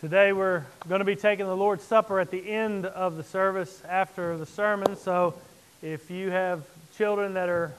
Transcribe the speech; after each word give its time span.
Today 0.00 0.32
we're 0.32 0.64
going 0.88 1.00
to 1.00 1.04
be 1.04 1.14
taking 1.14 1.44
the 1.44 1.54
Lord's 1.54 1.84
Supper 1.84 2.20
at 2.20 2.30
the 2.30 2.50
end 2.50 2.86
of 2.86 3.18
the 3.18 3.22
service 3.22 3.82
after 3.86 4.38
the 4.38 4.46
sermon. 4.46 4.96
So 4.96 5.34
if 5.82 6.10
you 6.10 6.30
have 6.30 6.62
children 6.96 7.34
that 7.34 7.50
are 7.50 7.74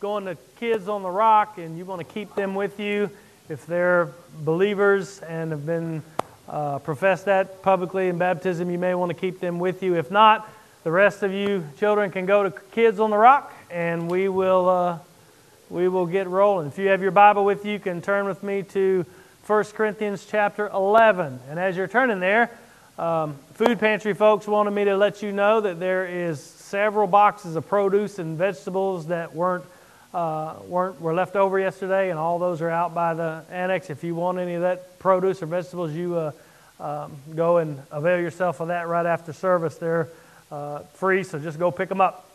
going 0.00 0.24
to 0.24 0.36
Kids 0.58 0.88
on 0.88 1.04
the 1.04 1.10
Rock 1.10 1.56
and 1.58 1.78
you 1.78 1.84
want 1.84 2.00
to 2.00 2.12
keep 2.12 2.34
them 2.34 2.56
with 2.56 2.80
you, 2.80 3.08
if 3.48 3.64
they're 3.66 4.10
believers 4.40 5.20
and 5.20 5.52
have 5.52 5.64
been 5.64 6.02
uh, 6.48 6.80
professed 6.80 7.26
that 7.26 7.62
publicly 7.62 8.08
in 8.08 8.18
baptism, 8.18 8.68
you 8.68 8.78
may 8.78 8.96
want 8.96 9.10
to 9.10 9.16
keep 9.16 9.38
them 9.38 9.60
with 9.60 9.80
you. 9.84 9.94
If 9.94 10.10
not, 10.10 10.50
the 10.82 10.90
rest 10.90 11.22
of 11.22 11.32
you 11.32 11.64
children 11.78 12.10
can 12.10 12.26
go 12.26 12.42
to 12.42 12.50
Kids 12.72 12.98
on 12.98 13.10
the 13.10 13.16
Rock 13.16 13.54
and 13.70 14.10
we 14.10 14.28
will, 14.28 14.68
uh, 14.68 14.98
we 15.70 15.86
will 15.86 16.06
get 16.06 16.26
rolling. 16.26 16.66
If 16.66 16.78
you 16.78 16.88
have 16.88 17.00
your 17.00 17.12
Bible 17.12 17.44
with 17.44 17.64
you, 17.64 17.74
you 17.74 17.78
can 17.78 18.02
turn 18.02 18.26
with 18.26 18.42
me 18.42 18.64
to 18.64 19.06
1 19.48 19.64
Corinthians 19.64 20.26
chapter 20.30 20.68
11. 20.68 21.40
And 21.48 21.58
as 21.58 21.74
you're 21.74 21.88
turning 21.88 22.20
there, 22.20 22.50
um, 22.98 23.34
food 23.54 23.80
pantry 23.80 24.12
folks 24.12 24.46
wanted 24.46 24.72
me 24.72 24.84
to 24.84 24.94
let 24.94 25.22
you 25.22 25.32
know 25.32 25.62
that 25.62 25.80
there 25.80 26.04
is 26.04 26.38
several 26.38 27.06
boxes 27.06 27.56
of 27.56 27.66
produce 27.66 28.18
and 28.18 28.36
vegetables 28.36 29.06
that 29.06 29.34
weren't 29.34 29.64
uh, 30.12 30.54
weren't 30.66 31.00
were 31.00 31.14
left 31.14 31.34
over 31.34 31.58
yesterday, 31.58 32.10
and 32.10 32.18
all 32.18 32.38
those 32.38 32.60
are 32.60 32.68
out 32.68 32.94
by 32.94 33.14
the 33.14 33.42
annex. 33.50 33.88
If 33.88 34.04
you 34.04 34.14
want 34.14 34.38
any 34.38 34.52
of 34.52 34.60
that 34.60 34.98
produce 34.98 35.42
or 35.42 35.46
vegetables, 35.46 35.92
you 35.92 36.14
uh, 36.14 36.32
um, 36.78 37.16
go 37.34 37.56
and 37.56 37.80
avail 37.90 38.20
yourself 38.20 38.60
of 38.60 38.68
that 38.68 38.86
right 38.86 39.06
after 39.06 39.32
service. 39.32 39.76
They're 39.76 40.08
uh, 40.52 40.80
free, 40.92 41.24
so 41.24 41.38
just 41.38 41.58
go 41.58 41.70
pick 41.70 41.88
them 41.88 42.02
up. 42.02 42.28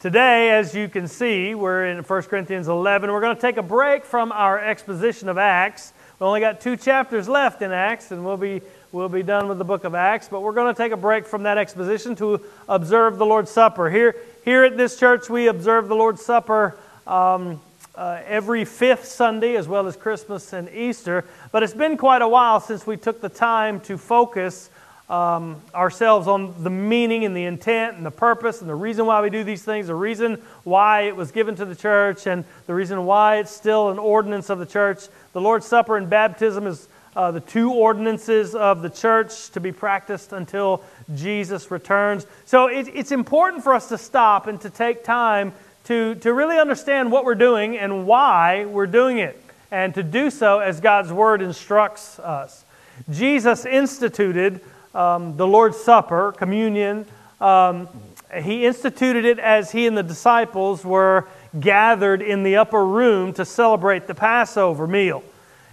Today, 0.00 0.50
as 0.50 0.74
you 0.74 0.88
can 0.88 1.06
see, 1.06 1.54
we're 1.54 1.86
in 1.86 1.98
1 1.98 2.22
Corinthians 2.24 2.66
11. 2.66 3.12
We're 3.12 3.20
going 3.20 3.36
to 3.36 3.40
take 3.40 3.58
a 3.58 3.62
break 3.62 4.04
from 4.04 4.32
our 4.32 4.58
exposition 4.58 5.28
of 5.28 5.38
Acts 5.38 5.92
we 6.18 6.26
only 6.26 6.40
got 6.40 6.62
two 6.62 6.78
chapters 6.78 7.28
left 7.28 7.60
in 7.60 7.72
Acts, 7.72 8.10
and 8.10 8.24
we'll 8.24 8.38
be, 8.38 8.62
we'll 8.90 9.10
be 9.10 9.22
done 9.22 9.48
with 9.48 9.58
the 9.58 9.64
book 9.64 9.84
of 9.84 9.94
Acts. 9.94 10.28
But 10.30 10.40
we're 10.40 10.52
going 10.54 10.74
to 10.74 10.76
take 10.82 10.92
a 10.92 10.96
break 10.96 11.26
from 11.26 11.42
that 11.42 11.58
exposition 11.58 12.16
to 12.16 12.40
observe 12.70 13.18
the 13.18 13.26
Lord's 13.26 13.50
Supper. 13.50 13.90
Here, 13.90 14.16
here 14.42 14.64
at 14.64 14.78
this 14.78 14.98
church, 14.98 15.28
we 15.28 15.48
observe 15.48 15.88
the 15.88 15.94
Lord's 15.94 16.24
Supper 16.24 16.78
um, 17.06 17.60
uh, 17.94 18.22
every 18.26 18.64
fifth 18.64 19.04
Sunday, 19.04 19.56
as 19.56 19.68
well 19.68 19.86
as 19.86 19.94
Christmas 19.94 20.54
and 20.54 20.70
Easter. 20.70 21.26
But 21.52 21.62
it's 21.62 21.74
been 21.74 21.98
quite 21.98 22.22
a 22.22 22.28
while 22.28 22.60
since 22.60 22.86
we 22.86 22.96
took 22.96 23.20
the 23.20 23.28
time 23.28 23.80
to 23.80 23.98
focus 23.98 24.70
um, 25.08 25.60
ourselves 25.74 26.26
on 26.26 26.62
the 26.62 26.70
meaning 26.70 27.24
and 27.24 27.36
the 27.36 27.44
intent 27.44 27.96
and 27.96 28.04
the 28.04 28.10
purpose 28.10 28.60
and 28.60 28.68
the 28.68 28.74
reason 28.74 29.06
why 29.06 29.20
we 29.20 29.30
do 29.30 29.44
these 29.44 29.62
things, 29.62 29.86
the 29.86 29.94
reason 29.94 30.42
why 30.64 31.02
it 31.02 31.14
was 31.14 31.30
given 31.30 31.54
to 31.56 31.64
the 31.64 31.76
church, 31.76 32.26
and 32.26 32.44
the 32.66 32.74
reason 32.74 33.04
why 33.04 33.36
it's 33.36 33.52
still 33.52 33.90
an 33.90 33.98
ordinance 33.98 34.50
of 34.50 34.58
the 34.58 34.66
church. 34.66 35.06
The 35.32 35.40
Lord's 35.40 35.66
Supper 35.66 35.96
and 35.96 36.10
baptism 36.10 36.66
is 36.66 36.88
uh, 37.14 37.30
the 37.30 37.40
two 37.40 37.72
ordinances 37.72 38.54
of 38.54 38.82
the 38.82 38.90
church 38.90 39.50
to 39.50 39.60
be 39.60 39.72
practiced 39.72 40.32
until 40.32 40.82
Jesus 41.14 41.70
returns. 41.70 42.26
So 42.44 42.66
it, 42.66 42.88
it's 42.92 43.12
important 43.12 43.62
for 43.62 43.74
us 43.74 43.88
to 43.88 43.98
stop 43.98 44.48
and 44.48 44.60
to 44.60 44.70
take 44.70 45.04
time 45.04 45.52
to, 45.84 46.16
to 46.16 46.32
really 46.34 46.58
understand 46.58 47.12
what 47.12 47.24
we're 47.24 47.36
doing 47.36 47.78
and 47.78 48.06
why 48.06 48.64
we're 48.64 48.88
doing 48.88 49.18
it, 49.18 49.40
and 49.70 49.94
to 49.94 50.02
do 50.02 50.30
so 50.30 50.58
as 50.58 50.80
God's 50.80 51.12
Word 51.12 51.42
instructs 51.42 52.18
us. 52.18 52.64
Jesus 53.08 53.64
instituted 53.64 54.60
um, 54.96 55.36
the 55.36 55.46
Lord's 55.46 55.76
Supper, 55.76 56.32
communion. 56.32 57.06
Um, 57.40 57.88
he 58.34 58.64
instituted 58.64 59.24
it 59.24 59.38
as 59.38 59.70
he 59.70 59.86
and 59.86 59.96
the 59.96 60.02
disciples 60.02 60.84
were 60.84 61.28
gathered 61.60 62.22
in 62.22 62.42
the 62.42 62.56
upper 62.56 62.84
room 62.84 63.32
to 63.34 63.44
celebrate 63.44 64.06
the 64.06 64.14
Passover 64.14 64.86
meal. 64.86 65.22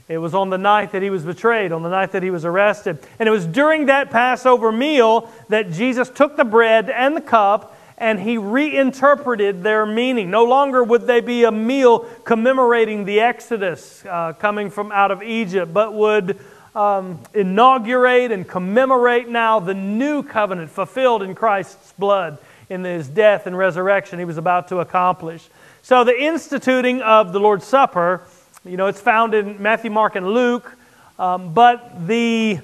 It 0.09 0.17
was 0.17 0.33
on 0.33 0.49
the 0.49 0.57
night 0.57 0.91
that 0.91 1.01
he 1.01 1.09
was 1.09 1.23
betrayed, 1.23 1.71
on 1.71 1.81
the 1.81 1.89
night 1.89 2.11
that 2.11 2.21
he 2.21 2.29
was 2.29 2.43
arrested. 2.43 2.99
And 3.17 3.27
it 3.27 3.31
was 3.31 3.47
during 3.47 3.85
that 3.85 4.11
Passover 4.11 4.71
meal 4.71 5.31
that 5.47 5.71
Jesus 5.71 6.09
took 6.09 6.35
the 6.35 6.43
bread 6.43 6.89
and 6.89 7.15
the 7.15 7.21
cup 7.21 7.77
and 7.97 8.19
he 8.19 8.37
reinterpreted 8.37 9.63
their 9.63 9.85
meaning. 9.85 10.29
No 10.29 10.43
longer 10.43 10.83
would 10.83 11.07
they 11.07 11.21
be 11.21 11.45
a 11.45 11.51
meal 11.51 11.99
commemorating 12.25 13.05
the 13.05 13.21
Exodus 13.21 14.03
uh, 14.05 14.33
coming 14.33 14.69
from 14.69 14.91
out 14.91 15.11
of 15.11 15.23
Egypt, 15.23 15.73
but 15.73 15.93
would 15.93 16.37
um, 16.75 17.19
inaugurate 17.33 18.31
and 18.31 18.47
commemorate 18.47 19.29
now 19.29 19.59
the 19.59 19.73
new 19.73 20.23
covenant 20.23 20.69
fulfilled 20.69 21.21
in 21.21 21.35
Christ's 21.35 21.93
blood 21.93 22.37
in 22.69 22.83
his 22.83 23.07
death 23.07 23.45
and 23.45 23.57
resurrection 23.57 24.19
he 24.19 24.25
was 24.25 24.37
about 24.37 24.67
to 24.69 24.79
accomplish. 24.79 25.47
So, 25.81 26.03
the 26.03 26.17
instituting 26.17 27.01
of 27.01 27.33
the 27.33 27.39
Lord's 27.39 27.65
Supper, 27.65 28.21
you 28.65 28.77
know, 28.77 28.87
it's 28.87 29.01
found 29.01 29.33
in 29.33 29.61
Matthew, 29.61 29.91
Mark, 29.91 30.15
and 30.15 30.27
Luke, 30.27 30.75
um, 31.19 31.53
but 31.53 32.07
the 32.07 32.59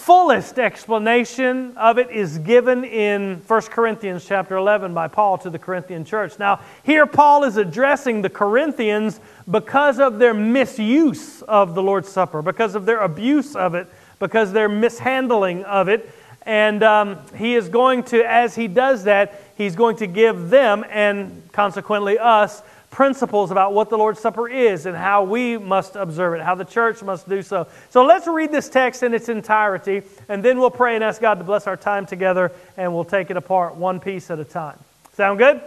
fullest 0.00 0.58
explanation 0.58 1.76
of 1.76 1.98
it 1.98 2.10
is 2.10 2.38
given 2.38 2.84
in 2.84 3.36
1 3.46 3.60
Corinthians 3.62 4.24
chapter 4.26 4.56
11 4.56 4.94
by 4.94 5.06
Paul 5.06 5.36
to 5.38 5.50
the 5.50 5.58
Corinthian 5.58 6.06
church. 6.06 6.38
Now, 6.38 6.60
here 6.82 7.06
Paul 7.06 7.44
is 7.44 7.58
addressing 7.58 8.22
the 8.22 8.30
Corinthians 8.30 9.20
because 9.50 10.00
of 10.00 10.18
their 10.18 10.32
misuse 10.32 11.42
of 11.42 11.74
the 11.74 11.82
Lord's 11.82 12.08
Supper, 12.08 12.40
because 12.40 12.74
of 12.74 12.86
their 12.86 13.00
abuse 13.00 13.54
of 13.54 13.74
it, 13.74 13.88
because 14.18 14.52
their 14.52 14.70
mishandling 14.70 15.64
of 15.64 15.88
it. 15.88 16.10
And 16.46 16.82
um, 16.82 17.18
he 17.36 17.54
is 17.54 17.68
going 17.68 18.04
to, 18.04 18.24
as 18.24 18.54
he 18.54 18.68
does 18.68 19.04
that, 19.04 19.42
he's 19.54 19.76
going 19.76 19.96
to 19.96 20.06
give 20.06 20.48
them 20.48 20.82
and 20.88 21.42
consequently 21.52 22.18
us 22.18 22.62
principles 22.90 23.50
about 23.50 23.72
what 23.72 23.88
the 23.88 23.96
Lord's 23.96 24.20
Supper 24.20 24.48
is 24.48 24.84
and 24.84 24.96
how 24.96 25.22
we 25.22 25.56
must 25.56 25.96
observe 25.96 26.34
it, 26.34 26.42
how 26.42 26.54
the 26.54 26.64
church 26.64 27.02
must 27.02 27.28
do 27.28 27.40
so. 27.40 27.66
So 27.90 28.04
let's 28.04 28.26
read 28.26 28.50
this 28.50 28.68
text 28.68 29.02
in 29.02 29.14
its 29.14 29.28
entirety, 29.28 30.02
and 30.28 30.42
then 30.42 30.58
we'll 30.58 30.70
pray 30.70 30.96
and 30.96 31.04
ask 31.04 31.20
God 31.20 31.36
to 31.36 31.44
bless 31.44 31.66
our 31.66 31.76
time 31.76 32.04
together, 32.04 32.52
and 32.76 32.92
we'll 32.92 33.04
take 33.04 33.30
it 33.30 33.36
apart 33.36 33.76
one 33.76 34.00
piece 34.00 34.30
at 34.30 34.40
a 34.40 34.44
time. 34.44 34.78
Sound 35.14 35.38
good? 35.38 35.60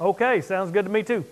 Okay, 0.00 0.40
sounds 0.40 0.72
good 0.72 0.84
to 0.84 0.90
me 0.90 1.02
too. 1.02 1.24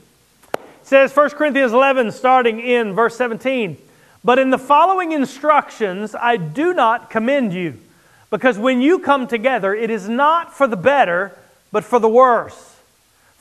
It 0.52 0.60
says 0.86 1.14
1 1.14 1.30
Corinthians 1.30 1.72
11, 1.72 2.12
starting 2.12 2.60
in 2.60 2.94
verse 2.94 3.16
17. 3.16 3.76
But 4.22 4.38
in 4.38 4.50
the 4.50 4.58
following 4.58 5.12
instructions, 5.12 6.14
I 6.14 6.36
do 6.36 6.72
not 6.72 7.10
commend 7.10 7.52
you, 7.52 7.78
because 8.30 8.58
when 8.58 8.80
you 8.80 9.00
come 9.00 9.26
together, 9.26 9.74
it 9.74 9.90
is 9.90 10.08
not 10.08 10.54
for 10.54 10.66
the 10.66 10.76
better, 10.76 11.36
but 11.72 11.84
for 11.84 11.98
the 11.98 12.08
worse. 12.08 12.73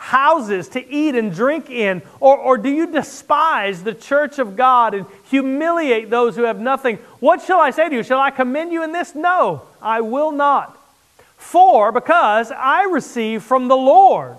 houses 0.00 0.66
to 0.66 0.90
eat 0.90 1.14
and 1.14 1.32
drink 1.32 1.68
in? 1.68 2.00
Or, 2.20 2.34
or 2.36 2.56
do 2.56 2.70
you 2.70 2.90
despise 2.90 3.82
the 3.82 3.92
church 3.92 4.38
of 4.38 4.56
God 4.56 4.94
and 4.94 5.04
humiliate 5.24 6.08
those 6.08 6.34
who 6.36 6.44
have 6.44 6.58
nothing? 6.58 6.96
What 7.20 7.42
shall 7.42 7.60
I 7.60 7.70
say 7.70 7.90
to 7.90 7.94
you? 7.94 8.02
Shall 8.02 8.18
I 8.18 8.30
commend 8.30 8.72
you 8.72 8.82
in 8.82 8.92
this? 8.92 9.14
No, 9.14 9.62
I 9.82 10.00
will 10.00 10.32
not. 10.32 10.78
For, 11.36 11.92
because 11.92 12.50
I 12.50 12.84
receive 12.84 13.42
from 13.42 13.68
the 13.68 13.76
Lord 13.76 14.38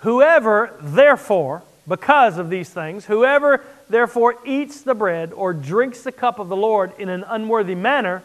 Whoever, 0.00 0.74
therefore, 0.80 1.62
because 1.88 2.38
of 2.38 2.50
these 2.50 2.68
things, 2.68 3.04
whoever 3.04 3.64
therefore 3.88 4.36
eats 4.44 4.80
the 4.82 4.94
bread 4.94 5.32
or 5.32 5.52
drinks 5.52 6.02
the 6.02 6.12
cup 6.12 6.38
of 6.38 6.48
the 6.48 6.56
Lord 6.56 6.92
in 6.98 7.08
an 7.08 7.24
unworthy 7.26 7.74
manner 7.74 8.22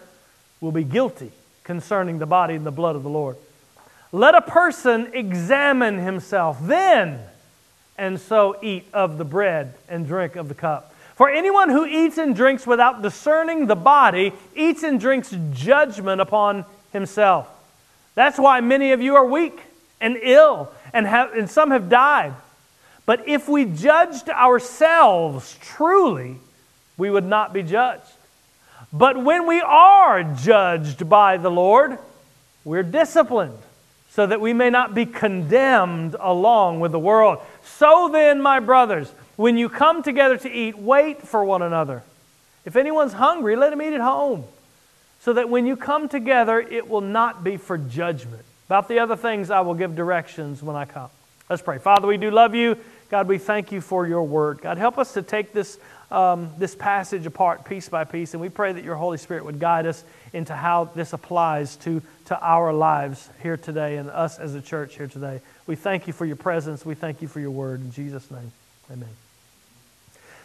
will 0.60 0.72
be 0.72 0.84
guilty 0.84 1.32
concerning 1.64 2.20
the 2.20 2.26
body 2.26 2.56
and 2.56 2.66
the 2.66 2.72
blood 2.72 2.96
of 2.96 3.04
the 3.04 3.10
Lord. 3.10 3.38
Let 4.12 4.36
a 4.36 4.42
person 4.42 5.12
examine 5.14 5.98
himself 5.98 6.58
then, 6.62 7.20
and 7.98 8.20
so 8.20 8.58
eat 8.62 8.86
of 8.94 9.18
the 9.18 9.26
bread 9.26 9.74
and 9.88 10.06
drink 10.06 10.36
of 10.36 10.50
the 10.50 10.56
cup. 10.56 10.94
For 11.16 11.30
anyone 11.30 11.70
who 11.70 11.86
eats 11.86 12.18
and 12.18 12.36
drinks 12.36 12.66
without 12.66 13.02
discerning 13.02 13.68
the 13.68 13.76
body 13.76 14.34
eats 14.56 14.84
and 14.84 15.00
drinks 15.00 15.34
judgment 15.52 16.20
upon 16.20 16.66
himself. 16.92 17.48
That's 18.16 18.40
why 18.40 18.60
many 18.60 18.92
of 18.92 19.02
you 19.02 19.16
are 19.16 19.26
weak 19.26 19.62
and 20.02 20.18
ill, 20.22 20.72
and, 20.92 21.08
have, 21.08 21.34
and 21.34 21.50
some 21.50 21.72
have 21.72 21.88
died. 21.88 22.34
But 23.06 23.28
if 23.28 23.48
we 23.48 23.66
judged 23.66 24.30
ourselves 24.30 25.58
truly, 25.62 26.38
we 26.98 27.10
would 27.10 27.26
not 27.26 27.54
be 27.54 27.64
judged. 27.64 28.04
But 28.92 29.24
when 29.24 29.48
we 29.48 29.62
are 29.62 30.24
judged 30.24 31.08
by 31.08 31.38
the 31.38 31.50
Lord, 31.50 31.98
we're 32.66 32.84
disciplined 32.84 33.58
so 34.10 34.28
that 34.28 34.42
we 34.42 34.52
may 34.52 34.70
not 34.70 34.94
be 34.94 35.06
condemned 35.06 36.16
along 36.20 36.82
with 36.82 36.92
the 36.92 37.00
world. 37.00 37.40
So 37.64 38.10
then, 38.12 38.42
my 38.42 38.60
brothers, 38.60 39.10
when 39.38 39.58
you 39.58 39.70
come 39.70 40.04
together 40.04 40.38
to 40.38 40.52
eat, 40.52 40.78
wait 40.78 41.22
for 41.22 41.46
one 41.46 41.62
another. 41.62 42.04
If 42.66 42.76
anyone's 42.76 43.14
hungry, 43.14 43.56
let 43.56 43.72
him 43.72 43.82
eat 43.82 43.94
at 43.94 44.02
home, 44.02 44.44
so 45.22 45.34
that 45.34 45.50
when 45.50 45.66
you 45.66 45.78
come 45.78 46.10
together, 46.10 46.60
it 46.60 46.90
will 46.90 47.02
not 47.02 47.44
be 47.44 47.56
for 47.56 47.78
judgment. 47.78 48.44
About 48.72 48.88
the 48.88 49.00
other 49.00 49.18
things, 49.18 49.52
I 49.52 49.60
will 49.60 49.74
give 49.74 49.98
directions 49.98 50.64
when 50.64 50.78
I 50.78 50.86
come. 50.86 51.10
Let's 51.50 51.62
pray. 51.62 51.78
Father, 51.78 52.08
we 52.08 52.16
do 52.16 52.32
love 52.32 52.56
you. 52.56 52.78
God, 53.10 53.28
we 53.28 53.38
thank 53.38 53.74
you 53.74 53.82
for 53.82 54.08
your 54.08 54.24
word. 54.24 54.62
God, 54.62 54.78
help 54.78 54.98
us 54.98 55.12
to 55.16 55.22
take 55.22 55.52
this, 55.52 55.78
um, 56.10 56.54
this 56.58 56.74
passage 56.74 57.26
apart 57.26 57.66
piece 57.66 57.90
by 57.90 58.06
piece, 58.06 58.34
and 58.34 58.40
we 58.40 58.48
pray 58.48 58.72
that 58.72 58.86
your 58.86 58.96
Holy 58.96 59.18
Spirit 59.18 59.44
would 59.44 59.60
guide 59.60 59.88
us 59.88 60.06
into 60.32 60.56
how 60.56 60.86
this 60.86 61.12
applies 61.12 61.76
to, 61.76 62.02
to 62.28 62.40
our 62.42 62.72
lives 62.72 63.30
here 63.44 63.58
today 63.58 63.98
and 63.98 64.10
us 64.10 64.40
as 64.40 64.56
a 64.56 64.62
church 64.62 64.96
here 64.96 65.08
today. 65.08 65.42
We 65.68 65.76
thank 65.76 66.08
you 66.08 66.14
for 66.14 66.24
your 66.24 66.38
presence. 66.38 66.86
We 66.86 66.96
thank 66.96 67.22
you 67.22 67.28
for 67.28 67.42
your 67.42 67.52
word. 67.52 67.82
In 67.82 67.92
Jesus' 67.92 68.32
name, 68.32 68.54
amen. 68.90 69.10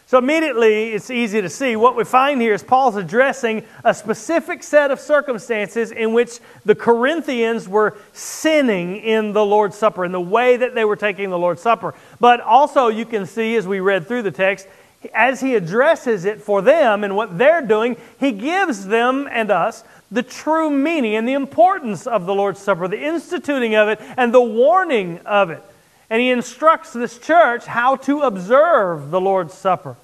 So 0.07 0.17
immediately 0.17 0.93
it's 0.93 1.09
easy 1.09 1.41
to 1.41 1.49
see 1.49 1.75
what 1.75 1.97
we 1.97 2.05
find 2.05 2.39
here 2.39 2.53
is 2.53 2.63
Paul's 2.63 2.95
addressing 2.95 3.65
a 3.83 3.93
specific 3.93 4.63
set 4.63 4.89
of 4.89 5.01
circumstances 5.01 5.91
in 5.91 6.13
which 6.13 6.39
the 6.63 6.75
Corinthians 6.75 7.67
were 7.67 7.97
sinning 8.13 8.95
in 9.01 9.33
the 9.33 9.45
Lord's 9.45 9.77
Supper, 9.77 10.05
in 10.05 10.13
the 10.13 10.21
way 10.21 10.55
that 10.55 10.73
they 10.73 10.85
were 10.85 10.95
taking 10.95 11.29
the 11.29 11.37
Lord's 11.37 11.61
Supper. 11.61 11.93
But 12.21 12.39
also, 12.39 12.87
you 12.87 13.05
can 13.05 13.25
see 13.25 13.57
as 13.57 13.67
we 13.67 13.81
read 13.81 14.07
through 14.07 14.21
the 14.21 14.31
text, 14.31 14.69
as 15.13 15.41
he 15.41 15.55
addresses 15.55 16.23
it 16.23 16.39
for 16.39 16.61
them 16.61 17.03
and 17.03 17.17
what 17.17 17.37
they're 17.37 17.61
doing, 17.61 17.97
he 18.17 18.31
gives 18.31 18.85
them 18.85 19.27
and 19.29 19.51
us 19.51 19.83
the 20.09 20.23
true 20.23 20.69
meaning 20.69 21.17
and 21.17 21.27
the 21.27 21.33
importance 21.33 22.07
of 22.07 22.25
the 22.25 22.33
Lord's 22.33 22.61
Supper, 22.61 22.87
the 22.87 23.05
instituting 23.05 23.75
of 23.75 23.89
it, 23.89 23.99
and 24.15 24.33
the 24.33 24.39
warning 24.39 25.19
of 25.25 25.49
it 25.49 25.61
and 26.09 26.21
he 26.21 26.29
instructs 26.29 26.93
this 26.93 27.17
church 27.17 27.65
how 27.65 27.95
to 27.97 28.21
observe 28.21 29.11
the 29.11 29.19
Lord's 29.19 29.53
Supper. 29.53 29.95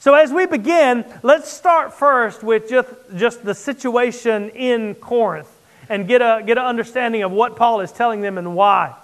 So, 0.00 0.14
as 0.14 0.32
we 0.32 0.46
begin, 0.46 1.04
let's 1.22 1.50
start 1.50 1.92
first 1.92 2.44
with 2.44 2.68
just, 2.68 2.88
just 3.16 3.44
the 3.44 3.54
situation 3.54 4.50
in 4.50 4.94
Corinth 4.94 5.50
and 5.88 6.06
get, 6.06 6.22
a, 6.22 6.42
get 6.46 6.56
an 6.58 6.64
understanding 6.64 7.22
of 7.22 7.32
what 7.32 7.56
Paul 7.56 7.80
is 7.80 7.90
telling 7.90 8.20
them 8.20 8.38
and 8.38 8.54
why. 8.54 8.94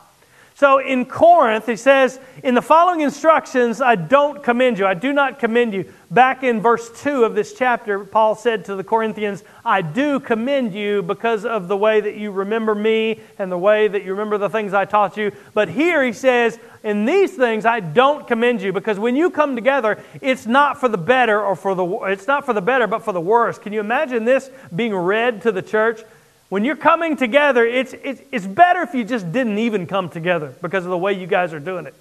So 0.56 0.78
in 0.78 1.04
Corinth, 1.06 1.66
he 1.66 1.74
says, 1.74 2.20
In 2.44 2.54
the 2.54 2.62
following 2.62 3.00
instructions, 3.00 3.80
I 3.80 3.96
don't 3.96 4.40
commend 4.40 4.78
you. 4.78 4.86
I 4.86 4.94
do 4.94 5.12
not 5.12 5.40
commend 5.40 5.74
you. 5.74 5.92
Back 6.12 6.44
in 6.44 6.60
verse 6.60 6.90
2 7.02 7.24
of 7.24 7.34
this 7.34 7.54
chapter, 7.54 8.04
Paul 8.04 8.36
said 8.36 8.64
to 8.66 8.76
the 8.76 8.84
Corinthians, 8.84 9.42
I 9.64 9.82
do 9.82 10.20
commend 10.20 10.72
you 10.72 11.02
because 11.02 11.44
of 11.44 11.66
the 11.66 11.76
way 11.76 12.00
that 12.00 12.14
you 12.16 12.30
remember 12.30 12.72
me 12.76 13.20
and 13.36 13.50
the 13.50 13.58
way 13.58 13.88
that 13.88 14.04
you 14.04 14.12
remember 14.12 14.38
the 14.38 14.48
things 14.48 14.72
I 14.72 14.84
taught 14.84 15.16
you. 15.16 15.32
But 15.54 15.70
here 15.70 16.04
he 16.04 16.12
says, 16.12 16.60
In 16.84 17.04
these 17.04 17.34
things, 17.34 17.66
I 17.66 17.80
don't 17.80 18.24
commend 18.24 18.62
you 18.62 18.72
because 18.72 18.96
when 18.96 19.16
you 19.16 19.30
come 19.30 19.56
together, 19.56 20.00
it's 20.20 20.46
not 20.46 20.78
for 20.78 20.88
the 20.88 20.98
better 20.98 21.42
or 21.42 21.56
for 21.56 21.74
the, 21.74 21.84
it's 22.12 22.28
not 22.28 22.46
for 22.46 22.52
the 22.52 22.62
better, 22.62 22.86
but 22.86 23.02
for 23.02 23.10
the 23.10 23.20
worse. 23.20 23.58
Can 23.58 23.72
you 23.72 23.80
imagine 23.80 24.24
this 24.24 24.50
being 24.72 24.94
read 24.94 25.42
to 25.42 25.50
the 25.50 25.62
church? 25.62 26.02
When 26.49 26.64
you're 26.64 26.76
coming 26.76 27.17
together, 27.17 27.64
it's, 27.64 27.94
it's, 27.94 28.20
it's 28.31 28.46
better 28.46 28.82
if 28.82 28.94
you 28.94 29.05
just 29.05 29.32
didn't 29.32 29.58
even 29.58 29.87
come 29.87 30.08
together 30.08 30.55
because 30.62 30.85
of 30.85 30.91
the 30.91 30.99
way 30.99 31.12
you 31.12 31.26
guys 31.26 31.52
are 31.52 31.61
doing 31.61 31.87
it. 31.87 31.94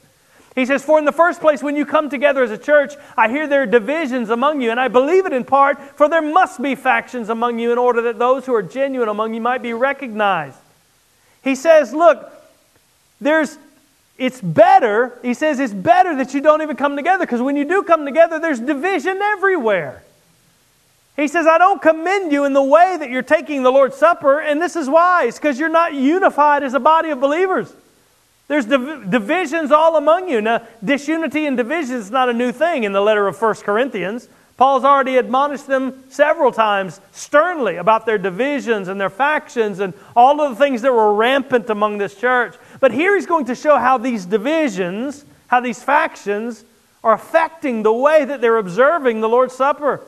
He 0.55 0.65
says, 0.65 0.83
For 0.83 0.99
in 0.99 1.05
the 1.05 1.11
first 1.11 1.41
place, 1.41 1.63
when 1.63 1.75
you 1.75 1.85
come 1.85 2.09
together 2.09 2.43
as 2.43 2.51
a 2.51 2.57
church, 2.57 2.93
I 3.17 3.29
hear 3.29 3.47
there 3.47 3.63
are 3.63 3.67
divisions 3.67 4.29
among 4.29 4.61
you, 4.61 4.69
and 4.69 4.79
I 4.79 4.87
believe 4.87 5.25
it 5.25 5.33
in 5.33 5.45
part, 5.45 5.79
for 5.97 6.07
there 6.07 6.21
must 6.21 6.61
be 6.61 6.75
factions 6.75 7.29
among 7.29 7.57
you 7.57 7.71
in 7.71 7.77
order 7.77 8.03
that 8.03 8.19
those 8.19 8.45
who 8.45 8.53
are 8.53 8.61
genuine 8.61 9.09
among 9.09 9.33
you 9.33 9.41
might 9.41 9.63
be 9.63 9.73
recognized. 9.73 10.57
He 11.43 11.55
says, 11.55 11.91
Look, 11.93 12.31
there's 13.19 13.57
it's 14.17 14.39
better, 14.41 15.17
he 15.23 15.33
says, 15.33 15.59
it's 15.59 15.73
better 15.73 16.15
that 16.17 16.33
you 16.33 16.41
don't 16.41 16.61
even 16.61 16.75
come 16.75 16.95
together 16.95 17.25
because 17.25 17.41
when 17.41 17.55
you 17.55 17.65
do 17.65 17.83
come 17.83 18.05
together, 18.05 18.39
there's 18.39 18.59
division 18.59 19.19
everywhere. 19.21 20.03
He 21.15 21.27
says, 21.27 21.45
I 21.45 21.59
don't 21.59 21.81
commend 21.81 22.31
you 22.31 22.45
in 22.45 22.53
the 22.53 22.63
way 22.63 22.97
that 22.99 23.09
you're 23.09 23.21
taking 23.21 23.61
the 23.61 23.71
Lord's 23.71 23.95
Supper, 23.95 24.39
and 24.39 24.61
this 24.61 24.75
is 24.75 24.89
why. 24.89 25.25
It's 25.25 25.37
because 25.37 25.59
you're 25.59 25.69
not 25.69 25.93
unified 25.93 26.63
as 26.63 26.73
a 26.73 26.79
body 26.79 27.11
of 27.11 27.19
believers. 27.19 27.71
There's 28.47 28.65
div- 28.65 29.09
divisions 29.09 29.71
all 29.71 29.95
among 29.95 30.27
you. 30.27 30.41
Now, 30.41 30.65
disunity 30.83 31.45
and 31.45 31.55
division 31.55 31.95
is 31.95 32.09
not 32.09 32.29
a 32.29 32.33
new 32.33 32.51
thing 32.51 32.83
in 32.83 32.93
the 32.93 33.01
letter 33.01 33.27
of 33.27 33.39
1 33.39 33.55
Corinthians. 33.55 34.27
Paul's 34.57 34.83
already 34.83 35.17
admonished 35.17 35.67
them 35.67 36.03
several 36.09 36.51
times 36.51 36.99
sternly 37.11 37.77
about 37.77 38.05
their 38.05 38.17
divisions 38.17 38.87
and 38.87 38.99
their 38.99 39.09
factions 39.09 39.79
and 39.79 39.93
all 40.15 40.41
of 40.41 40.51
the 40.51 40.55
things 40.63 40.81
that 40.83 40.93
were 40.93 41.13
rampant 41.13 41.69
among 41.69 41.97
this 41.97 42.15
church. 42.15 42.55
But 42.79 42.91
here 42.91 43.15
he's 43.15 43.25
going 43.25 43.45
to 43.45 43.55
show 43.55 43.77
how 43.77 43.97
these 43.97 44.25
divisions, 44.25 45.25
how 45.47 45.59
these 45.59 45.81
factions, 45.81 46.63
are 47.03 47.13
affecting 47.13 47.83
the 47.83 47.93
way 47.93 48.25
that 48.25 48.41
they're 48.41 48.57
observing 48.57 49.21
the 49.21 49.29
Lord's 49.29 49.55
Supper. 49.55 50.01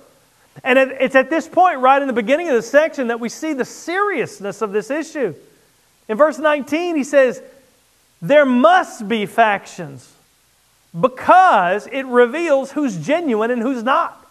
And 0.64 0.80
it's 0.80 1.16
at 1.16 1.30
this 1.30 1.48
point, 1.48 1.80
right 1.80 2.02
in 2.02 2.08
the 2.08 2.14
beginning 2.14 2.48
of 2.50 2.56
the 2.56 2.62
section, 2.62 3.08
that 3.08 3.20
we 3.20 3.30
see 3.30 3.54
the 3.54 3.66
seriousness 3.66 4.62
of 4.62 4.72
this 4.72 4.90
issue. 4.90 5.36
In 6.08 6.18
verse 6.18 6.38
19, 6.38 6.96
he 6.96 7.04
says, 7.04 7.42
There 8.22 8.46
must 8.46 9.08
be 9.08 9.26
factions 9.26 10.12
because 11.00 11.88
it 11.88 12.06
reveals 12.06 12.72
who's 12.72 12.98
genuine 13.06 13.52
and 13.52 13.62
who's 13.62 13.84
not. 13.84 14.22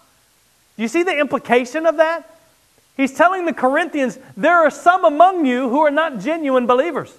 Do 0.77 0.83
you 0.83 0.89
see 0.89 1.03
the 1.03 1.19
implication 1.19 1.87
of 1.87 1.99
that? 1.99 2.31
He's 2.97 3.13
telling 3.13 3.45
the 3.45 3.53
Corinthians, 3.53 4.19
There 4.37 4.57
are 4.57 4.71
some 4.71 5.05
among 5.05 5.45
you 5.45 5.69
who 5.69 5.81
are 5.81 5.91
not 5.91 6.21
genuine 6.21 6.67
believers. 6.67 7.13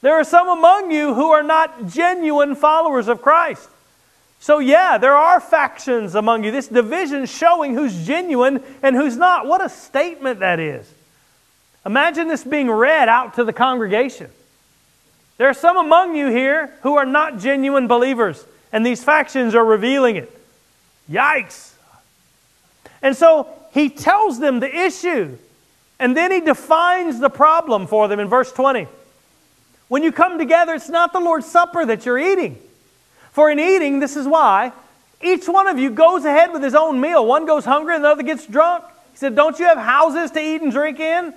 There 0.00 0.14
are 0.14 0.24
some 0.24 0.48
among 0.48 0.90
you 0.90 1.14
who 1.14 1.30
are 1.30 1.42
not 1.42 1.88
genuine 1.88 2.54
followers 2.54 3.08
of 3.08 3.20
Christ. 3.20 3.68
So, 4.40 4.60
yeah, 4.60 4.98
there 4.98 5.16
are 5.16 5.40
factions 5.40 6.14
among 6.14 6.44
you. 6.44 6.50
This 6.50 6.68
division 6.68 7.26
showing 7.26 7.74
who's 7.74 8.06
genuine 8.06 8.62
and 8.82 8.94
who's 8.94 9.16
not. 9.16 9.46
What 9.46 9.64
a 9.64 9.68
statement 9.68 10.40
that 10.40 10.60
is. 10.60 10.88
Imagine 11.84 12.28
this 12.28 12.44
being 12.44 12.70
read 12.70 13.08
out 13.08 13.34
to 13.34 13.44
the 13.44 13.52
congregation. 13.52 14.30
There 15.38 15.48
are 15.48 15.54
some 15.54 15.76
among 15.76 16.16
you 16.16 16.28
here 16.28 16.72
who 16.82 16.96
are 16.96 17.06
not 17.06 17.38
genuine 17.38 17.86
believers, 17.88 18.44
and 18.72 18.84
these 18.84 19.02
factions 19.02 19.54
are 19.54 19.64
revealing 19.64 20.16
it. 20.16 20.40
Yikes. 21.10 21.72
And 23.02 23.16
so 23.16 23.48
he 23.72 23.88
tells 23.88 24.38
them 24.38 24.60
the 24.60 24.74
issue, 24.74 25.36
and 25.98 26.16
then 26.16 26.30
he 26.30 26.40
defines 26.40 27.20
the 27.20 27.30
problem 27.30 27.86
for 27.86 28.08
them 28.08 28.20
in 28.20 28.28
verse 28.28 28.52
20. 28.52 28.86
When 29.88 30.02
you 30.02 30.12
come 30.12 30.38
together, 30.38 30.74
it's 30.74 30.88
not 30.88 31.12
the 31.12 31.20
Lord's 31.20 31.46
Supper 31.46 31.86
that 31.86 32.04
you're 32.04 32.18
eating. 32.18 32.58
For 33.38 33.52
in 33.52 33.60
eating, 33.60 34.00
this 34.00 34.16
is 34.16 34.26
why, 34.26 34.72
each 35.22 35.46
one 35.46 35.68
of 35.68 35.78
you 35.78 35.90
goes 35.90 36.24
ahead 36.24 36.52
with 36.52 36.60
his 36.60 36.74
own 36.74 37.00
meal. 37.00 37.24
One 37.24 37.46
goes 37.46 37.64
hungry 37.64 37.94
and 37.94 38.02
the 38.02 38.08
other 38.08 38.24
gets 38.24 38.44
drunk. 38.44 38.82
He 39.12 39.16
said, 39.16 39.36
Don't 39.36 39.56
you 39.60 39.66
have 39.66 39.78
houses 39.78 40.32
to 40.32 40.40
eat 40.40 40.60
and 40.60 40.72
drink 40.72 40.98
in? 40.98 41.32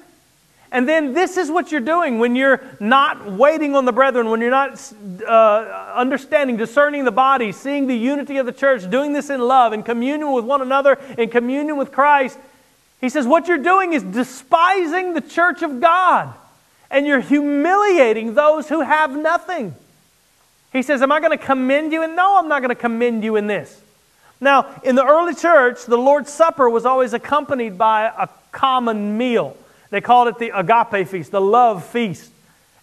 And 0.71 0.89
then 0.89 1.13
this 1.13 1.37
is 1.37 1.51
what 1.51 1.71
you're 1.71 1.79
doing 1.79 2.17
when 2.17 2.35
you're 2.35 2.59
not 2.79 3.31
waiting 3.31 3.75
on 3.75 3.85
the 3.85 3.91
brethren, 3.91 4.31
when 4.31 4.41
you're 4.41 4.49
not 4.49 4.81
uh, 5.27 5.93
understanding, 5.93 6.57
discerning 6.57 7.05
the 7.05 7.11
body, 7.11 7.51
seeing 7.51 7.85
the 7.85 7.95
unity 7.95 8.37
of 8.37 8.47
the 8.47 8.51
church, 8.51 8.89
doing 8.89 9.13
this 9.13 9.29
in 9.29 9.39
love, 9.39 9.71
in 9.71 9.83
communion 9.83 10.31
with 10.31 10.43
one 10.43 10.63
another, 10.63 10.97
in 11.19 11.29
communion 11.29 11.77
with 11.77 11.91
Christ. 11.91 12.35
He 12.99 13.09
says, 13.09 13.27
What 13.27 13.47
you're 13.47 13.59
doing 13.59 13.93
is 13.93 14.01
despising 14.01 15.13
the 15.13 15.21
church 15.21 15.61
of 15.61 15.79
God, 15.79 16.33
and 16.89 17.05
you're 17.05 17.19
humiliating 17.19 18.33
those 18.33 18.69
who 18.69 18.81
have 18.81 19.15
nothing. 19.15 19.75
He 20.71 20.81
says, 20.81 21.01
Am 21.01 21.11
I 21.11 21.19
going 21.19 21.37
to 21.37 21.43
commend 21.43 21.91
you? 21.91 22.03
And 22.03 22.15
no, 22.15 22.37
I'm 22.37 22.47
not 22.47 22.61
going 22.61 22.69
to 22.69 22.75
commend 22.75 23.23
you 23.23 23.35
in 23.35 23.47
this. 23.47 23.81
Now, 24.39 24.81
in 24.83 24.95
the 24.95 25.05
early 25.05 25.35
church, 25.35 25.85
the 25.85 25.97
Lord's 25.97 26.33
Supper 26.33 26.69
was 26.69 26.85
always 26.85 27.13
accompanied 27.13 27.77
by 27.77 28.05
a 28.05 28.27
common 28.51 29.17
meal. 29.17 29.55
They 29.91 30.01
called 30.01 30.29
it 30.29 30.39
the 30.39 30.57
agape 30.57 31.07
feast, 31.07 31.31
the 31.31 31.41
love 31.41 31.85
feast. 31.85 32.31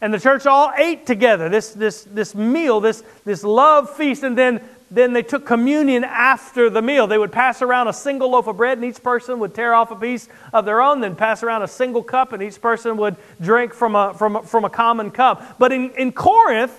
And 0.01 0.15
the 0.15 0.21
church 0.21 0.47
all 0.47 0.73
ate 0.77 1.07
together 1.07 1.49
this, 1.49 1.73
this, 1.73 2.05
this 2.05 2.35
meal, 2.35 2.79
this, 2.81 3.03
this 3.25 3.43
love 3.43 3.91
feast, 3.97 4.23
and 4.23 4.39
then, 4.39 4.61
then 4.93 5.13
they 5.13 5.23
took 5.23 5.45
communion 5.45 6.05
after 6.05 6.71
the 6.71 6.81
meal. 6.81 7.09
They 7.09 7.19
would 7.19 7.33
pass 7.33 7.63
around 7.63 7.89
a 7.89 7.93
single 7.93 8.31
loaf 8.31 8.47
of 8.47 8.59
bread, 8.59 8.79
and 8.79 8.85
each 8.85 9.03
person 9.03 9.41
would 9.41 9.55
tear 9.55 9.75
off 9.75 9.91
a 9.91 9.97
piece 9.97 10.29
of 10.53 10.65
their 10.65 10.81
own, 10.81 11.01
then 11.01 11.17
pass 11.17 11.43
around 11.43 11.63
a 11.63 11.69
single 11.69 12.05
cup, 12.05 12.33
and 12.33 12.41
each 12.41 12.61
person 12.61 12.97
would 12.99 13.17
drink 13.41 13.75
from 13.75 13.97
a, 13.97 14.15
from 14.15 14.37
a, 14.37 14.43
from 14.45 14.65
a 14.65 14.71
common 14.71 15.11
cup. 15.11 15.59
But 15.59 15.73
in, 15.73 15.91
in 15.91 16.13
Corinth, 16.13 16.79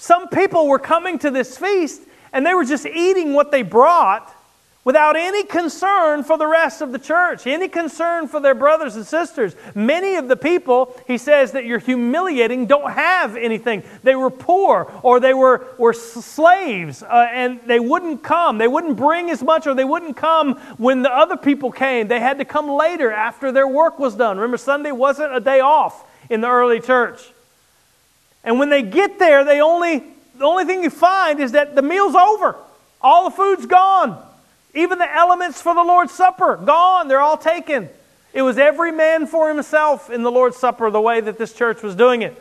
some 0.00 0.28
people 0.28 0.66
were 0.66 0.78
coming 0.78 1.18
to 1.18 1.30
this 1.30 1.58
feast 1.58 2.00
and 2.32 2.46
they 2.46 2.54
were 2.54 2.64
just 2.64 2.86
eating 2.86 3.34
what 3.34 3.50
they 3.50 3.60
brought 3.60 4.34
without 4.82 5.14
any 5.14 5.44
concern 5.44 6.24
for 6.24 6.38
the 6.38 6.46
rest 6.46 6.80
of 6.80 6.90
the 6.90 6.98
church, 6.98 7.46
any 7.46 7.68
concern 7.68 8.26
for 8.26 8.40
their 8.40 8.54
brothers 8.54 8.96
and 8.96 9.06
sisters. 9.06 9.54
Many 9.74 10.14
of 10.14 10.26
the 10.26 10.36
people, 10.36 10.98
he 11.06 11.18
says, 11.18 11.52
that 11.52 11.66
you're 11.66 11.78
humiliating 11.78 12.64
don't 12.64 12.90
have 12.90 13.36
anything. 13.36 13.82
They 14.02 14.14
were 14.14 14.30
poor 14.30 14.90
or 15.02 15.20
they 15.20 15.34
were, 15.34 15.66
were 15.76 15.92
slaves 15.92 17.02
uh, 17.02 17.28
and 17.30 17.60
they 17.66 17.78
wouldn't 17.78 18.22
come. 18.22 18.56
They 18.56 18.68
wouldn't 18.68 18.96
bring 18.96 19.28
as 19.28 19.42
much 19.42 19.66
or 19.66 19.74
they 19.74 19.84
wouldn't 19.84 20.16
come 20.16 20.54
when 20.78 21.02
the 21.02 21.12
other 21.12 21.36
people 21.36 21.70
came. 21.70 22.08
They 22.08 22.20
had 22.20 22.38
to 22.38 22.46
come 22.46 22.70
later 22.70 23.12
after 23.12 23.52
their 23.52 23.68
work 23.68 23.98
was 23.98 24.16
done. 24.16 24.38
Remember, 24.38 24.56
Sunday 24.56 24.92
wasn't 24.92 25.34
a 25.36 25.40
day 25.40 25.60
off 25.60 26.10
in 26.30 26.40
the 26.40 26.48
early 26.48 26.80
church. 26.80 27.32
And 28.44 28.58
when 28.58 28.70
they 28.70 28.82
get 28.82 29.18
there, 29.18 29.44
they 29.44 29.60
only, 29.60 30.02
the 30.36 30.44
only 30.44 30.64
thing 30.64 30.82
you 30.82 30.90
find 30.90 31.40
is 31.40 31.52
that 31.52 31.74
the 31.74 31.82
meal's 31.82 32.14
over. 32.14 32.56
All 33.00 33.28
the 33.28 33.36
food's 33.36 33.66
gone. 33.66 34.20
Even 34.74 34.98
the 34.98 35.12
elements 35.12 35.60
for 35.60 35.74
the 35.74 35.82
Lord's 35.82 36.12
Supper, 36.12 36.56
gone. 36.56 37.08
They're 37.08 37.20
all 37.20 37.36
taken. 37.36 37.88
It 38.32 38.42
was 38.42 38.58
every 38.58 38.92
man 38.92 39.26
for 39.26 39.48
himself 39.48 40.10
in 40.10 40.22
the 40.22 40.30
Lord's 40.30 40.56
Supper, 40.56 40.90
the 40.90 41.00
way 41.00 41.20
that 41.20 41.38
this 41.38 41.52
church 41.52 41.82
was 41.82 41.94
doing 41.94 42.22
it. 42.22 42.40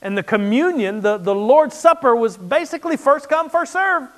And 0.00 0.16
the 0.16 0.22
communion, 0.22 1.02
the, 1.02 1.18
the 1.18 1.34
Lord's 1.34 1.76
Supper, 1.76 2.14
was 2.14 2.36
basically 2.36 2.96
first 2.96 3.28
come, 3.28 3.50
first 3.50 3.72
serve. 3.72 4.08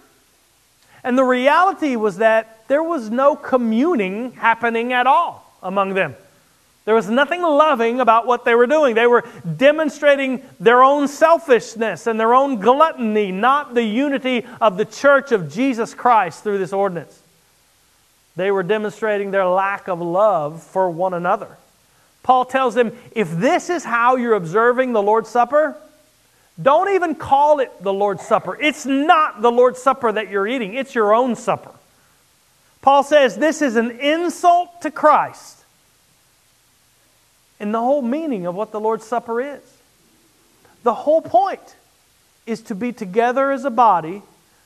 And 1.02 1.18
the 1.18 1.24
reality 1.24 1.96
was 1.96 2.18
that 2.18 2.68
there 2.68 2.82
was 2.82 3.10
no 3.10 3.34
communing 3.34 4.32
happening 4.32 4.92
at 4.92 5.06
all 5.06 5.50
among 5.62 5.94
them. 5.94 6.14
There 6.84 6.94
was 6.94 7.08
nothing 7.08 7.42
loving 7.42 8.00
about 8.00 8.26
what 8.26 8.44
they 8.44 8.56
were 8.56 8.66
doing. 8.66 8.96
They 8.96 9.06
were 9.06 9.24
demonstrating 9.56 10.42
their 10.58 10.82
own 10.82 11.06
selfishness 11.06 12.08
and 12.08 12.18
their 12.18 12.34
own 12.34 12.58
gluttony, 12.58 13.30
not 13.30 13.74
the 13.74 13.84
unity 13.84 14.44
of 14.60 14.76
the 14.76 14.84
church 14.84 15.30
of 15.30 15.52
Jesus 15.52 15.94
Christ 15.94 16.42
through 16.42 16.58
this 16.58 16.72
ordinance. 16.72 17.20
They 18.34 18.50
were 18.50 18.64
demonstrating 18.64 19.30
their 19.30 19.46
lack 19.46 19.88
of 19.88 20.00
love 20.00 20.62
for 20.62 20.90
one 20.90 21.14
another. 21.14 21.56
Paul 22.24 22.44
tells 22.44 22.74
them 22.74 22.92
if 23.12 23.30
this 23.30 23.70
is 23.70 23.84
how 23.84 24.16
you're 24.16 24.34
observing 24.34 24.92
the 24.92 25.02
Lord's 25.02 25.28
Supper, 25.28 25.76
don't 26.60 26.94
even 26.94 27.14
call 27.14 27.60
it 27.60 27.70
the 27.82 27.92
Lord's 27.92 28.24
Supper. 28.26 28.60
It's 28.60 28.86
not 28.86 29.40
the 29.40 29.52
Lord's 29.52 29.80
Supper 29.80 30.10
that 30.10 30.30
you're 30.30 30.48
eating, 30.48 30.74
it's 30.74 30.94
your 30.94 31.14
own 31.14 31.36
supper. 31.36 31.72
Paul 32.80 33.04
says 33.04 33.36
this 33.36 33.62
is 33.62 33.76
an 33.76 33.92
insult 33.92 34.82
to 34.82 34.90
Christ 34.90 35.61
and 37.62 37.72
the 37.72 37.78
whole 37.78 38.02
meaning 38.02 38.44
of 38.44 38.56
what 38.56 38.72
the 38.72 38.80
Lord's 38.80 39.06
Supper 39.06 39.40
is. 39.40 39.60
The 40.82 40.92
whole 40.92 41.22
point 41.22 41.76
is 42.44 42.60
to 42.62 42.74
be 42.74 42.92
together 42.92 43.52
as 43.52 43.64
a 43.64 43.70
body, 43.70 44.22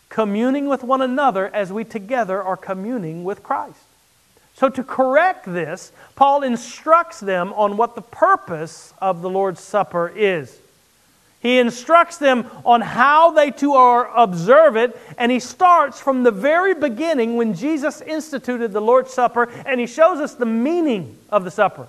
communing 0.09 0.67
with 0.67 0.83
one 0.83 1.03
another 1.03 1.55
as 1.55 1.71
we 1.71 1.85
together 1.85 2.43
are 2.43 2.57
communing 2.57 3.23
with 3.23 3.43
Christ. 3.43 3.79
So, 4.55 4.71
to 4.71 4.83
correct 4.83 5.45
this, 5.45 5.93
Paul 6.15 6.43
instructs 6.43 7.21
them 7.21 7.53
on 7.53 7.77
what 7.77 7.97
the 7.97 8.01
purpose 8.01 8.95
of 8.99 9.21
the 9.21 9.29
Lord's 9.29 9.61
Supper 9.61 10.09
is. 10.17 10.59
He 11.41 11.59
instructs 11.59 12.17
them 12.17 12.47
on 12.65 12.81
how 12.81 13.33
they 13.33 13.51
to 13.51 13.75
are 13.75 14.11
observe 14.17 14.77
it, 14.77 14.99
and 15.19 15.31
he 15.31 15.39
starts 15.39 16.01
from 16.01 16.23
the 16.23 16.31
very 16.31 16.73
beginning 16.73 17.37
when 17.37 17.53
Jesus 17.53 18.01
instituted 18.01 18.73
the 18.73 18.81
Lord's 18.81 19.13
Supper, 19.13 19.51
and 19.67 19.79
he 19.79 19.87
shows 19.87 20.19
us 20.19 20.33
the 20.33 20.47
meaning 20.47 21.19
of 21.29 21.45
the 21.45 21.51
supper. 21.51 21.89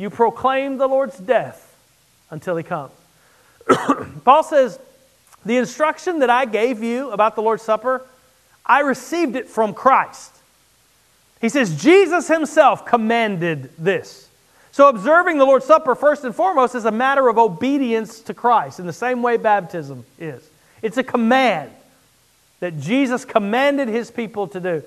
you 0.00 0.08
proclaim 0.08 0.78
the 0.78 0.86
Lord's 0.86 1.18
death 1.18 1.76
until 2.30 2.56
he 2.56 2.64
comes. 2.64 2.92
Paul 4.24 4.42
says, 4.42 4.78
The 5.44 5.58
instruction 5.58 6.20
that 6.20 6.30
I 6.30 6.46
gave 6.46 6.82
you 6.82 7.10
about 7.10 7.36
the 7.36 7.42
Lord's 7.42 7.62
Supper, 7.62 8.06
I 8.64 8.80
received 8.80 9.36
it 9.36 9.46
from 9.46 9.74
Christ. 9.74 10.34
He 11.42 11.50
says, 11.50 11.82
Jesus 11.82 12.28
himself 12.28 12.86
commanded 12.86 13.70
this. 13.76 14.26
So, 14.72 14.88
observing 14.88 15.36
the 15.36 15.44
Lord's 15.44 15.66
Supper, 15.66 15.94
first 15.94 16.24
and 16.24 16.34
foremost, 16.34 16.74
is 16.74 16.86
a 16.86 16.90
matter 16.90 17.28
of 17.28 17.36
obedience 17.36 18.20
to 18.20 18.32
Christ, 18.32 18.80
in 18.80 18.86
the 18.86 18.94
same 18.94 19.20
way 19.20 19.36
baptism 19.36 20.06
is. 20.18 20.48
It's 20.80 20.96
a 20.96 21.04
command 21.04 21.72
that 22.60 22.80
Jesus 22.80 23.26
commanded 23.26 23.88
his 23.88 24.10
people 24.10 24.48
to 24.48 24.60
do. 24.60 24.82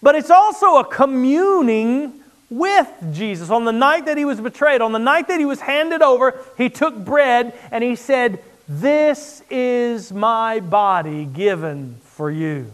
But 0.00 0.14
it's 0.14 0.30
also 0.30 0.76
a 0.76 0.84
communing 0.84 2.19
with 2.50 2.92
Jesus. 3.12 3.48
On 3.48 3.64
the 3.64 3.72
night 3.72 4.06
that 4.06 4.18
he 4.18 4.24
was 4.24 4.40
betrayed, 4.40 4.80
on 4.80 4.92
the 4.92 4.98
night 4.98 5.28
that 5.28 5.38
he 5.38 5.46
was 5.46 5.60
handed 5.60 6.02
over, 6.02 6.38
he 6.58 6.68
took 6.68 6.96
bread 6.96 7.56
and 7.70 7.82
he 7.82 7.96
said, 7.96 8.42
This 8.68 9.42
is 9.48 10.12
my 10.12 10.60
body 10.60 11.24
given 11.24 11.96
for 12.02 12.30
you. 12.30 12.70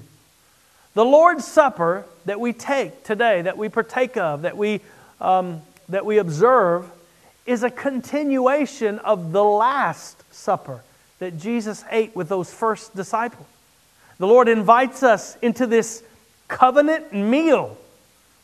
The 0.95 1.04
Lord's 1.04 1.47
Supper 1.47 2.06
that 2.25 2.40
we 2.40 2.54
take 2.54 3.04
today, 3.04 3.42
that 3.42 3.59
we 3.59 3.68
partake 3.68 4.16
of, 4.16 4.42
that 4.42 4.56
we, 4.56 4.80
um, 5.21 5.61
that 5.90 6.06
we 6.06 6.16
observe, 6.18 6.90
is 7.45 7.62
a 7.62 7.71
continuation 7.71 8.99
of 9.00 9.30
the 9.30 9.45
Last 9.45 10.25
Supper 10.35 10.83
that 11.18 11.38
Jesus 11.38 11.85
ate 11.90 12.16
with 12.16 12.28
those 12.28 12.52
first 12.52 12.97
disciples. 12.97 13.47
The 14.18 14.26
Lord 14.26 14.49
invites 14.49 15.02
us 15.02 15.37
into 15.42 15.66
this 15.66 16.02
covenant 16.49 17.12
meal 17.12 17.76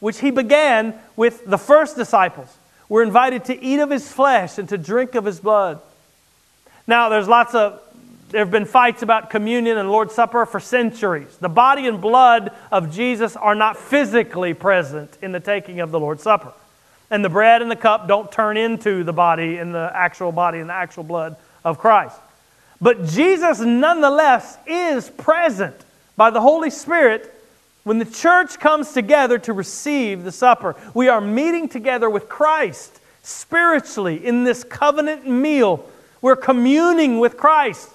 which 0.03 0.19
he 0.19 0.33
began 0.33 0.93
with 1.15 1.47
the 1.47 1.57
first 1.57 1.95
disciples. 1.95 2.49
We're 2.89 3.05
invited 3.05 3.45
to 3.45 3.65
eat 3.65 3.79
of 3.79 3.89
his 3.89 4.11
flesh 4.11 4.59
and 4.59 4.69
to 4.71 4.77
drink 4.77 5.15
of 5.15 5.25
his 5.25 5.39
blood. 5.39 5.81
Now, 6.89 7.09
there's 7.09 7.29
lots 7.29 7.55
of, 7.55 7.81
there 8.31 8.41
have 8.41 8.51
been 8.51 8.65
fights 8.65 9.03
about 9.03 9.31
communion 9.31 9.79
and 9.79 9.93
Lord's 9.93 10.13
Supper 10.13 10.45
for 10.45 10.59
centuries. 10.59 11.37
The 11.37 11.49
body 11.49 11.87
and 11.87 12.01
blood 12.01 12.51
of 12.73 12.93
Jesus 12.93 13.37
are 13.37 13.55
not 13.55 13.77
physically 13.77 14.55
present 14.55 15.17
in 15.23 15.31
the 15.31 15.39
taking 15.39 15.79
of 15.79 15.93
the 15.93 16.01
Lord's 16.01 16.25
Supper. 16.25 16.53
And 17.09 17.25
the 17.25 17.29
bread 17.29 17.63
and 17.63 17.71
the 17.71 17.77
cup 17.77 18.09
don't 18.09 18.31
turn 18.33 18.57
into 18.57 19.05
the 19.05 19.13
body 19.13 19.59
and 19.59 19.73
the 19.73 19.93
actual 19.95 20.33
body 20.33 20.59
and 20.59 20.69
the 20.69 20.75
actual 20.75 21.05
blood 21.05 21.37
of 21.65 21.79
Christ. 21.79 22.17
But 22.81 23.07
Jesus, 23.07 23.61
nonetheless, 23.61 24.59
is 24.67 25.11
present 25.11 25.77
by 26.17 26.31
the 26.31 26.41
Holy 26.41 26.71
Spirit 26.71 27.33
when 27.85 27.99
the 27.99 28.05
church 28.05 28.59
comes 28.61 28.93
together 28.93 29.39
to 29.41 29.53
receive 29.53 30.23
the 30.23 30.33
supper, 30.33 30.77
we 30.95 31.09
are 31.09 31.21
meeting 31.21 31.69
together 31.69 32.09
with 32.09 32.29
Christ 32.29 33.01
spiritually 33.23 34.25
in 34.25 34.45
this 34.45 34.63
covenant 34.63 35.29
meal. 35.29 35.89
We're 36.21 36.37
communing 36.37 37.19
with 37.19 37.37
Christ 37.37 37.89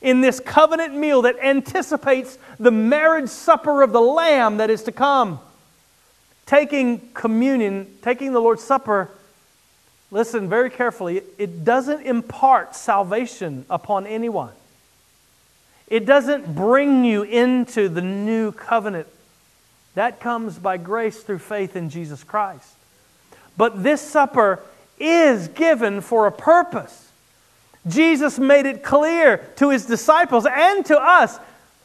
in 0.00 0.20
this 0.20 0.40
covenant 0.40 0.94
meal 0.94 1.22
that 1.22 1.38
anticipates 1.38 2.38
the 2.58 2.70
marriage 2.70 3.28
supper 3.28 3.82
of 3.82 3.92
the 3.92 4.00
Lamb 4.00 4.56
that 4.56 4.70
is 4.70 4.82
to 4.84 4.92
come. 4.92 5.40
Taking 6.46 7.10
communion, 7.14 7.86
taking 8.02 8.32
the 8.32 8.40
Lord's 8.40 8.64
Supper, 8.64 9.10
listen 10.10 10.48
very 10.48 10.70
carefully, 10.70 11.22
it 11.36 11.64
doesn't 11.64 12.06
impart 12.06 12.74
salvation 12.74 13.66
upon 13.68 14.06
anyone. 14.06 14.52
It 15.88 16.06
doesn't 16.06 16.54
bring 16.54 17.04
you 17.04 17.22
into 17.22 17.88
the 17.88 18.02
new 18.02 18.52
covenant 18.52 19.08
that 19.94 20.20
comes 20.20 20.58
by 20.58 20.76
grace 20.76 21.22
through 21.22 21.38
faith 21.38 21.76
in 21.76 21.90
Jesus 21.90 22.24
Christ. 22.24 22.74
But 23.56 23.82
this 23.82 24.00
supper 24.00 24.60
is 24.98 25.48
given 25.48 26.00
for 26.00 26.26
a 26.26 26.32
purpose. 26.32 27.10
Jesus 27.86 28.38
made 28.38 28.66
it 28.66 28.82
clear 28.82 29.38
to 29.56 29.70
his 29.70 29.86
disciples 29.86 30.46
and 30.46 30.84
to 30.86 30.98
us 30.98 31.38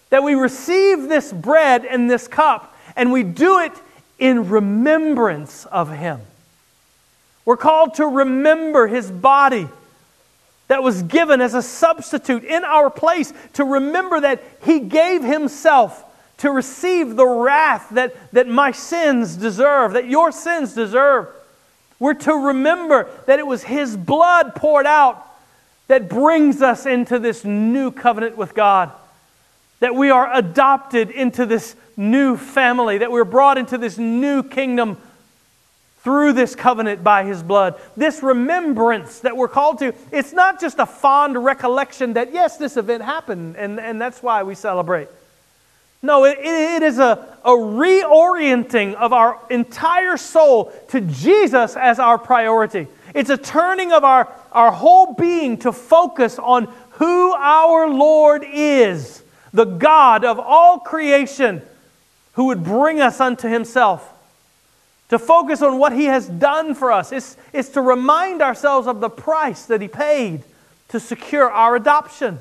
that 0.10 0.24
we 0.24 0.36
receive 0.36 1.04
this 1.04 1.32
bread 1.32 1.86
and 1.86 2.10
this 2.10 2.28
cup 2.28 2.76
and 2.96 3.12
we 3.12 3.24
do 3.24 3.60
it 3.60 3.72
in 4.20 4.50
remembrance 4.50 5.66
of 5.66 5.92
him. 5.92 6.22
We're 7.46 7.58
called 7.58 7.96
to 7.96 8.06
remember 8.06 8.88
his 8.88 9.10
body 9.12 9.68
that 10.68 10.82
was 10.82 11.04
given 11.04 11.42
as 11.42 11.54
a 11.54 11.62
substitute 11.62 12.44
in 12.44 12.64
our 12.64 12.90
place, 12.90 13.34
to 13.54 13.66
remember 13.66 14.22
that 14.22 14.42
he 14.64 14.80
gave 14.80 15.24
himself 15.24 16.04
to 16.44 16.52
receive 16.52 17.16
the 17.16 17.26
wrath 17.26 17.88
that, 17.92 18.14
that 18.34 18.50
my 18.50 18.70
sins 18.70 19.38
deserve, 19.38 19.94
that 19.94 20.08
your 20.08 20.30
sins 20.30 20.76
deserve. 20.76 21.30
We're 22.00 22.16
to 22.16 22.34
remember 22.34 23.08
that 23.28 23.40
it 23.40 23.48
was 23.48 23.64
His 23.64 23.96
blood 23.96 24.54
poured 24.54 24.86
out 24.86 25.26
that 25.88 26.10
brings 26.10 26.62
us 26.62 26.86
into 26.86 27.18
this 27.18 27.46
new 27.46 27.92
covenant 27.92 28.36
with 28.36 28.54
God. 28.54 28.92
that 29.84 29.96
we 29.96 30.10
are 30.10 30.34
adopted 30.34 31.12
into 31.12 31.46
this 31.46 31.76
new 31.98 32.38
family, 32.38 33.00
that 33.00 33.12
we're 33.12 33.26
brought 33.26 33.58
into 33.58 33.78
this 33.78 33.98
new 33.98 34.42
kingdom 34.42 34.96
through 36.04 36.32
this 36.32 36.56
covenant 36.56 37.04
by 37.04 37.26
his 37.26 37.44
blood. 37.44 37.78
This 37.98 38.24
remembrance 38.24 39.20
that 39.20 39.36
we're 39.36 39.50
called 39.50 39.80
to, 39.80 39.94
it's 40.10 40.32
not 40.32 40.62
just 40.62 40.80
a 40.80 40.86
fond 40.86 41.44
recollection 41.44 42.14
that, 42.14 42.32
yes, 42.32 42.56
this 42.56 42.78
event 42.78 43.04
happened, 43.04 43.58
and, 43.58 43.78
and 43.78 44.00
that's 44.00 44.24
why 44.24 44.44
we 44.44 44.56
celebrate. 44.56 45.10
No, 46.04 46.26
it, 46.26 46.38
it 46.40 46.84
is 46.84 47.00
a, 47.00 47.38
a 47.46 47.52
reorienting 47.52 48.94
of 48.96 49.14
our 49.14 49.40
entire 49.50 50.18
soul 50.18 50.74
to 50.90 51.00
Jesus 51.00 51.78
as 51.78 51.98
our 51.98 52.18
priority. 52.18 52.88
It's 53.16 53.30
a 53.30 53.38
turning 53.38 53.94
of 53.94 54.04
our, 54.04 54.30
our 54.52 54.72
whole 54.72 55.14
being 55.14 55.58
to 55.60 55.72
focus 55.72 56.38
on 56.38 56.68
who 56.92 57.34
our 57.34 57.90
Lord 57.90 58.44
is, 58.46 59.24
the 59.54 59.64
God 59.64 60.26
of 60.26 60.40
all 60.40 60.80
creation, 60.80 61.62
who 62.34 62.46
would 62.46 62.66
bring 62.66 63.00
us 63.00 63.22
unto 63.22 63.48
Himself. 63.48 64.10
To 65.08 65.18
focus 65.18 65.62
on 65.62 65.78
what 65.78 65.94
He 65.94 66.06
has 66.06 66.28
done 66.28 66.76
for 66.76 66.92
us. 66.92 67.14
It's, 67.14 67.38
it's 67.54 67.70
to 67.70 67.82
remind 67.82 68.42
ourselves 68.42 68.88
of 68.88 69.00
the 69.00 69.10
price 69.10 69.68
that 69.68 69.80
He 69.80 69.88
paid 69.88 70.44
to 70.90 71.00
secure 71.00 71.50
our 71.50 71.78
adoption 71.78 72.40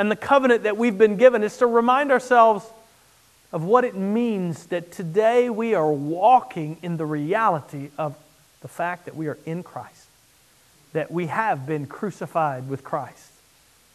and 0.00 0.10
the 0.10 0.16
covenant 0.16 0.62
that 0.62 0.78
we've 0.78 0.96
been 0.96 1.16
given 1.16 1.42
is 1.42 1.58
to 1.58 1.66
remind 1.66 2.10
ourselves 2.10 2.64
of 3.52 3.64
what 3.64 3.84
it 3.84 3.94
means 3.94 4.64
that 4.68 4.90
today 4.92 5.50
we 5.50 5.74
are 5.74 5.92
walking 5.92 6.78
in 6.80 6.96
the 6.96 7.04
reality 7.04 7.90
of 7.98 8.16
the 8.62 8.68
fact 8.68 9.04
that 9.04 9.14
we 9.14 9.28
are 9.28 9.36
in 9.44 9.62
Christ, 9.62 10.06
that 10.94 11.10
we 11.10 11.26
have 11.26 11.66
been 11.66 11.84
crucified 11.84 12.66
with 12.66 12.82
Christ 12.82 13.30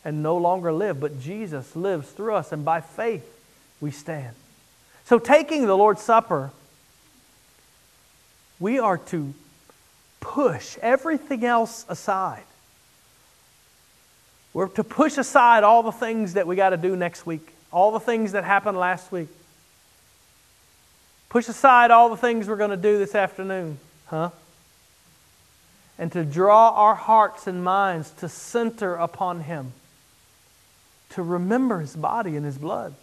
and 0.03 0.21
no 0.21 0.37
longer 0.37 0.71
live, 0.71 0.99
but 0.99 1.19
Jesus 1.19 1.75
lives 1.75 2.11
through 2.11 2.35
us, 2.35 2.51
and 2.51 2.63
by 2.63 2.81
faith 2.81 3.27
we 3.81 3.89
stand. 3.89 4.35
So, 5.05 5.17
taking 5.17 5.65
the 5.65 5.75
Lord's 5.75 6.03
Supper, 6.03 6.51
we 8.59 8.77
are 8.77 8.99
to 8.99 9.33
push 10.19 10.77
everything 10.83 11.43
else 11.43 11.83
aside 11.89 12.43
we're 14.55 14.69
to 14.69 14.85
push 14.85 15.17
aside 15.17 15.65
all 15.65 15.83
the 15.83 15.91
things 15.91 16.35
that 16.35 16.47
we 16.47 16.55
got 16.55 16.69
to 16.69 16.77
do 16.77 16.95
next 16.95 17.25
week, 17.25 17.45
all 17.73 17.91
the 17.91 17.99
things 17.99 18.31
that 18.31 18.45
happened 18.45 18.77
last 18.77 19.11
week. 19.11 19.27
Push 21.27 21.49
aside 21.49 21.91
all 21.91 22.07
the 22.07 22.15
things 22.15 22.47
we're 22.47 22.55
going 22.55 22.69
to 22.69 22.77
do 22.77 22.97
this 22.97 23.15
afternoon, 23.15 23.77
huh? 24.05 24.29
And 25.99 26.09
to 26.13 26.23
draw 26.23 26.69
our 26.69 26.95
hearts 26.95 27.47
and 27.47 27.65
minds 27.65 28.11
to 28.19 28.29
center 28.29 28.95
upon 28.95 29.41
Him, 29.41 29.73
to 31.09 31.21
remember 31.21 31.81
His 31.81 31.93
body 31.93 32.37
and 32.37 32.45
His 32.45 32.57
blood 32.57 32.95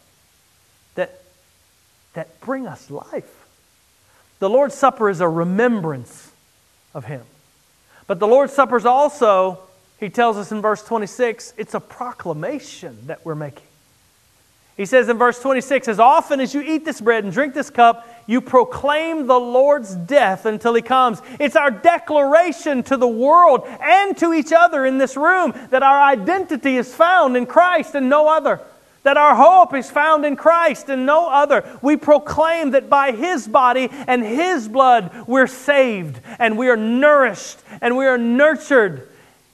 that, 0.94 1.20
that 2.14 2.40
bring 2.40 2.66
us 2.66 2.90
life. 2.90 3.46
The 4.38 4.48
Lord's 4.48 4.74
Supper 4.74 5.10
is 5.10 5.20
a 5.20 5.28
remembrance 5.28 6.32
of 6.94 7.04
Him. 7.04 7.24
But 8.06 8.20
the 8.20 8.26
Lord's 8.26 8.54
Supper 8.54 8.78
is 8.78 8.86
also 8.86 9.58
he 10.02 10.10
tells 10.10 10.36
us 10.36 10.50
in 10.50 10.60
verse 10.60 10.82
26, 10.82 11.54
it's 11.56 11.74
a 11.74 11.80
proclamation 11.80 13.06
that 13.06 13.24
we're 13.24 13.36
making. 13.36 13.62
He 14.76 14.84
says 14.84 15.08
in 15.08 15.16
verse 15.16 15.38
26, 15.38 15.86
As 15.86 16.00
often 16.00 16.40
as 16.40 16.52
you 16.52 16.60
eat 16.60 16.84
this 16.84 17.00
bread 17.00 17.22
and 17.22 17.32
drink 17.32 17.54
this 17.54 17.70
cup, 17.70 18.08
you 18.26 18.40
proclaim 18.40 19.28
the 19.28 19.38
Lord's 19.38 19.94
death 19.94 20.44
until 20.44 20.74
he 20.74 20.82
comes. 20.82 21.22
It's 21.38 21.54
our 21.54 21.70
declaration 21.70 22.82
to 22.84 22.96
the 22.96 23.06
world 23.06 23.64
and 23.80 24.18
to 24.18 24.32
each 24.32 24.52
other 24.52 24.84
in 24.84 24.98
this 24.98 25.16
room 25.16 25.54
that 25.70 25.84
our 25.84 26.02
identity 26.02 26.76
is 26.76 26.92
found 26.92 27.36
in 27.36 27.46
Christ 27.46 27.94
and 27.94 28.08
no 28.10 28.28
other. 28.28 28.60
That 29.04 29.16
our 29.16 29.36
hope 29.36 29.72
is 29.72 29.88
found 29.88 30.24
in 30.24 30.34
Christ 30.34 30.88
and 30.88 31.06
no 31.06 31.28
other. 31.28 31.78
We 31.80 31.96
proclaim 31.96 32.72
that 32.72 32.90
by 32.90 33.12
His 33.12 33.46
body 33.46 33.88
and 34.08 34.24
His 34.24 34.68
blood 34.68 35.28
we're 35.28 35.46
saved 35.46 36.18
and 36.40 36.58
we 36.58 36.70
are 36.70 36.76
nourished 36.76 37.60
and 37.80 37.96
we 37.96 38.06
are 38.06 38.18
nurtured 38.18 39.08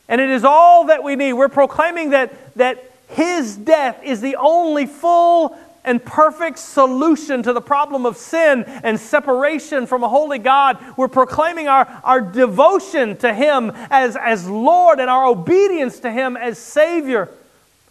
and 0.09 0.21
it 0.21 0.31
is 0.31 0.45
all 0.45 0.87
that 0.87 1.03
we 1.05 1.17
need. 1.17 1.35
We're 1.35 1.49
proclaiming 1.49 2.11
that, 2.11 2.33
that 2.57 2.83
His 3.09 3.57
death 3.57 4.03
is 4.03 4.21
the 4.21 4.37
only 4.37 4.87
full 4.87 5.57
and 5.85 6.05
perfect 6.05 6.59
solution 6.59 7.43
to 7.43 7.53
the 7.53 7.61
problem 7.61 8.05
of 8.05 8.17
sin 8.17 8.65
and 8.67 8.99
separation 8.99 9.87
from 9.87 10.03
a 10.03 10.09
holy 10.09 10.39
God. 10.39 10.79
We're 10.97 11.09
proclaiming 11.09 11.69
our, 11.69 11.87
our 12.05 12.21
devotion 12.21 13.17
to 13.19 13.33
Him 13.33 13.73
as, 13.91 14.17
as 14.17 14.49
Lord 14.49 14.99
and 14.99 15.09
our 15.09 15.27
obedience 15.27 16.01
to 16.01 16.11
Him 16.11 16.37
as 16.37 16.59
Savior. 16.59 17.29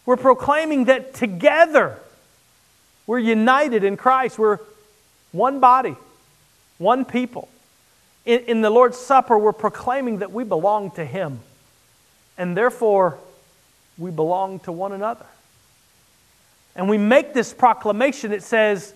We're 0.06 0.18
proclaiming 0.18 0.86
that 0.86 1.14
together 1.14 1.98
we're 3.06 3.20
united 3.20 3.84
in 3.84 3.96
Christ. 3.96 4.38
We're 4.38 4.60
one 5.32 5.60
body, 5.60 5.96
one 6.78 7.06
people. 7.06 7.48
In, 8.26 8.42
in 8.42 8.62
the 8.62 8.70
Lord's 8.70 8.98
Supper, 8.98 9.38
we're 9.38 9.54
proclaiming 9.54 10.20
that 10.20 10.32
we 10.32 10.44
belong 10.44 10.92
to 10.92 11.06
Him 11.06 11.40
and 12.38 12.56
therefore 12.56 13.18
we 13.98 14.12
belong 14.12 14.60
to 14.62 14.72
one 14.72 14.92
another. 14.94 15.26
And 16.76 16.88
we 16.90 16.98
make 16.98 17.34
this 17.34 17.54
proclamation 17.54 18.32
that 18.32 18.44
says, 18.44 18.94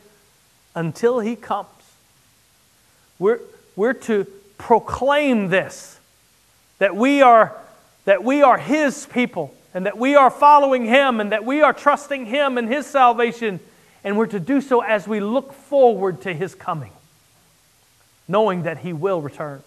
until 0.76 1.20
he 1.20 1.36
comes. 1.36 1.68
We're, 3.20 3.40
we're 3.76 3.94
to 3.94 4.26
proclaim 4.58 5.50
this 5.50 6.00
that 6.80 6.96
we 6.96 7.22
are 7.22 7.56
that 8.06 8.24
we 8.24 8.42
are 8.42 8.58
his 8.58 9.06
people 9.08 9.54
and 9.74 9.86
that 9.86 9.98
we 9.98 10.16
are 10.16 10.30
following 10.30 10.86
him 10.86 11.20
and 11.20 11.32
that 11.32 11.46
we 11.46 11.62
are 11.62 11.74
trusting 11.74 12.26
him 12.26 12.58
and 12.58 12.68
his 12.68 12.86
salvation 12.86 13.60
and 14.04 14.18
we're 14.18 14.28
to 14.28 14.40
do 14.40 14.62
so 14.62 14.82
as 14.82 15.08
we 15.08 15.20
look 15.20 15.54
forward 15.54 16.22
to 16.22 16.34
his 16.34 16.56
coming 16.56 16.92
knowing 18.28 18.64
that 18.64 18.80
he 18.80 18.94
will 18.94 19.22
return 19.22 19.64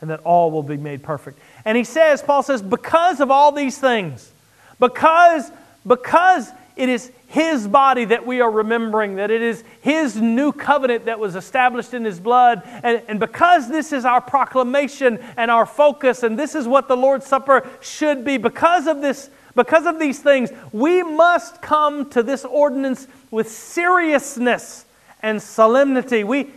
and 0.00 0.10
that 0.10 0.20
all 0.20 0.50
will 0.50 0.62
be 0.62 0.76
made 0.76 1.02
perfect. 1.02 1.38
And 1.64 1.76
he 1.76 1.84
says, 1.84 2.22
Paul 2.22 2.42
says, 2.42 2.62
because 2.62 3.20
of 3.20 3.30
all 3.30 3.52
these 3.52 3.78
things, 3.78 4.30
because, 4.78 5.50
because 5.86 6.50
it 6.76 6.88
is 6.88 7.10
his 7.28 7.66
body 7.66 8.04
that 8.04 8.26
we 8.26 8.40
are 8.40 8.50
remembering, 8.50 9.16
that 9.16 9.30
it 9.30 9.42
is 9.42 9.64
his 9.80 10.16
new 10.16 10.52
covenant 10.52 11.06
that 11.06 11.18
was 11.18 11.34
established 11.34 11.94
in 11.94 12.04
his 12.04 12.20
blood, 12.20 12.62
and, 12.84 13.02
and 13.08 13.18
because 13.18 13.68
this 13.68 13.92
is 13.92 14.04
our 14.04 14.20
proclamation 14.20 15.18
and 15.36 15.50
our 15.50 15.66
focus, 15.66 16.22
and 16.22 16.38
this 16.38 16.54
is 16.54 16.68
what 16.68 16.88
the 16.88 16.96
Lord's 16.96 17.26
Supper 17.26 17.68
should 17.80 18.24
be, 18.24 18.36
because 18.36 18.86
of 18.86 19.00
this, 19.00 19.30
because 19.54 19.86
of 19.86 19.98
these 19.98 20.20
things, 20.20 20.50
we 20.72 21.02
must 21.02 21.62
come 21.62 22.10
to 22.10 22.22
this 22.22 22.44
ordinance 22.44 23.08
with 23.30 23.50
seriousness 23.50 24.84
and 25.22 25.42
solemnity. 25.42 26.24
We, 26.24 26.50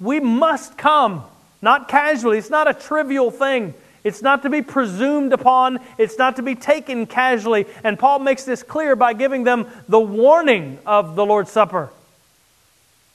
we 0.00 0.20
must 0.20 0.78
come 0.78 1.24
not 1.62 1.88
casually. 1.88 2.38
It's 2.38 2.50
not 2.50 2.68
a 2.68 2.74
trivial 2.74 3.30
thing. 3.30 3.74
It's 4.04 4.22
not 4.22 4.42
to 4.42 4.50
be 4.50 4.62
presumed 4.62 5.32
upon. 5.32 5.80
It's 5.98 6.16
not 6.16 6.36
to 6.36 6.42
be 6.42 6.54
taken 6.54 7.06
casually. 7.06 7.66
And 7.82 7.98
Paul 7.98 8.20
makes 8.20 8.44
this 8.44 8.62
clear 8.62 8.94
by 8.94 9.14
giving 9.14 9.44
them 9.44 9.66
the 9.88 9.98
warning 9.98 10.78
of 10.86 11.16
the 11.16 11.26
Lord's 11.26 11.50
Supper. 11.50 11.90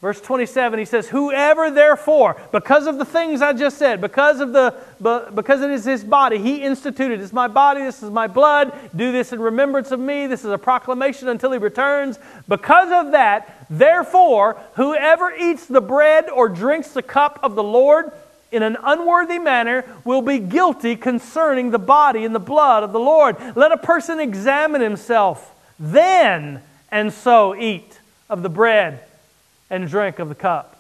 Verse 0.02 0.20
27, 0.20 0.80
he 0.80 0.86
says, 0.86 1.08
Whoever 1.08 1.70
therefore, 1.70 2.42
because 2.52 2.88
of 2.88 2.98
the 2.98 3.06
things 3.06 3.44
I 3.44 3.54
just 3.54 3.78
said, 3.78 4.02
because 4.02 4.40
of 4.40 4.52
the 4.52 4.74
because 5.00 5.62
it 5.62 5.70
is 5.70 5.86
his 5.86 6.04
body, 6.04 6.40
he 6.40 6.64
instituted, 6.64 7.22
it's 7.22 7.32
my 7.32 7.48
body, 7.48 7.84
this 7.84 8.02
is 8.02 8.10
my 8.10 8.26
blood, 8.26 8.74
do 8.96 9.12
this 9.12 9.32
in 9.32 9.40
remembrance 9.40 9.92
of 9.92 10.00
me, 10.00 10.26
this 10.26 10.44
is 10.44 10.52
a 10.52 10.58
proclamation 10.58 11.28
until 11.28 11.52
he 11.52 11.60
returns. 11.60 12.18
Because 12.48 12.92
of 12.92 13.12
that, 13.12 13.68
therefore, 13.70 14.60
whoever 14.74 15.32
eats 15.36 15.68
the 15.68 15.82
bread 15.82 16.30
or 16.32 16.50
drinks 16.50 16.90
the 16.92 17.04
cup 17.04 17.40
of 17.44 17.54
the 17.54 17.64
Lord 17.64 18.12
in 18.52 18.64
an 18.64 18.78
unworthy 18.84 19.40
manner 19.40 19.86
will 20.04 20.22
be 20.22 20.40
guilty 20.40 20.96
concerning 20.96 21.72
the 21.72 21.80
body 21.80 22.26
and 22.26 22.36
the 22.36 22.40
blood 22.40 22.84
of 22.84 22.92
the 22.92 23.00
Lord. 23.00 23.38
Let 23.56 23.72
a 23.72 23.78
person 23.78 24.20
examine 24.20 24.82
himself 24.82 25.56
then 25.80 26.62
and 26.92 27.12
so 27.12 27.56
eat 27.56 28.00
of 28.30 28.44
the 28.44 28.50
bread 28.50 29.00
and 29.70 29.88
drink 29.88 30.20
of 30.20 30.30
the 30.30 30.36
cup. 30.36 30.80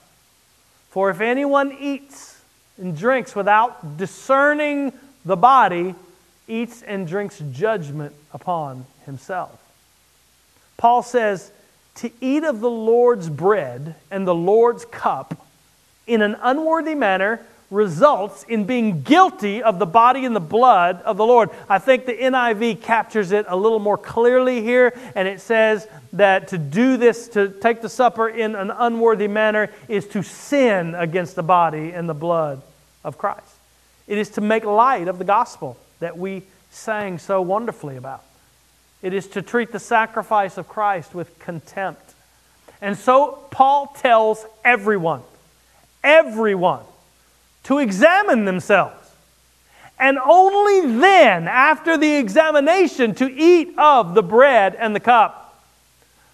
For 0.90 1.10
if 1.10 1.22
anyone 1.22 1.76
eats 1.80 2.42
and 2.78 2.98
drinks 2.98 3.36
without 3.36 3.98
discerning 3.98 4.92
the 5.24 5.38
body, 5.38 5.96
eats 6.48 6.82
and 6.82 7.08
drinks 7.08 7.42
judgment 7.52 8.14
upon 8.34 8.86
himself. 9.06 9.58
Paul 10.78 11.04
says, 11.04 11.52
to 11.96 12.12
eat 12.22 12.44
of 12.44 12.60
the 12.60 12.70
Lord's 12.70 13.30
bread 13.30 13.96
and 14.10 14.26
the 14.26 14.36
Lord's 14.36 14.86
cup 14.86 15.46
in 16.08 16.22
an 16.22 16.36
unworthy 16.42 16.96
manner 16.96 17.46
results 17.72 18.44
in 18.50 18.66
being 18.66 19.02
guilty 19.02 19.64
of 19.64 19.80
the 19.80 19.86
body 19.86 20.26
and 20.26 20.36
the 20.36 20.42
blood 20.42 21.02
of 21.04 21.18
the 21.18 21.26
Lord. 21.26 21.50
I 21.70 21.80
think 21.80 22.06
the 22.06 22.14
NIV 22.14 22.82
captures 22.82 23.32
it 23.32 23.46
a 23.48 23.56
little 23.56 23.80
more 23.80 23.98
clearly 23.98 24.62
here, 24.62 24.94
and 25.16 25.28
it 25.28 25.40
says 25.40 25.88
that 26.14 26.50
to 26.50 26.58
do 26.58 26.98
this, 26.98 27.30
to 27.30 27.48
take 27.48 27.82
the 27.82 27.90
supper 27.90 28.28
in 28.28 28.56
an 28.56 28.72
unworthy 28.72 29.30
manner, 29.30 29.72
is 29.88 30.06
to 30.08 30.22
sin 30.22 30.94
against 30.94 31.36
the 31.36 31.44
body 31.44 31.92
and 31.92 32.08
the 32.08 32.14
blood 32.14 32.62
of 33.04 33.18
Christ. 33.18 33.56
It 34.06 34.18
is 34.18 34.30
to 34.32 34.42
make 34.42 34.66
light 34.66 35.08
of 35.08 35.18
the 35.18 35.24
gospel 35.24 35.78
that 36.00 36.18
we 36.18 36.44
sang 36.70 37.18
so 37.18 37.42
wonderfully 37.42 37.96
about. 37.96 38.24
It 39.02 39.14
is 39.14 39.28
to 39.30 39.42
treat 39.42 39.72
the 39.72 39.80
sacrifice 39.80 40.58
of 40.58 40.68
Christ 40.68 41.16
with 41.16 41.40
contempt. 41.40 42.14
And 42.82 42.98
so 42.98 43.44
Paul 43.50 43.96
tells 43.98 44.46
everyone, 44.66 45.22
everyone, 46.04 46.82
to 47.64 47.80
examine 47.80 48.46
themselves. 48.46 48.96
And 50.00 50.18
only 50.18 50.98
then, 51.00 51.48
after 51.48 51.96
the 51.98 52.16
examination, 52.16 53.14
to 53.16 53.32
eat 53.32 53.78
of 53.78 54.16
the 54.16 54.24
bread 54.24 54.76
and 54.76 54.96
the 54.96 55.00
cup. 55.00 55.42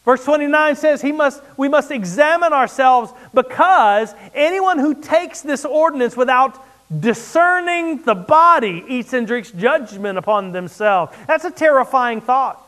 Verse 0.06 0.24
29 0.24 0.78
says 0.78 1.02
he 1.02 1.12
must, 1.12 1.44
we 1.58 1.68
must 1.68 1.92
examine 1.92 2.54
ourselves 2.54 3.12
because 3.34 4.16
anyone 4.34 4.80
who 4.80 4.94
takes 4.94 5.42
this 5.42 5.66
ordinance 5.66 6.16
without 6.16 6.64
discerning 7.02 8.02
the 8.04 8.16
body 8.16 8.86
eats 8.88 9.12
and 9.12 9.28
drinks 9.28 9.52
judgment 9.52 10.18
upon 10.18 10.54
themselves. 10.54 11.14
That's 11.28 11.44
a 11.44 11.52
terrifying 11.52 12.22
thought. 12.22 12.64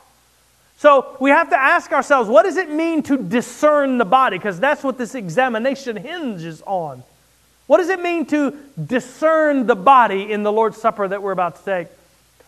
So 0.79 1.15
we 1.21 1.29
have 1.29 1.49
to 1.51 1.57
ask 1.57 1.93
ourselves 1.93 2.29
what 2.29 2.43
does 2.43 2.57
it 2.57 2.69
mean 2.69 3.03
to 3.03 3.17
discern 3.17 3.97
the 3.97 4.05
body? 4.05 4.37
Because 4.37 4.59
that's 4.59 4.83
what 4.83 4.97
this 4.97 5.15
examination 5.15 5.95
hinges 5.95 6.61
on. 6.65 7.03
What 7.69 7.77
does 7.77 7.89
it 7.89 8.01
mean 8.01 8.25
to 8.25 8.57
discern 8.83 9.67
the 9.67 9.75
body 9.75 10.31
in 10.31 10.41
the 10.41 10.51
Lord's 10.51 10.77
Supper 10.77 11.07
that 11.07 11.21
we're 11.21 11.33
about 11.33 11.57
to 11.57 11.63
take? 11.63 11.87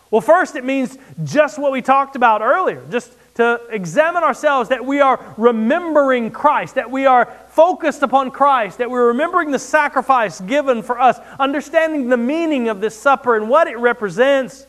Well, 0.09 0.19
first, 0.19 0.55
it 0.55 0.65
means 0.65 0.97
just 1.23 1.59
what 1.59 1.71
we 1.71 1.83
talked 1.83 2.15
about 2.15 2.41
earlier, 2.41 2.83
just 2.89 3.11
to 3.35 3.61
examine 3.69 4.23
ourselves 4.23 4.69
that 4.69 4.83
we 4.83 4.99
are 4.99 5.23
remembering 5.37 6.31
Christ, 6.31 6.73
that 6.73 6.89
we 6.89 7.05
are 7.05 7.31
focused 7.49 8.01
upon 8.01 8.31
Christ, 8.31 8.79
that 8.79 8.89
we're 8.89 9.09
remembering 9.09 9.51
the 9.51 9.59
sacrifice 9.59 10.41
given 10.41 10.81
for 10.81 10.99
us, 10.99 11.19
understanding 11.39 12.09
the 12.09 12.17
meaning 12.17 12.67
of 12.67 12.81
this 12.81 12.97
supper 12.97 13.37
and 13.37 13.47
what 13.47 13.67
it 13.67 13.77
represents. 13.77 14.65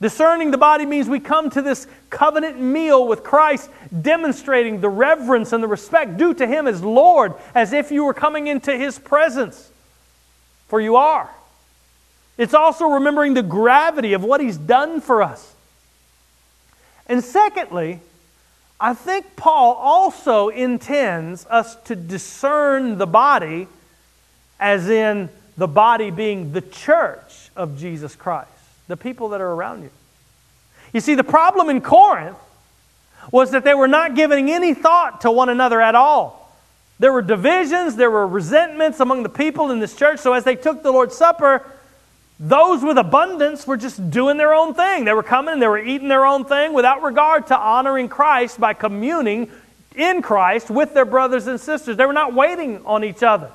Discerning 0.00 0.50
the 0.50 0.56
body 0.56 0.86
means 0.86 1.10
we 1.10 1.20
come 1.20 1.50
to 1.50 1.60
this 1.60 1.86
covenant 2.08 2.58
meal 2.58 3.06
with 3.06 3.22
Christ, 3.22 3.68
demonstrating 4.00 4.80
the 4.80 4.88
reverence 4.88 5.52
and 5.52 5.62
the 5.62 5.68
respect 5.68 6.16
due 6.16 6.32
to 6.32 6.46
Him 6.46 6.66
as 6.66 6.82
Lord, 6.82 7.34
as 7.54 7.74
if 7.74 7.90
you 7.90 8.04
were 8.04 8.14
coming 8.14 8.46
into 8.46 8.74
His 8.74 8.98
presence 8.98 9.70
for 10.70 10.80
you 10.80 10.96
are. 10.96 11.28
It's 12.38 12.54
also 12.54 12.86
remembering 12.86 13.34
the 13.34 13.42
gravity 13.42 14.14
of 14.14 14.24
what 14.24 14.40
He's 14.40 14.56
done 14.56 15.02
for 15.02 15.22
us. 15.22 15.54
And 17.06 17.22
secondly, 17.22 18.00
I 18.80 18.94
think 18.94 19.36
Paul 19.36 19.74
also 19.74 20.48
intends 20.48 21.44
us 21.46 21.74
to 21.82 21.96
discern 21.96 22.96
the 22.96 23.06
body, 23.06 23.66
as 24.58 24.88
in 24.88 25.28
the 25.58 25.68
body 25.68 26.10
being 26.10 26.52
the 26.52 26.62
church 26.62 27.50
of 27.56 27.78
Jesus 27.78 28.16
Christ, 28.16 28.48
the 28.88 28.96
people 28.96 29.30
that 29.30 29.42
are 29.42 29.52
around 29.52 29.82
you. 29.82 29.90
You 30.94 31.00
see, 31.00 31.14
the 31.14 31.24
problem 31.24 31.68
in 31.68 31.82
Corinth 31.82 32.38
was 33.30 33.50
that 33.50 33.64
they 33.64 33.74
were 33.74 33.88
not 33.88 34.14
giving 34.14 34.50
any 34.50 34.72
thought 34.72 35.20
to 35.22 35.30
one 35.30 35.50
another 35.50 35.80
at 35.80 35.94
all. 35.94 36.39
There 37.00 37.14
were 37.14 37.22
divisions, 37.22 37.96
there 37.96 38.10
were 38.10 38.26
resentments 38.26 39.00
among 39.00 39.22
the 39.22 39.30
people 39.30 39.70
in 39.70 39.80
this 39.80 39.96
church. 39.96 40.20
So 40.20 40.34
as 40.34 40.44
they 40.44 40.54
took 40.54 40.82
the 40.82 40.92
Lord's 40.92 41.16
Supper, 41.16 41.66
those 42.38 42.82
with 42.82 42.98
abundance 42.98 43.66
were 43.66 43.78
just 43.78 44.10
doing 44.10 44.36
their 44.36 44.52
own 44.52 44.74
thing. 44.74 45.06
They 45.06 45.14
were 45.14 45.22
coming, 45.22 45.60
they 45.60 45.66
were 45.66 45.82
eating 45.82 46.08
their 46.08 46.26
own 46.26 46.44
thing 46.44 46.74
without 46.74 47.02
regard 47.02 47.46
to 47.46 47.58
honoring 47.58 48.10
Christ 48.10 48.60
by 48.60 48.74
communing 48.74 49.50
in 49.96 50.20
Christ 50.20 50.70
with 50.70 50.92
their 50.92 51.06
brothers 51.06 51.46
and 51.46 51.58
sisters. 51.58 51.96
They 51.96 52.04
were 52.04 52.12
not 52.12 52.34
waiting 52.34 52.84
on 52.84 53.02
each 53.02 53.22
other. 53.22 53.50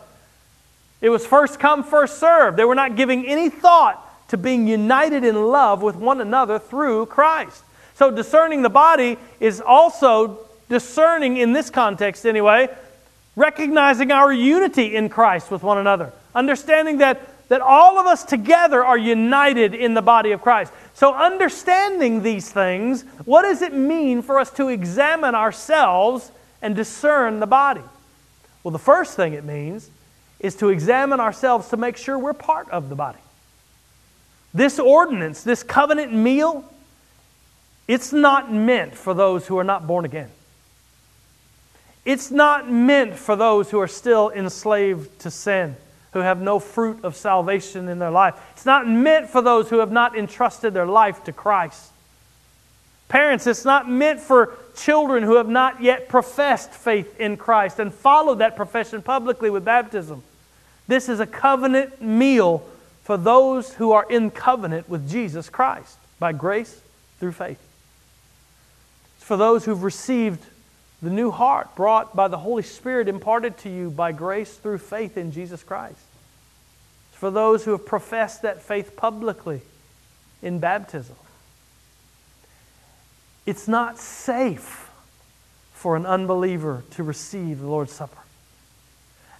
It 0.99 1.10
was 1.10 1.23
first 1.23 1.60
come, 1.60 1.84
first 1.84 2.19
served. 2.19 2.58
They 2.58 2.65
were 2.65 2.75
not 2.75 2.95
giving 2.95 3.27
any 3.27 3.49
thought 3.49 4.01
to 4.29 4.38
being 4.38 4.67
united 4.67 5.23
in 5.23 5.36
love 5.36 5.84
with 5.84 5.95
one 5.95 6.19
another 6.19 6.58
through 6.58 7.05
Christ. 7.05 7.63
So 7.93 8.10
discerning 8.10 8.63
the 8.63 8.69
body 8.69 9.17
is 9.39 9.62
also 9.62 10.39
discerning, 10.67 11.38
in 11.38 11.53
this 11.53 11.69
context 11.69 12.25
anyway, 12.25 12.69
recognizing 13.36 14.12
our 14.12 14.32
unity 14.32 14.95
in 14.95 15.10
Christ 15.10 15.52
with 15.52 15.63
one 15.63 15.78
another, 15.78 16.13
understanding 16.34 17.00
that, 17.00 17.48
that 17.50 17.62
all 17.62 18.00
of 18.00 18.06
us 18.06 18.24
together 18.24 18.84
are 18.84 18.98
united 18.98 19.74
in 19.74 19.93
the 19.93 20.02
body 20.02 20.32
of 20.32 20.41
Christ. 20.41 20.71
So, 20.93 21.13
understanding 21.13 22.24
these 22.24 22.52
things, 22.52 23.04
what 23.26 23.43
does 23.43 23.62
it 23.62 23.74
mean 23.74 24.21
for 24.21 24.39
us 24.39 24.52
to 24.52 24.69
examine 24.69 25.36
ourselves 25.36 26.32
and 26.62 26.76
discern 26.76 27.39
the 27.39 27.48
body? 27.48 27.84
Well, 28.63 28.71
the 28.71 28.80
first 28.80 29.15
thing 29.15 29.34
it 29.34 29.43
means 29.43 29.89
is 30.39 30.56
to 30.56 30.69
examine 30.69 31.19
ourselves 31.19 31.69
to 31.69 31.78
make 31.78 31.98
sure 31.98 32.17
we're 32.17 32.34
part 32.34 32.69
of 32.69 32.89
the 32.89 32.95
body. 32.95 33.19
This 34.54 34.80
ordinance, 34.80 35.43
this 35.43 35.63
covenant 35.63 36.13
meal, 36.13 36.63
it's 37.88 38.13
not 38.13 38.52
meant 38.52 38.95
for 38.95 39.13
those 39.13 39.45
who 39.45 39.58
are 39.58 39.63
not 39.63 39.86
born 39.86 40.06
again. 40.06 40.30
It's 42.05 42.29
not 42.29 42.71
meant 42.71 43.15
for 43.15 43.35
those 43.35 43.71
who 43.71 43.79
are 43.79 43.87
still 43.87 44.29
enslaved 44.29 45.19
to 45.21 45.31
sin, 45.31 45.75
who 46.13 46.19
have 46.19 46.39
no 46.39 46.59
fruit 46.59 47.03
of 47.03 47.15
salvation 47.15 47.89
in 47.89 47.97
their 47.97 48.11
life. 48.11 48.35
It's 48.53 48.65
not 48.65 48.87
meant 48.87 49.27
for 49.29 49.41
those 49.41 49.69
who 49.69 49.79
have 49.79 49.91
not 49.91 50.15
entrusted 50.15 50.73
their 50.73 50.85
life 50.85 51.23
to 51.23 51.33
Christ. 51.33 51.91
Parents, 53.07 53.47
it's 53.47 53.65
not 53.65 53.89
meant 53.89 54.19
for 54.19 54.53
children 54.75 55.23
who 55.23 55.35
have 55.35 55.49
not 55.49 55.81
yet 55.81 56.07
professed 56.07 56.71
faith 56.71 57.19
in 57.19 57.37
Christ 57.37 57.79
and 57.79 57.93
followed 57.93 58.39
that 58.39 58.55
profession 58.55 59.01
publicly 59.01 59.49
with 59.49 59.65
baptism. 59.65 60.23
This 60.87 61.09
is 61.09 61.19
a 61.19 61.27
covenant 61.27 62.01
meal 62.01 62.65
for 63.03 63.17
those 63.17 63.73
who 63.73 63.91
are 63.91 64.05
in 64.09 64.31
covenant 64.31 64.89
with 64.89 65.09
Jesus 65.09 65.49
Christ 65.49 65.97
by 66.19 66.33
grace 66.33 66.81
through 67.19 67.31
faith. 67.31 67.59
It's 69.17 69.25
for 69.25 69.37
those 69.37 69.65
who've 69.65 69.83
received 69.83 70.43
the 71.05 71.11
new 71.11 71.29
heart 71.29 71.75
brought 71.75 72.15
by 72.15 72.27
the 72.27 72.39
Holy 72.39 72.63
Spirit 72.63 73.07
imparted 73.07 73.57
to 73.59 73.69
you 73.69 73.91
by 73.91 74.11
grace 74.11 74.55
through 74.55 74.79
faith 74.79 75.17
in 75.17 75.31
Jesus 75.31 75.63
Christ. 75.63 75.99
It's 77.09 77.19
for 77.19 77.29
those 77.29 77.63
who 77.63 77.71
have 77.71 77.85
professed 77.85 78.41
that 78.41 78.63
faith 78.63 78.95
publicly 78.97 79.61
in 80.41 80.59
baptism. 80.59 81.15
It's 83.45 83.67
not 83.67 83.99
safe 83.99 84.89
for 85.73 85.95
an 85.95 86.07
unbeliever 86.07 86.83
to 86.91 87.03
receive 87.03 87.59
the 87.59 87.67
Lord's 87.67 87.93
Supper. 87.93 88.17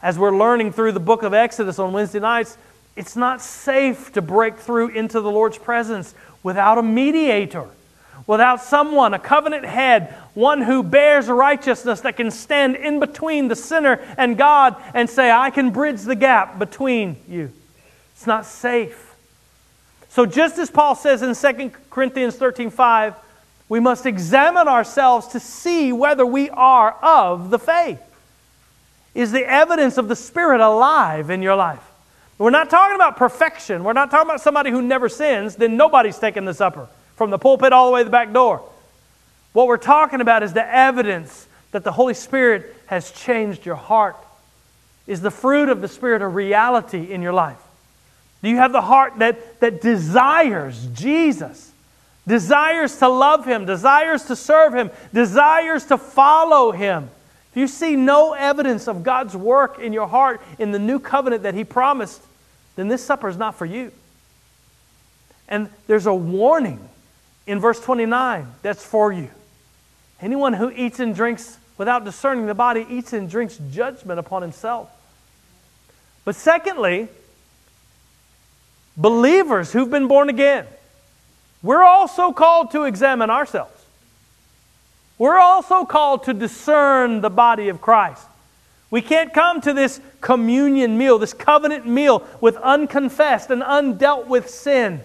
As 0.02 0.20
we're 0.20 0.38
learning 0.38 0.72
through 0.72 0.92
the 0.92 1.00
book 1.00 1.24
of 1.24 1.34
Exodus 1.34 1.80
on 1.80 1.92
Wednesday 1.92 2.20
nights, 2.20 2.60
it's 2.96 3.16
not 3.16 3.42
safe 3.42 4.14
to 4.14 4.22
break 4.22 4.58
through 4.58 4.90
into 4.90 5.20
the 5.20 5.32
Lord's 5.32 5.58
presence 5.58 6.14
without 6.44 6.78
a 6.78 6.84
mediator 6.84 7.68
without 8.28 8.62
someone, 8.62 9.14
a 9.14 9.20
covenant 9.20 9.66
head, 9.66 10.14
one 10.34 10.62
who 10.62 10.84
bears 10.84 11.28
righteousness 11.28 12.02
that 12.02 12.18
can 12.18 12.32
stand 12.32 12.76
in 12.76 13.00
between 13.00 13.48
the 13.48 13.56
sinner 13.56 14.00
and 14.18 14.38
God 14.38 14.76
and 14.94 15.10
say, 15.10 15.32
I 15.32 15.50
can 15.50 15.72
bridge 15.72 16.02
the 16.02 16.16
gap 16.16 16.60
between 16.60 17.18
you. 17.28 17.52
It's 18.14 18.28
not 18.28 18.46
safe. 18.46 19.14
So, 20.10 20.26
just 20.26 20.58
as 20.58 20.72
Paul 20.72 20.96
says 20.96 21.22
in 21.22 21.36
2 21.36 21.72
Corinthians 21.90 22.36
13 22.36 22.70
5, 22.70 23.16
we 23.68 23.80
must 23.80 24.06
examine 24.06 24.68
ourselves 24.68 25.28
to 25.30 25.40
see 25.40 25.92
whether 25.92 26.26
we 26.26 26.50
are 26.50 26.92
of 27.02 27.50
the 27.50 27.60
faith. 27.60 28.02
Is 29.14 29.32
the 29.32 29.46
evidence 29.46 29.98
of 29.98 30.08
the 30.08 30.16
Spirit 30.16 30.62
alive 30.62 31.30
in 31.30 31.42
your 31.42 31.56
life? 31.56 31.84
We're 32.38 32.50
not 32.50 32.70
talking 32.70 32.96
about 32.96 33.18
perfection. 33.18 33.84
We're 33.84 33.94
not 33.94 34.12
talking 34.12 34.30
about 34.30 34.42
somebody 34.42 34.70
who 34.70 34.82
never 34.82 35.08
sins, 35.10 35.56
then 35.56 35.78
nobody's 35.78 36.18
taking 36.18 36.46
the 36.46 36.54
supper 36.54 36.88
from 37.16 37.30
the 37.30 37.38
pulpit 37.38 37.74
all 37.74 37.88
the 37.88 37.94
way 37.94 38.02
to 38.02 38.06
the 38.06 38.12
back 38.12 38.32
door. 38.34 38.62
What 39.54 39.68
we're 39.68 39.78
talking 39.78 40.22
about 40.22 40.44
is 40.44 40.54
the 40.54 40.68
evidence 40.68 41.48
that 41.72 41.84
the 41.84 41.92
Holy 41.92 42.14
Spirit 42.14 42.76
has 42.88 43.12
changed 43.12 43.66
your 43.66 43.76
heart. 43.76 44.18
Is 45.08 45.22
the 45.22 45.32
fruit 45.32 45.70
of 45.70 45.82
the 45.82 45.88
Spirit 45.88 46.22
a 46.22 46.28
reality 46.28 47.12
in 47.12 47.22
your 47.22 47.34
life? 47.34 47.60
Do 48.42 48.50
you 48.50 48.58
have 48.58 48.72
the 48.72 48.82
heart 48.82 49.20
that, 49.20 49.60
that 49.60 49.82
desires 49.82 50.88
Jesus, 50.94 51.72
desires 52.28 52.98
to 52.98 53.08
love 53.08 53.46
Him, 53.46 53.66
desires 53.66 54.24
to 54.26 54.36
serve 54.36 54.74
Him, 54.74 54.92
desires 55.14 55.86
to 55.86 55.98
follow 55.98 56.72
Him? 56.72 57.10
If 57.52 57.58
you 57.58 57.68
see 57.68 57.96
no 57.96 58.34
evidence 58.34 58.88
of 58.88 59.04
God's 59.04 59.36
work 59.36 59.80
in 59.80 59.94
your 59.94 60.08
heart 60.08 60.42
in 60.60 60.72
the 60.72 60.80
new 60.80 61.00
covenant 61.00 61.44
that 61.44 61.54
He 61.54 61.64
promised, 61.64 62.22
then 62.76 62.88
this 62.90 63.04
supper 63.04 63.30
is 63.30 63.38
not 63.38 63.56
for 63.56 63.66
you. 63.66 63.92
And 65.48 65.70
there's 65.88 66.06
a 66.06 66.14
warning 66.14 66.90
in 67.48 67.60
verse 67.60 67.80
29 67.80 68.48
that's 68.62 68.86
for 68.86 69.12
you. 69.12 69.30
Anyone 70.22 70.54
who 70.54 70.70
eats 70.72 71.00
and 71.00 71.16
drinks 71.16 71.58
without 71.78 72.06
discerning 72.06 72.46
the 72.46 72.54
body 72.54 72.86
eats 72.90 73.14
and 73.14 73.30
drinks 73.30 73.60
judgment 73.72 74.20
upon 74.20 74.42
himself. 74.42 74.90
But 76.24 76.36
secondly, 76.36 77.10
believers 78.98 79.72
who've 79.72 79.90
been 79.90 80.08
born 80.08 80.30
again, 80.30 80.66
we're 81.62 81.84
also 81.84 82.32
called 82.32 82.72
to 82.72 82.84
examine 82.84 83.30
ourselves. 83.30 83.72
We're 85.18 85.40
also 85.40 85.86
called 85.86 86.24
to 86.24 86.34
discern 86.34 87.22
the 87.22 87.30
body 87.30 87.70
of 87.70 87.82
Christ. 87.82 88.26
We 88.92 89.02
can't 89.02 89.34
come 89.34 89.62
to 89.62 89.74
this 89.74 90.00
communion 90.22 90.98
meal, 90.98 91.18
this 91.18 91.34
covenant 91.34 91.86
meal, 91.86 92.26
with 92.42 92.58
unconfessed 92.58 93.50
and 93.50 93.62
undealt 93.62 94.28
with 94.28 94.50
sin. 94.50 95.02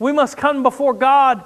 We 0.00 0.10
must 0.10 0.36
come 0.36 0.64
before 0.64 0.94
God 0.94 1.44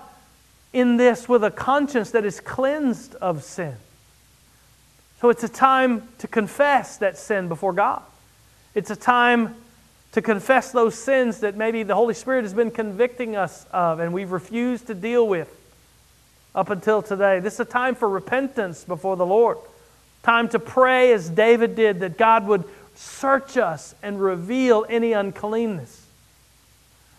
in 0.72 0.96
this 0.96 1.28
with 1.28 1.44
a 1.44 1.50
conscience 1.50 2.12
that 2.12 2.24
is 2.24 2.40
cleansed 2.40 3.14
of 3.16 3.44
sin. 3.44 3.76
So 5.20 5.28
it's 5.28 5.44
a 5.44 5.48
time 5.48 6.08
to 6.18 6.28
confess 6.28 6.96
that 6.98 7.18
sin 7.18 7.48
before 7.48 7.72
God. 7.72 8.02
It's 8.74 8.90
a 8.90 8.96
time 8.96 9.56
to 10.12 10.22
confess 10.22 10.70
those 10.70 10.94
sins 10.94 11.40
that 11.40 11.56
maybe 11.56 11.82
the 11.82 11.94
Holy 11.94 12.14
Spirit 12.14 12.42
has 12.42 12.54
been 12.54 12.70
convicting 12.70 13.34
us 13.34 13.66
of 13.72 13.98
and 13.98 14.12
we've 14.12 14.30
refused 14.30 14.86
to 14.86 14.94
deal 14.94 15.26
with 15.26 15.48
up 16.54 16.70
until 16.70 17.02
today. 17.02 17.40
This 17.40 17.54
is 17.54 17.60
a 17.60 17.64
time 17.64 17.96
for 17.96 18.08
repentance 18.08 18.84
before 18.84 19.16
the 19.16 19.26
Lord. 19.26 19.58
Time 20.22 20.48
to 20.50 20.58
pray 20.60 21.12
as 21.12 21.28
David 21.28 21.74
did 21.74 22.00
that 22.00 22.16
God 22.16 22.46
would 22.46 22.64
search 22.94 23.56
us 23.56 23.94
and 24.02 24.20
reveal 24.20 24.86
any 24.88 25.12
uncleanness. 25.12 26.06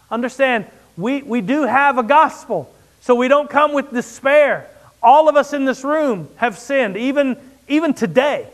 Understand, 0.10 0.66
we, 0.98 1.22
we 1.22 1.42
do 1.42 1.64
have 1.64 1.98
a 1.98 2.04
gospel, 2.04 2.74
so 3.02 3.16
we 3.16 3.28
don't 3.28 3.50
come 3.50 3.74
with 3.74 3.92
despair. 3.92 4.70
All 5.02 5.30
of 5.30 5.36
us 5.36 5.54
in 5.54 5.66
this 5.66 5.84
room 5.84 6.30
have 6.38 6.58
sinned, 6.58 6.98
even, 6.98 7.38
even 7.68 7.94
today. 7.94 8.48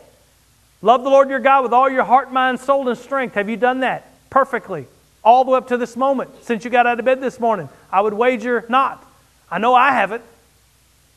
Love 0.82 1.04
the 1.04 1.10
Lord 1.10 1.30
your 1.30 1.38
God 1.38 1.62
with 1.62 1.72
all 1.72 1.88
your 1.88 2.04
heart, 2.04 2.32
mind, 2.32 2.60
soul, 2.60 2.88
and 2.88 2.98
strength. 2.98 3.34
Have 3.36 3.48
you 3.48 3.56
done 3.56 3.80
that 3.80 4.10
perfectly? 4.30 4.86
All 5.24 5.44
the 5.44 5.52
way 5.52 5.58
up 5.58 5.68
to 5.68 5.76
this 5.76 5.96
moment, 5.96 6.30
since 6.42 6.64
you 6.64 6.70
got 6.70 6.86
out 6.86 6.98
of 6.98 7.04
bed 7.04 7.20
this 7.20 7.38
morning? 7.38 7.68
I 7.92 8.00
would 8.00 8.14
wager 8.14 8.66
not. 8.68 9.04
I 9.48 9.58
know 9.58 9.74
I 9.74 9.92
haven't. 9.92 10.24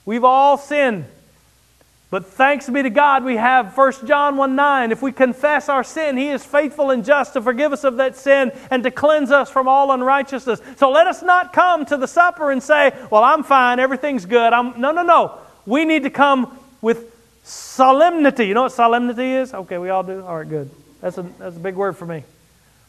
We've 0.06 0.24
all 0.24 0.58
sinned. 0.58 1.06
But 2.12 2.28
thanks 2.28 2.70
be 2.70 2.84
to 2.84 2.90
God, 2.90 3.24
we 3.24 3.36
have 3.36 3.76
1 3.76 3.94
John 4.06 4.38
1 4.38 4.56
9. 4.56 4.92
If 4.92 5.02
we 5.02 5.12
confess 5.12 5.70
our 5.70 5.84
sin, 5.84 6.18
He 6.18 6.30
is 6.30 6.46
faithful 6.46 6.92
and 6.92 7.04
just 7.04 7.34
to 7.34 7.42
forgive 7.42 7.74
us 7.74 7.84
of 7.84 7.98
that 7.98 8.16
sin 8.16 8.52
and 8.70 8.84
to 8.84 8.92
cleanse 8.92 9.32
us 9.32 9.50
from 9.50 9.68
all 9.68 9.92
unrighteousness. 9.92 10.62
So 10.78 10.92
let 10.92 11.08
us 11.08 11.24
not 11.24 11.52
come 11.52 11.86
to 11.86 11.98
the 11.98 12.08
supper 12.08 12.52
and 12.52 12.62
say, 12.62 12.94
Well, 13.10 13.24
I'm 13.24 13.44
fine, 13.44 13.80
everything's 13.80 14.26
good. 14.26 14.54
I'm... 14.54 14.80
No, 14.80 14.92
no, 14.92 15.04
no. 15.04 15.40
We 15.66 15.84
need 15.84 16.04
to 16.04 16.12
come 16.12 16.58
with 16.82 17.12
solemnity. 17.44 18.48
You 18.48 18.54
know 18.54 18.64
what 18.64 18.72
solemnity 18.72 19.34
is? 19.34 19.54
Okay, 19.54 19.80
we 19.80 19.90
all 19.90 20.04
do? 20.04 20.24
All 20.24 20.38
right, 20.38 20.48
good. 20.48 20.70
That's 21.02 21.18
a, 21.18 21.24
that's 21.40 21.56
a 21.56 21.60
big 21.60 21.76
word 21.76 21.98
for 21.98 22.06
me. 22.06 22.24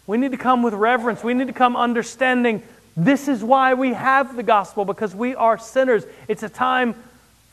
We 0.06 0.18
need 0.18 0.32
to 0.32 0.38
come 0.38 0.62
with 0.62 0.74
reverence. 0.74 1.24
We 1.24 1.34
need 1.34 1.48
to 1.48 1.52
come 1.52 1.74
understanding 1.74 2.62
this 2.96 3.28
is 3.28 3.44
why 3.44 3.74
we 3.74 3.92
have 3.92 4.36
the 4.36 4.42
gospel, 4.42 4.84
because 4.84 5.14
we 5.14 5.34
are 5.34 5.58
sinners. 5.58 6.04
It's 6.28 6.42
a 6.42 6.48
time 6.48 6.94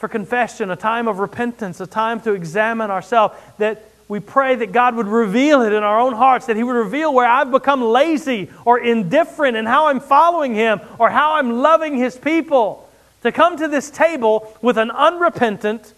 for 0.04 0.10
confession, 0.10 0.70
a 0.70 0.76
time 0.76 1.08
of 1.08 1.20
repentance, 1.20 1.80
a 1.80 1.88
time 1.88 2.20
to 2.20 2.34
examine 2.34 2.92
ourselves, 2.92 3.36
that 3.58 3.89
we 4.10 4.20
pray 4.20 4.54
that 4.54 4.74
God 4.74 4.96
would 4.96 5.08
reveal 5.08 5.62
it 5.62 5.72
in 5.72 5.82
our 5.82 5.98
own 5.98 6.12
hearts, 6.12 6.48
that 6.48 6.58
He 6.58 6.63
would 6.63 6.76
reveal 6.76 7.13
where 7.13 7.26
I've 7.26 7.52
become 7.52 7.82
lazy 7.82 8.50
or 8.66 8.78
indifferent 8.78 9.56
in 9.56 9.66
how 9.66 9.88
I'm 9.88 10.02
following 10.02 10.56
Him 10.56 10.82
or 11.00 11.10
how 11.10 11.36
I'm 11.36 11.62
loving 11.62 11.96
His 11.96 12.18
people. 12.18 12.89
To 13.22 13.32
come 13.32 13.56
to 13.56 13.70
this 13.70 13.89
table 13.89 14.54
with 14.62 14.78
an 14.78 14.92
unrepentant 14.92 15.94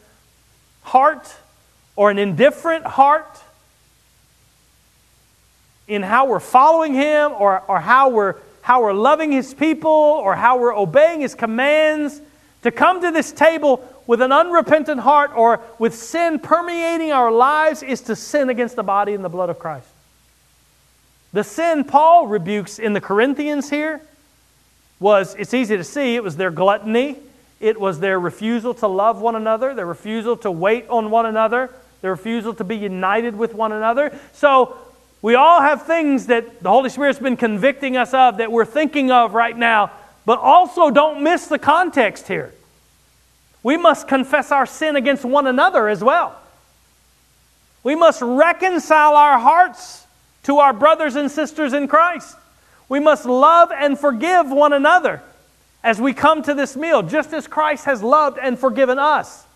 heart 0.83 1.35
or 1.95 2.11
an 2.11 2.19
indifferent 2.19 2.85
heart 2.85 3.41
in 5.87 6.03
how 6.03 6.27
we're 6.27 6.39
following 6.39 6.93
Him 6.93 7.31
or, 7.31 7.63
or 7.67 7.79
how, 7.79 8.09
we're, 8.09 8.35
how 8.61 8.83
we're 8.83 8.93
loving 8.93 9.31
His 9.31 9.55
people 9.55 9.89
or 9.89 10.35
how 10.35 10.59
we're 10.59 10.77
obeying 10.77 11.21
His 11.21 11.33
commands. 11.33 12.21
To 12.65 12.71
come 12.71 12.99
to 13.01 13.11
this 13.11 13.31
table 13.31 13.87
with 14.07 14.21
an 14.21 14.31
unrepentant 14.31 15.01
heart 15.01 15.31
or 15.35 15.61
with 15.79 15.95
sin 15.95 16.39
permeating 16.39 17.11
our 17.11 17.31
lives 17.31 17.83
is 17.83 18.01
to 18.01 18.15
sin 18.15 18.49
against 18.49 18.75
the 18.75 18.83
body 18.83 19.13
and 19.13 19.23
the 19.23 19.29
blood 19.29 19.49
of 19.49 19.59
Christ. 19.59 19.87
The 21.33 21.43
sin 21.43 21.83
Paul 21.83 22.27
rebukes 22.27 22.79
in 22.79 22.93
the 22.93 23.01
Corinthians 23.01 23.69
here 23.69 24.01
was, 24.99 25.35
it's 25.35 25.53
easy 25.53 25.75
to 25.75 25.83
see, 25.83 26.15
it 26.15 26.23
was 26.23 26.37
their 26.37 26.51
gluttony, 26.51 27.17
it 27.59 27.79
was 27.79 27.99
their 27.99 28.19
refusal 28.19 28.73
to 28.75 28.87
love 28.87 29.21
one 29.21 29.35
another, 29.35 29.73
their 29.73 29.85
refusal 29.85 30.37
to 30.37 30.51
wait 30.51 30.87
on 30.87 31.09
one 31.09 31.25
another, 31.25 31.71
their 32.01 32.11
refusal 32.11 32.53
to 32.53 32.63
be 32.63 32.77
united 32.77 33.35
with 33.35 33.53
one 33.53 33.71
another. 33.71 34.17
So 34.33 34.77
we 35.21 35.35
all 35.35 35.61
have 35.61 35.85
things 35.85 36.27
that 36.27 36.61
the 36.61 36.69
Holy 36.69 36.89
Spirit's 36.89 37.19
been 37.19 37.37
convicting 37.37 37.97
us 37.97 38.13
of 38.13 38.37
that 38.37 38.51
we're 38.51 38.63
thinking 38.63 39.11
of 39.11 39.33
right 39.33 39.57
now, 39.57 39.91
but 40.25 40.39
also 40.39 40.89
don't 40.89 41.23
miss 41.23 41.47
the 41.47 41.59
context 41.59 42.27
here 42.27 42.53
we 43.65 43.77
must 43.77 44.07
confess 44.07 44.51
our 44.51 44.67
sin 44.67 44.95
against 44.95 45.25
one 45.25 45.47
another 45.47 45.89
as 45.89 46.03
well. 46.03 46.39
We 47.81 47.95
must 47.95 48.21
reconcile 48.21 49.15
our 49.15 49.39
hearts 49.39 50.05
to 50.43 50.59
our 50.59 50.71
brothers 50.71 51.15
and 51.15 51.31
sisters 51.31 51.73
in 51.73 51.87
Christ. 51.87 52.37
We 52.89 52.99
must 52.99 53.25
love 53.25 53.71
and 53.71 53.97
forgive 53.97 54.51
one 54.51 54.71
another 54.71 55.23
as 55.83 55.99
we 55.99 56.13
come 56.13 56.43
to 56.43 56.53
this 56.53 56.75
meal, 56.75 57.01
just 57.01 57.33
as 57.33 57.47
Christ 57.47 57.85
has 57.85 58.03
loved 58.03 58.37
and 58.37 58.59
forgiven 58.59 58.99
us. 58.99 59.47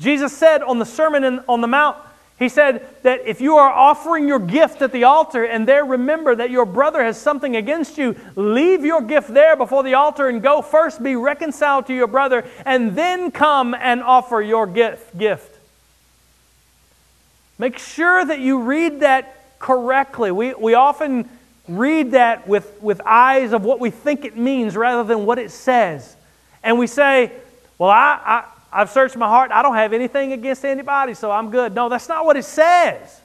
Jesus 0.00 0.36
said 0.36 0.62
on 0.62 0.78
the 0.78 0.84
Sermon 0.84 1.40
on 1.48 1.62
the 1.62 1.66
Mount, 1.66 1.96
he 2.40 2.48
said 2.48 2.86
that 3.02 3.20
if 3.26 3.42
you 3.42 3.58
are 3.58 3.70
offering 3.70 4.26
your 4.26 4.38
gift 4.38 4.80
at 4.80 4.92
the 4.92 5.04
altar 5.04 5.44
and 5.44 5.68
there 5.68 5.84
remember 5.84 6.34
that 6.34 6.50
your 6.50 6.64
brother 6.64 7.04
has 7.04 7.20
something 7.20 7.54
against 7.54 7.98
you, 7.98 8.16
leave 8.34 8.82
your 8.82 9.02
gift 9.02 9.28
there 9.34 9.56
before 9.56 9.82
the 9.82 9.92
altar 9.92 10.26
and 10.26 10.42
go 10.42 10.62
first 10.62 11.02
be 11.02 11.16
reconciled 11.16 11.86
to 11.88 11.94
your 11.94 12.06
brother 12.06 12.46
and 12.64 12.96
then 12.96 13.30
come 13.30 13.74
and 13.74 14.02
offer 14.02 14.40
your 14.40 14.66
gift. 14.66 15.18
gift. 15.18 15.54
Make 17.58 17.78
sure 17.78 18.24
that 18.24 18.40
you 18.40 18.62
read 18.62 19.00
that 19.00 19.58
correctly. 19.58 20.30
We, 20.30 20.54
we 20.54 20.72
often 20.72 21.28
read 21.68 22.12
that 22.12 22.48
with, 22.48 22.80
with 22.80 23.02
eyes 23.04 23.52
of 23.52 23.64
what 23.64 23.80
we 23.80 23.90
think 23.90 24.24
it 24.24 24.34
means 24.34 24.78
rather 24.78 25.04
than 25.04 25.26
what 25.26 25.38
it 25.38 25.50
says. 25.50 26.16
And 26.62 26.78
we 26.78 26.86
say, 26.86 27.32
well, 27.76 27.90
I, 27.90 28.18
I 28.24 28.44
I've 28.72 28.90
searched 28.90 29.16
my 29.16 29.26
heart. 29.26 29.50
I 29.50 29.62
don't 29.62 29.74
have 29.74 29.92
anything 29.92 30.32
against 30.32 30.64
anybody, 30.64 31.14
so 31.14 31.30
I'm 31.30 31.50
good. 31.50 31.74
No, 31.74 31.88
that's 31.88 32.08
not 32.08 32.24
what 32.24 32.36
it 32.36 32.44
says. 32.44 33.20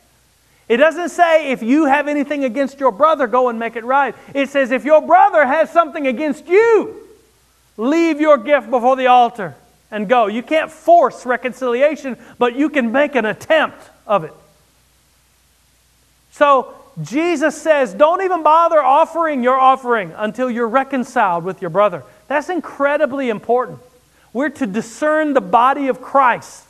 It 0.67 0.77
doesn't 0.77 1.09
say 1.09 1.51
if 1.51 1.61
you 1.61 1.85
have 1.85 2.07
anything 2.07 2.43
against 2.43 2.79
your 2.79 2.91
brother, 2.91 3.27
go 3.27 3.49
and 3.49 3.59
make 3.59 3.75
it 3.75 3.83
right. 3.83 4.15
It 4.33 4.49
says 4.49 4.71
if 4.71 4.83
your 4.83 5.01
brother 5.01 5.45
has 5.45 5.69
something 5.69 6.07
against 6.07 6.47
you, 6.47 6.95
leave 7.77 8.19
your 8.19 8.37
gift 8.37 8.69
before 8.71 8.95
the 8.95 9.07
altar 9.07 9.55
and 9.91 10.09
go. 10.09 10.25
You 10.25 10.41
can't 10.41 10.71
force 10.71 11.25
reconciliation, 11.25 12.17
but 12.39 12.55
you 12.55 12.69
can 12.69 12.91
make 12.91 13.13
an 13.13 13.25
attempt 13.25 13.77
of 14.07 14.23
it. 14.23 14.33
So 16.31 16.73
Jesus 17.01 17.61
says, 17.61 17.93
don't 17.93 18.23
even 18.23 18.41
bother 18.41 18.81
offering 18.81 19.43
your 19.43 19.59
offering 19.59 20.13
until 20.15 20.49
you're 20.49 20.67
reconciled 20.67 21.43
with 21.43 21.61
your 21.61 21.69
brother. 21.69 22.03
That's 22.27 22.49
incredibly 22.49 23.29
important. 23.29 23.79
We're 24.35 24.49
to 24.49 24.67
discern 24.67 25.31
the 25.31 25.39
body 25.39 25.87
of 25.87 26.01
Christ 26.01 26.65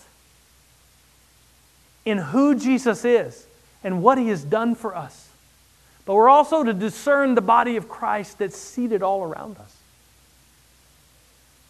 in 2.05 2.19
who 2.19 2.53
Jesus 2.53 3.03
is 3.03 3.47
and 3.83 4.03
what 4.03 4.19
he 4.19 4.27
has 4.27 4.43
done 4.43 4.75
for 4.75 4.95
us. 4.95 5.29
But 6.05 6.13
we're 6.13 6.29
also 6.29 6.63
to 6.63 6.73
discern 6.73 7.33
the 7.33 7.41
body 7.41 7.75
of 7.75 7.89
Christ 7.89 8.37
that's 8.37 8.55
seated 8.55 9.01
all 9.01 9.23
around 9.23 9.57
us. 9.57 9.75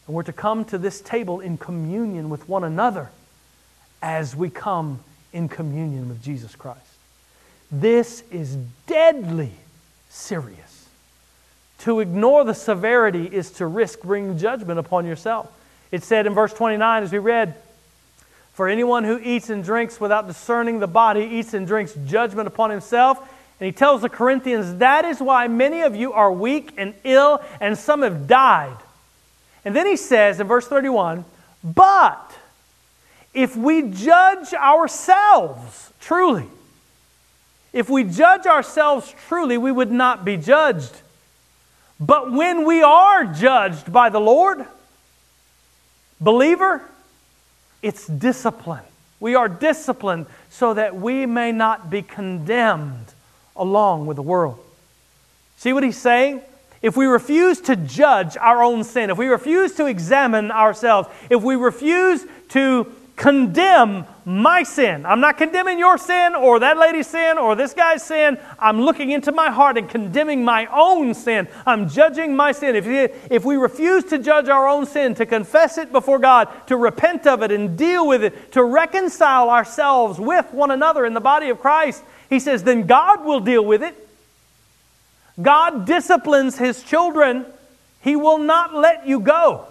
And 0.06 0.18
we're 0.18 0.24
to 0.24 0.34
come 0.34 0.66
to 0.66 0.78
this 0.78 1.00
table 1.00 1.40
in 1.40 1.58
communion 1.58 2.30
with 2.30 2.50
one 2.50 2.66
another 2.66 3.10
as 4.02 4.36
we 4.36 4.50
come 4.50 5.00
in 5.32 5.48
communion 5.48 6.10
with 6.10 6.22
Jesus 6.22 6.58
Christ. 6.58 6.82
This 7.72 8.22
is 8.32 8.58
deadly 8.86 9.54
serious. 10.10 10.90
To 11.80 12.02
ignore 12.02 12.44
the 12.44 12.54
severity 12.54 13.28
is 13.28 13.50
to 13.52 13.66
risk 13.66 14.02
bringing 14.02 14.38
judgment 14.38 14.78
upon 14.78 15.06
yourself. 15.06 15.50
It 15.92 16.04
said 16.04 16.26
in 16.28 16.34
verse 16.34 16.54
29, 16.54 17.04
as 17.04 17.12
we 17.12 17.20
read, 17.20 17.56
For 18.54 18.68
anyone 18.68 19.04
who 19.04 19.20
eats 19.20 19.50
and 19.50 19.64
drinks 19.64 20.00
without 20.00 20.28
discerning 20.28 20.80
the 20.80 20.88
body 20.88 21.22
eats 21.22 21.54
and 21.54 21.66
drinks 21.66 21.94
judgment 22.06 22.48
upon 22.48 22.70
himself. 22.70 23.20
And 23.60 23.66
he 23.66 23.72
tells 23.72 24.02
the 24.02 24.10
Corinthians, 24.10 24.80
That 24.80 25.06
is 25.06 25.20
why 25.20 25.48
many 25.48 25.82
of 25.82 25.96
you 25.96 26.14
are 26.14 26.32
weak 26.32 26.74
and 26.78 26.94
ill, 27.04 27.42
and 27.62 27.78
some 27.78 28.02
have 28.02 28.28
died. 28.28 28.78
And 29.64 29.76
then 29.76 29.88
he 29.88 29.96
says 29.96 30.40
in 30.40 30.48
verse 30.48 30.68
31, 30.68 31.26
But 31.64 32.38
if 33.34 33.56
we 33.56 33.84
judge 33.84 34.54
ourselves 34.54 35.92
truly, 36.00 36.48
if 37.74 37.90
we 37.90 38.06
judge 38.06 38.46
ourselves 38.46 39.14
truly, 39.28 39.58
we 39.58 39.72
would 39.72 39.92
not 39.92 40.24
be 40.24 40.38
judged. 40.38 41.02
But 42.00 42.32
when 42.32 42.66
we 42.66 42.82
are 42.82 43.26
judged 43.26 43.92
by 43.92 44.10
the 44.10 44.20
Lord, 44.20 44.66
Believer, 46.20 46.82
it's 47.82 48.08
discipline. 48.08 48.84
We 49.20 49.36
are 49.36 49.48
disciplined 49.48 50.28
so 50.50 50.74
that 50.74 50.96
we 50.96 51.26
may 51.26 51.52
not 51.52 51.90
be 51.90 52.02
condemned 52.02 53.14
along 53.56 54.06
with 54.06 54.16
the 54.16 54.24
world. 54.24 54.60
See 55.58 55.74
what 55.74 55.84
he's 55.84 55.98
saying? 55.98 56.42
If 56.82 56.96
we 56.96 57.06
refuse 57.06 57.62
to 57.62 57.76
judge 57.76 58.38
our 58.38 58.62
own 58.64 58.84
sin, 58.84 59.10
if 59.10 59.18
we 59.18 59.28
refuse 59.28 59.74
to 59.76 59.86
examine 59.86 60.52
ourselves, 60.52 61.10
if 61.30 61.42
we 61.42 61.56
refuse 61.56 62.26
to 62.50 62.92
condemn 63.16 64.06
my 64.26 64.64
sin. 64.64 65.06
I'm 65.06 65.22
not 65.22 65.38
condemning 65.38 65.80
your 65.80 65.98
sin 65.98 66.36
or 66.36 66.60
that 66.60 66.78
lady's 66.78 67.08
sin 67.08 67.38
or 67.38 67.56
this 67.56 67.74
guy's 67.74 68.04
sin. 68.04 68.38
I'm 68.60 68.82
looking 68.82 69.12
into 69.12 69.32
my 69.32 69.52
heart 69.52 69.78
and 69.78 69.90
condemning 69.90 70.44
my 70.44 70.68
own 70.68 71.14
sin. 71.14 71.48
I'm 71.66 71.88
judging 71.88 72.36
my 72.36 72.52
sin. 72.52 72.76
If, 72.76 72.86
if 73.32 73.46
we 73.46 73.56
refuse 73.56 74.04
to 74.06 74.18
judge 74.18 74.50
our 74.50 74.68
own 74.68 74.86
sin, 74.86 75.16
to 75.16 75.26
confess 75.26 75.78
it 75.78 75.92
before 75.92 76.20
God, 76.20 76.50
to 76.68 76.76
repent 76.76 77.26
of 77.26 77.42
it 77.42 77.52
and 77.52 77.78
deal 77.78 78.06
with 78.08 78.24
it, 78.24 78.52
to 78.54 78.64
reconcile 78.64 79.50
ourselves 79.50 80.20
with 80.20 80.52
one 80.54 80.72
another 80.72 81.06
in 81.06 81.14
the 81.14 81.22
body 81.22 81.50
of 81.50 81.60
Christ, 81.60 82.04
he 82.30 82.40
says, 82.40 82.64
then 82.64 82.86
God 82.86 83.24
will 83.24 83.40
deal 83.40 83.64
with 83.64 83.84
it. 83.84 83.96
God 85.42 85.86
disciplines 85.86 86.58
his 86.58 86.84
children. 86.84 87.46
He 88.02 88.16
will 88.16 88.40
not 88.40 88.74
let 88.74 89.08
you 89.08 89.20
go. 89.20 89.68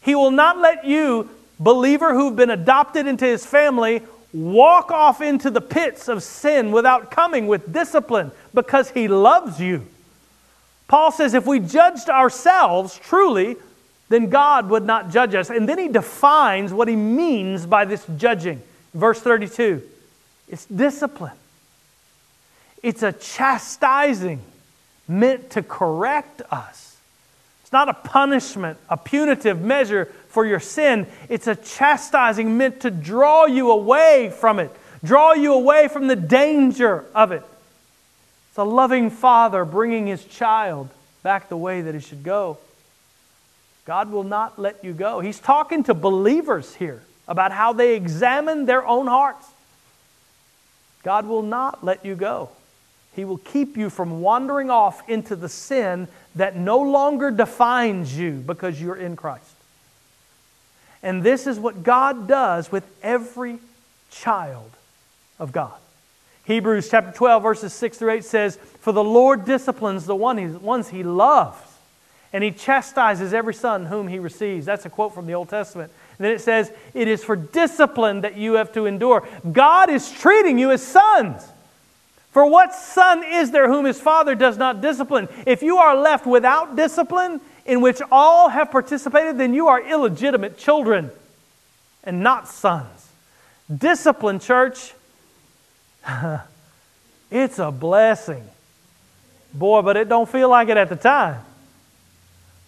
He 0.00 0.14
will 0.14 0.30
not 0.30 0.58
let 0.58 0.84
you 0.84 1.28
believer 1.58 2.14
who've 2.14 2.36
been 2.36 2.50
adopted 2.50 3.06
into 3.06 3.24
his 3.24 3.44
family 3.44 4.02
walk 4.32 4.90
off 4.90 5.20
into 5.20 5.50
the 5.50 5.60
pits 5.60 6.08
of 6.08 6.22
sin 6.22 6.70
without 6.70 7.10
coming 7.10 7.46
with 7.46 7.72
discipline 7.72 8.30
because 8.52 8.90
he 8.90 9.08
loves 9.08 9.60
you. 9.60 9.86
Paul 10.86 11.12
says 11.12 11.34
if 11.34 11.46
we 11.46 11.60
judged 11.60 12.08
ourselves 12.08 12.98
truly, 12.98 13.56
then 14.08 14.30
God 14.30 14.70
would 14.70 14.84
not 14.84 15.10
judge 15.10 15.34
us. 15.34 15.50
And 15.50 15.68
then 15.68 15.78
he 15.78 15.88
defines 15.88 16.72
what 16.72 16.88
he 16.88 16.96
means 16.96 17.66
by 17.66 17.84
this 17.84 18.04
judging. 18.16 18.62
Verse 18.94 19.20
32 19.20 19.82
it's 20.48 20.64
discipline, 20.64 21.36
it's 22.82 23.02
a 23.02 23.12
chastising 23.12 24.40
meant 25.06 25.50
to 25.50 25.62
correct 25.62 26.42
us. 26.50 26.96
It's 27.62 27.72
not 27.72 27.90
a 27.90 27.94
punishment, 27.94 28.78
a 28.88 28.96
punitive 28.96 29.60
measure 29.60 30.10
for 30.38 30.46
your 30.46 30.60
sin. 30.60 31.04
It's 31.28 31.48
a 31.48 31.56
chastising 31.56 32.56
meant 32.56 32.82
to 32.82 32.92
draw 32.92 33.46
you 33.46 33.72
away 33.72 34.30
from 34.30 34.60
it, 34.60 34.70
draw 35.02 35.32
you 35.32 35.52
away 35.52 35.88
from 35.88 36.06
the 36.06 36.14
danger 36.14 37.04
of 37.12 37.32
it. 37.32 37.42
It's 38.48 38.58
a 38.58 38.62
loving 38.62 39.10
father 39.10 39.64
bringing 39.64 40.06
his 40.06 40.24
child 40.24 40.90
back 41.24 41.48
the 41.48 41.56
way 41.56 41.80
that 41.80 41.92
he 41.92 41.98
should 42.00 42.22
go. 42.22 42.58
God 43.84 44.12
will 44.12 44.22
not 44.22 44.60
let 44.60 44.84
you 44.84 44.92
go. 44.92 45.18
He's 45.18 45.40
talking 45.40 45.82
to 45.82 45.92
believers 45.94 46.72
here 46.76 47.02
about 47.26 47.50
how 47.50 47.72
they 47.72 47.96
examine 47.96 48.64
their 48.64 48.86
own 48.86 49.08
hearts. 49.08 49.44
God 51.02 51.26
will 51.26 51.42
not 51.42 51.82
let 51.82 52.04
you 52.04 52.14
go. 52.14 52.50
He 53.16 53.24
will 53.24 53.38
keep 53.38 53.76
you 53.76 53.90
from 53.90 54.20
wandering 54.20 54.70
off 54.70 55.02
into 55.08 55.34
the 55.34 55.48
sin 55.48 56.06
that 56.36 56.54
no 56.54 56.78
longer 56.78 57.32
defines 57.32 58.16
you 58.16 58.34
because 58.34 58.80
you're 58.80 58.94
in 58.94 59.16
Christ. 59.16 59.57
And 61.02 61.22
this 61.22 61.46
is 61.46 61.58
what 61.58 61.82
God 61.82 62.26
does 62.26 62.72
with 62.72 62.84
every 63.02 63.58
child 64.10 64.70
of 65.38 65.52
God. 65.52 65.74
Hebrews 66.44 66.88
chapter 66.90 67.12
12, 67.12 67.42
verses 67.42 67.72
6 67.74 67.98
through 67.98 68.12
8 68.12 68.24
says, 68.24 68.56
For 68.80 68.92
the 68.92 69.04
Lord 69.04 69.44
disciplines 69.44 70.06
the 70.06 70.16
ones 70.16 70.88
he 70.88 71.02
loves, 71.02 71.60
and 72.32 72.42
he 72.42 72.50
chastises 72.50 73.34
every 73.34 73.54
son 73.54 73.86
whom 73.86 74.08
he 74.08 74.18
receives. 74.18 74.64
That's 74.64 74.86
a 74.86 74.90
quote 74.90 75.14
from 75.14 75.26
the 75.26 75.34
Old 75.34 75.50
Testament. 75.50 75.92
And 76.18 76.24
then 76.24 76.32
it 76.32 76.40
says, 76.40 76.72
It 76.94 77.06
is 77.06 77.22
for 77.22 77.36
discipline 77.36 78.22
that 78.22 78.36
you 78.36 78.54
have 78.54 78.72
to 78.72 78.86
endure. 78.86 79.28
God 79.52 79.90
is 79.90 80.10
treating 80.10 80.58
you 80.58 80.70
as 80.70 80.82
sons. 80.82 81.46
For 82.30 82.46
what 82.46 82.74
son 82.74 83.24
is 83.24 83.50
there 83.50 83.68
whom 83.68 83.84
his 83.84 84.00
father 84.00 84.34
does 84.34 84.56
not 84.56 84.80
discipline? 84.80 85.28
If 85.46 85.62
you 85.62 85.78
are 85.78 85.96
left 85.96 86.26
without 86.26 86.76
discipline, 86.76 87.40
in 87.68 87.82
which 87.82 88.00
all 88.10 88.48
have 88.48 88.70
participated, 88.70 89.36
then 89.36 89.52
you 89.52 89.68
are 89.68 89.80
illegitimate 89.80 90.56
children 90.56 91.10
and 92.02 92.22
not 92.22 92.48
sons. 92.48 93.08
Discipline, 93.72 94.40
church, 94.40 94.94
it's 97.30 97.58
a 97.58 97.70
blessing. 97.70 98.42
Boy, 99.52 99.82
but 99.82 99.98
it 99.98 100.08
don't 100.08 100.28
feel 100.28 100.48
like 100.48 100.70
it 100.70 100.78
at 100.78 100.88
the 100.88 100.96
time. 100.96 101.42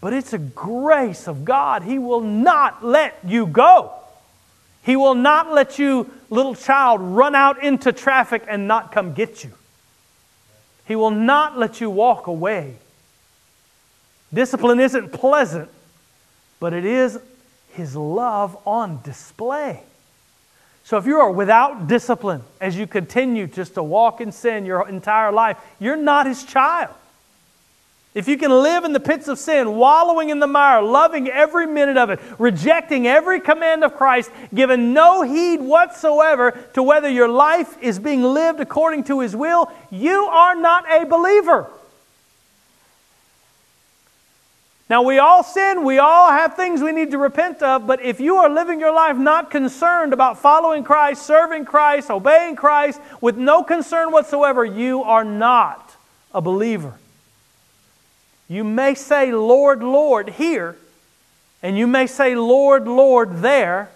But 0.02 0.12
it's 0.12 0.34
a 0.34 0.38
grace 0.38 1.26
of 1.26 1.46
God. 1.46 1.82
He 1.82 1.98
will 1.98 2.20
not 2.20 2.84
let 2.84 3.18
you 3.26 3.46
go. 3.46 3.94
He 4.82 4.96
will 4.96 5.14
not 5.14 5.50
let 5.50 5.78
you, 5.78 6.10
little 6.28 6.54
child, 6.54 7.00
run 7.00 7.34
out 7.34 7.62
into 7.64 7.92
traffic 7.92 8.44
and 8.46 8.68
not 8.68 8.92
come 8.92 9.14
get 9.14 9.44
you. 9.44 9.52
He 10.84 10.94
will 10.94 11.10
not 11.10 11.58
let 11.58 11.80
you 11.80 11.88
walk 11.88 12.26
away 12.26 12.76
Discipline 14.32 14.80
isn't 14.80 15.12
pleasant, 15.12 15.68
but 16.60 16.72
it 16.72 16.84
is 16.84 17.18
His 17.72 17.96
love 17.96 18.56
on 18.66 19.00
display. 19.02 19.82
So 20.84 20.96
if 20.96 21.06
you 21.06 21.18
are 21.18 21.30
without 21.30 21.86
discipline 21.86 22.42
as 22.60 22.76
you 22.76 22.86
continue 22.86 23.46
just 23.46 23.74
to 23.74 23.82
walk 23.82 24.20
in 24.20 24.32
sin 24.32 24.64
your 24.64 24.88
entire 24.88 25.32
life, 25.32 25.56
you're 25.78 25.96
not 25.96 26.26
His 26.26 26.44
child. 26.44 26.94
If 28.12 28.26
you 28.26 28.36
can 28.36 28.50
live 28.50 28.84
in 28.84 28.92
the 28.92 28.98
pits 28.98 29.28
of 29.28 29.38
sin, 29.38 29.76
wallowing 29.76 30.30
in 30.30 30.40
the 30.40 30.48
mire, 30.48 30.82
loving 30.82 31.28
every 31.28 31.66
minute 31.66 31.96
of 31.96 32.10
it, 32.10 32.18
rejecting 32.40 33.06
every 33.06 33.40
command 33.40 33.84
of 33.84 33.94
Christ, 33.94 34.32
giving 34.52 34.92
no 34.92 35.22
heed 35.22 35.60
whatsoever 35.60 36.58
to 36.74 36.82
whether 36.82 37.08
your 37.08 37.28
life 37.28 37.80
is 37.80 38.00
being 38.00 38.22
lived 38.22 38.58
according 38.58 39.04
to 39.04 39.20
His 39.20 39.36
will, 39.36 39.70
you 39.92 40.24
are 40.24 40.56
not 40.56 40.90
a 40.90 41.06
believer. 41.06 41.70
Now, 44.90 45.02
we 45.02 45.20
all 45.20 45.44
sin, 45.44 45.84
we 45.84 46.00
all 46.00 46.32
have 46.32 46.56
things 46.56 46.82
we 46.82 46.90
need 46.90 47.12
to 47.12 47.18
repent 47.18 47.62
of, 47.62 47.86
but 47.86 48.02
if 48.02 48.18
you 48.18 48.38
are 48.38 48.50
living 48.50 48.80
your 48.80 48.92
life 48.92 49.16
not 49.16 49.48
concerned 49.48 50.12
about 50.12 50.40
following 50.40 50.82
Christ, 50.82 51.24
serving 51.24 51.64
Christ, 51.64 52.10
obeying 52.10 52.56
Christ, 52.56 53.00
with 53.20 53.36
no 53.36 53.62
concern 53.62 54.10
whatsoever, 54.10 54.64
you 54.64 55.04
are 55.04 55.24
not 55.24 55.94
a 56.34 56.40
believer. 56.40 56.94
You 58.48 58.64
may 58.64 58.96
say, 58.96 59.30
Lord, 59.30 59.80
Lord, 59.84 60.28
here, 60.30 60.76
and 61.62 61.78
you 61.78 61.86
may 61.86 62.08
say, 62.08 62.34
Lord, 62.34 62.88
Lord, 62.88 63.42
there, 63.42 63.90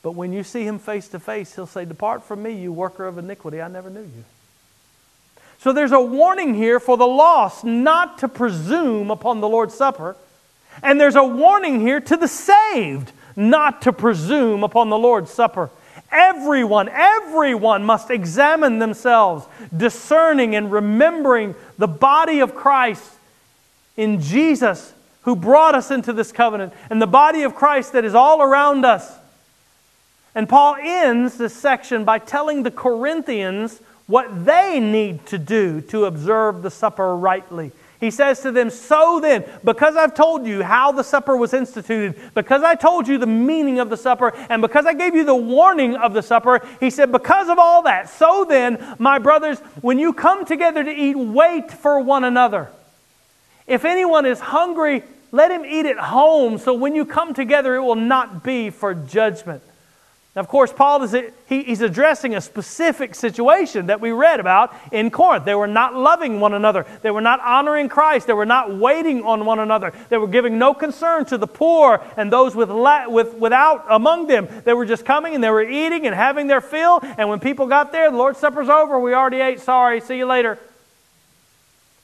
but 0.00 0.12
when 0.12 0.32
you 0.32 0.44
see 0.44 0.62
him 0.62 0.78
face 0.78 1.08
to 1.08 1.18
face, 1.18 1.56
he'll 1.56 1.66
say, 1.66 1.84
Depart 1.84 2.22
from 2.22 2.44
me, 2.44 2.52
you 2.52 2.72
worker 2.72 3.04
of 3.04 3.18
iniquity, 3.18 3.60
I 3.60 3.66
never 3.66 3.90
knew 3.90 4.02
you. 4.02 4.24
So 5.66 5.72
there's 5.72 5.90
a 5.90 6.00
warning 6.00 6.54
here 6.54 6.78
for 6.78 6.96
the 6.96 7.08
lost 7.08 7.64
not 7.64 8.18
to 8.18 8.28
presume 8.28 9.10
upon 9.10 9.40
the 9.40 9.48
Lord's 9.48 9.74
Supper. 9.74 10.14
And 10.80 11.00
there's 11.00 11.16
a 11.16 11.24
warning 11.24 11.80
here 11.80 11.98
to 12.02 12.16
the 12.16 12.28
saved 12.28 13.10
not 13.34 13.82
to 13.82 13.92
presume 13.92 14.62
upon 14.62 14.90
the 14.90 14.96
Lord's 14.96 15.32
Supper. 15.32 15.70
Everyone, 16.12 16.88
everyone 16.88 17.82
must 17.82 18.12
examine 18.12 18.78
themselves, 18.78 19.44
discerning 19.76 20.54
and 20.54 20.70
remembering 20.70 21.56
the 21.78 21.88
body 21.88 22.38
of 22.38 22.54
Christ 22.54 23.10
in 23.96 24.20
Jesus 24.20 24.94
who 25.22 25.34
brought 25.34 25.74
us 25.74 25.90
into 25.90 26.12
this 26.12 26.30
covenant 26.30 26.74
and 26.90 27.02
the 27.02 27.08
body 27.08 27.42
of 27.42 27.56
Christ 27.56 27.94
that 27.94 28.04
is 28.04 28.14
all 28.14 28.40
around 28.40 28.84
us. 28.84 29.12
And 30.32 30.48
Paul 30.48 30.76
ends 30.78 31.36
this 31.36 31.56
section 31.56 32.04
by 32.04 32.20
telling 32.20 32.62
the 32.62 32.70
Corinthians 32.70 33.80
what 34.06 34.44
they 34.44 34.78
need 34.80 35.26
to 35.26 35.38
do 35.38 35.80
to 35.80 36.04
observe 36.04 36.62
the 36.62 36.70
supper 36.70 37.16
rightly. 37.16 37.72
He 37.98 38.10
says 38.10 38.40
to 38.40 38.52
them, 38.52 38.68
So 38.70 39.20
then, 39.20 39.44
because 39.64 39.96
I've 39.96 40.14
told 40.14 40.46
you 40.46 40.62
how 40.62 40.92
the 40.92 41.02
supper 41.02 41.36
was 41.36 41.54
instituted, 41.54 42.20
because 42.34 42.62
I 42.62 42.74
told 42.74 43.08
you 43.08 43.18
the 43.18 43.26
meaning 43.26 43.78
of 43.80 43.88
the 43.88 43.96
supper, 43.96 44.34
and 44.50 44.60
because 44.60 44.84
I 44.84 44.92
gave 44.92 45.14
you 45.14 45.24
the 45.24 45.34
warning 45.34 45.96
of 45.96 46.12
the 46.12 46.22
supper, 46.22 46.66
he 46.78 46.90
said, 46.90 47.10
Because 47.10 47.48
of 47.48 47.58
all 47.58 47.82
that, 47.82 48.10
so 48.10 48.44
then, 48.46 48.96
my 48.98 49.18
brothers, 49.18 49.58
when 49.80 49.98
you 49.98 50.12
come 50.12 50.44
together 50.44 50.84
to 50.84 50.90
eat, 50.90 51.16
wait 51.16 51.72
for 51.72 52.00
one 52.00 52.24
another. 52.24 52.68
If 53.66 53.84
anyone 53.84 54.26
is 54.26 54.38
hungry, 54.38 55.02
let 55.32 55.50
him 55.50 55.64
eat 55.64 55.86
at 55.86 55.98
home, 55.98 56.58
so 56.58 56.74
when 56.74 56.94
you 56.94 57.04
come 57.04 57.34
together, 57.34 57.74
it 57.74 57.82
will 57.82 57.94
not 57.94 58.44
be 58.44 58.70
for 58.70 58.94
judgment. 58.94 59.62
Now, 60.36 60.40
of 60.40 60.48
course, 60.48 60.70
Paul 60.70 61.02
is 61.02 61.16
he, 61.46 61.62
he's 61.62 61.80
addressing 61.80 62.34
a 62.34 62.42
specific 62.42 63.14
situation 63.14 63.86
that 63.86 64.02
we 64.02 64.10
read 64.10 64.38
about 64.38 64.74
in 64.92 65.10
Corinth. 65.10 65.46
They 65.46 65.54
were 65.54 65.66
not 65.66 65.94
loving 65.94 66.40
one 66.40 66.52
another. 66.52 66.84
They 67.00 67.10
were 67.10 67.22
not 67.22 67.40
honoring 67.40 67.88
Christ. 67.88 68.26
They 68.26 68.34
were 68.34 68.44
not 68.44 68.76
waiting 68.76 69.22
on 69.24 69.46
one 69.46 69.60
another. 69.60 69.94
They 70.10 70.18
were 70.18 70.28
giving 70.28 70.58
no 70.58 70.74
concern 70.74 71.24
to 71.26 71.38
the 71.38 71.46
poor 71.46 72.04
and 72.18 72.30
those 72.30 72.54
with, 72.54 72.70
with 72.70 73.32
without 73.34 73.86
among 73.88 74.26
them. 74.26 74.46
They 74.64 74.74
were 74.74 74.84
just 74.84 75.06
coming 75.06 75.34
and 75.34 75.42
they 75.42 75.48
were 75.48 75.62
eating 75.62 76.06
and 76.06 76.14
having 76.14 76.48
their 76.48 76.60
fill. 76.60 77.00
And 77.02 77.30
when 77.30 77.40
people 77.40 77.66
got 77.66 77.90
there, 77.90 78.10
the 78.10 78.16
Lord's 78.18 78.38
Supper's 78.38 78.68
over. 78.68 79.00
We 79.00 79.14
already 79.14 79.40
ate. 79.40 79.60
Sorry. 79.60 80.02
See 80.02 80.18
you 80.18 80.26
later. 80.26 80.58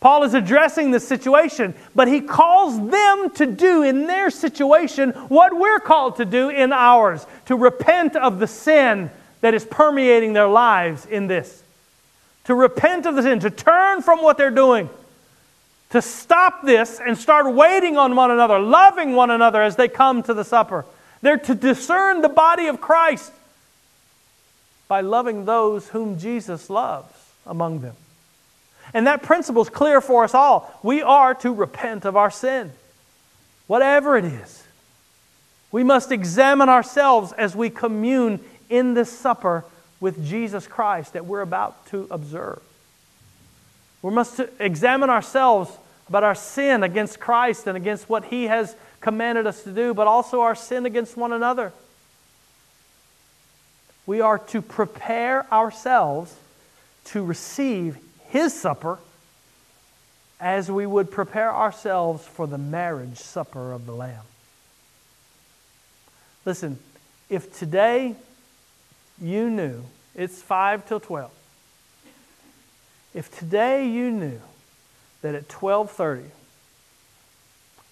Paul 0.03 0.25
is 0.25 0.35
addressing 0.35 0.91
this 0.91 1.07
situation, 1.07 1.75
but 1.95 2.09
he 2.09 2.21
calls 2.21 2.77
them 2.91 3.31
to 3.37 3.47
do 3.47 3.85
in 3.85 4.09
their 4.09 4.31
situation 4.31 5.11
what 5.29 5.57
we're 5.57 5.79
called 5.79 6.17
to 6.17 6.25
do 6.25 6.49
in 6.49 6.73
ours 6.73 7.25
to 7.47 7.55
repent 7.55 8.17
of 8.17 8.41
the 8.41 8.49
sin 8.49 9.13
that 9.43 9.55
is 9.55 9.65
permeating 9.65 10.33
their 10.33 10.49
lives 10.49 11.07
in 11.07 11.29
this. 11.29 11.63
To 12.47 12.55
repent 12.57 13.07
of 13.07 13.15
the 13.15 13.23
sin, 13.23 13.39
to 13.41 13.51
turn 13.51 14.03
from 14.03 14.21
what 14.23 14.39
they're 14.39 14.51
doing, 14.51 14.91
to 15.91 16.03
stop 16.03 16.63
this 16.65 16.99
and 16.99 17.17
start 17.17 17.55
waiting 17.55 17.97
on 17.97 18.17
one 18.17 18.33
another, 18.33 18.59
loving 18.59 19.13
one 19.13 19.31
another 19.31 19.63
as 19.63 19.77
they 19.77 19.87
come 19.87 20.25
to 20.25 20.35
the 20.35 20.45
supper. 20.45 20.85
They're 21.21 21.37
to 21.37 21.55
discern 21.55 22.23
the 22.23 22.29
body 22.29 22.67
of 22.67 22.81
Christ 22.81 23.31
by 24.89 25.01
loving 25.01 25.45
those 25.45 25.91
whom 25.91 26.19
Jesus 26.19 26.69
loves 26.69 27.15
among 27.47 27.83
them. 27.83 27.95
And 28.95 29.07
that 29.07 29.23
principle 29.23 29.63
is 29.63 29.71
clear 29.71 30.01
for 30.01 30.25
us 30.25 30.35
all. 30.35 30.79
We 30.83 31.03
are 31.03 31.35
to 31.37 31.53
repent 31.53 32.05
of 32.05 32.17
our 32.17 32.31
sin, 32.31 32.73
whatever 33.67 34.17
it 34.17 34.25
is. 34.25 34.63
We 35.71 35.83
must 35.83 36.13
examine 36.13 36.69
ourselves 36.69 37.33
as 37.33 37.57
we 37.57 37.71
commune 37.71 38.41
in 38.69 38.95
this 38.95 39.11
supper 39.11 39.65
with 40.01 40.27
Jesus 40.27 40.67
Christ 40.67 41.15
that 41.15 41.25
we're 41.25 41.41
about 41.41 41.87
to 41.87 42.07
observe. 42.11 42.61
We 44.03 44.11
must 44.11 44.41
examine 44.59 45.09
ourselves 45.09 45.71
about 46.09 46.25
our 46.25 46.35
sin 46.35 46.83
against 46.83 47.21
Christ 47.21 47.67
and 47.67 47.77
against 47.77 48.09
what 48.09 48.25
He 48.25 48.45
has 48.45 48.77
commanded 49.01 49.47
us 49.47 49.63
to 49.63 49.73
do, 49.73 49.95
but 49.95 50.07
also 50.07 50.41
our 50.41 50.55
sin 50.55 50.85
against 50.85 51.17
one 51.17 51.33
another. 51.33 51.73
We 54.05 54.21
are 54.21 54.39
to 54.39 54.61
prepare 54.61 55.51
ourselves 55.53 56.35
to 57.07 57.25
receive 57.25 57.97
His 58.33 58.59
supper 58.59 58.99
as 60.41 60.71
we 60.71 60.87
would 60.87 61.11
prepare 61.11 61.55
ourselves 61.55 62.27
for 62.27 62.47
the 62.47 62.57
marriage 62.57 63.19
supper 63.19 63.73
of 63.73 63.85
the 63.85 63.93
Lamb. 63.93 64.25
Listen, 66.47 66.79
if 67.29 67.57
today 67.57 68.17
you 69.21 69.51
knew, 69.51 69.85
it's 70.15 70.41
5 70.41 70.89
till 70.89 70.99
12. 70.99 71.31
If 73.13 73.39
today 73.39 73.87
you 73.87 74.11
knew 74.11 74.41
that 75.21 75.35
at 75.35 75.49
12:30 75.49 76.31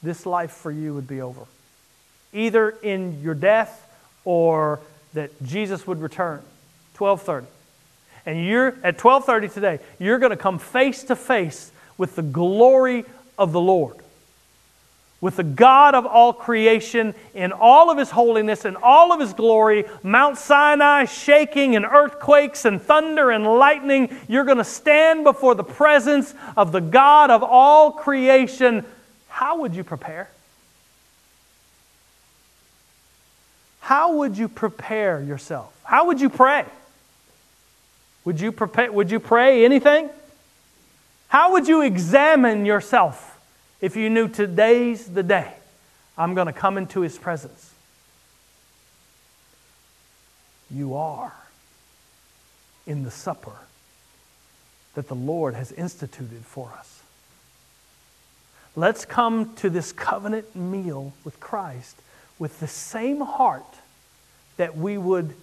this 0.02 0.24
life 0.24 0.52
for 0.52 0.70
you 0.70 0.94
would 0.94 1.06
be 1.06 1.20
over, 1.20 1.42
either 2.32 2.70
in 2.70 3.20
your 3.20 3.34
death 3.34 3.86
or 4.24 4.80
that 5.12 5.30
Jesus 5.42 5.86
would 5.86 6.00
return, 6.00 6.42
12:30. 6.94 7.46
And 8.30 8.46
you're 8.46 8.76
at 8.84 8.96
12:30 8.96 9.52
today, 9.52 9.78
you're 9.98 10.20
going 10.20 10.30
to 10.30 10.36
come 10.36 10.60
face 10.60 11.02
to 11.04 11.16
face 11.16 11.72
with 11.98 12.14
the 12.14 12.22
glory 12.22 13.04
of 13.36 13.50
the 13.50 13.60
Lord 13.60 13.96
with 15.20 15.36
the 15.36 15.44
God 15.44 15.94
of 15.94 16.06
all 16.06 16.32
creation 16.32 17.14
in 17.34 17.52
all 17.52 17.90
of 17.90 17.98
his 17.98 18.10
holiness 18.10 18.64
and 18.64 18.76
all 18.76 19.12
of 19.12 19.20
his 19.20 19.34
glory, 19.34 19.84
Mount 20.02 20.38
Sinai 20.38 21.04
shaking 21.04 21.76
and 21.76 21.84
earthquakes 21.84 22.64
and 22.64 22.80
thunder 22.80 23.30
and 23.30 23.44
lightning, 23.44 24.16
you're 24.28 24.44
going 24.44 24.58
to 24.58 24.64
stand 24.64 25.24
before 25.24 25.54
the 25.54 25.64
presence 25.64 26.34
of 26.56 26.72
the 26.72 26.80
God 26.80 27.30
of 27.30 27.42
all 27.42 27.92
creation. 27.92 28.84
How 29.28 29.58
would 29.58 29.74
you 29.74 29.84
prepare? 29.84 30.30
How 33.80 34.14
would 34.14 34.38
you 34.38 34.48
prepare 34.48 35.22
yourself? 35.22 35.74
How 35.84 36.06
would 36.06 36.20
you 36.20 36.30
pray? 36.30 36.64
Would 38.24 38.40
you, 38.40 38.52
prepare, 38.52 38.92
would 38.92 39.10
you 39.10 39.20
pray 39.20 39.64
anything? 39.64 40.10
How 41.28 41.52
would 41.52 41.68
you 41.68 41.82
examine 41.82 42.66
yourself? 42.66 43.30
if 43.80 43.96
you 43.96 44.10
knew 44.10 44.28
today's 44.28 45.06
the 45.06 45.22
day 45.22 45.52
I'm 46.16 46.34
going 46.34 46.46
to 46.46 46.52
come 46.52 46.76
into 46.76 47.00
his 47.00 47.16
presence? 47.18 47.72
You 50.70 50.94
are 50.94 51.34
in 52.86 53.02
the 53.02 53.10
supper 53.10 53.56
that 54.94 55.08
the 55.08 55.14
Lord 55.14 55.54
has 55.54 55.72
instituted 55.72 56.44
for 56.44 56.72
us. 56.78 57.02
Let's 58.76 59.04
come 59.04 59.54
to 59.56 59.70
this 59.70 59.92
covenant 59.92 60.54
meal 60.54 61.12
with 61.24 61.40
Christ 61.40 61.96
with 62.38 62.60
the 62.60 62.68
same 62.68 63.20
heart 63.20 63.64
that 64.56 64.76
we 64.76 64.96
would 64.96 65.34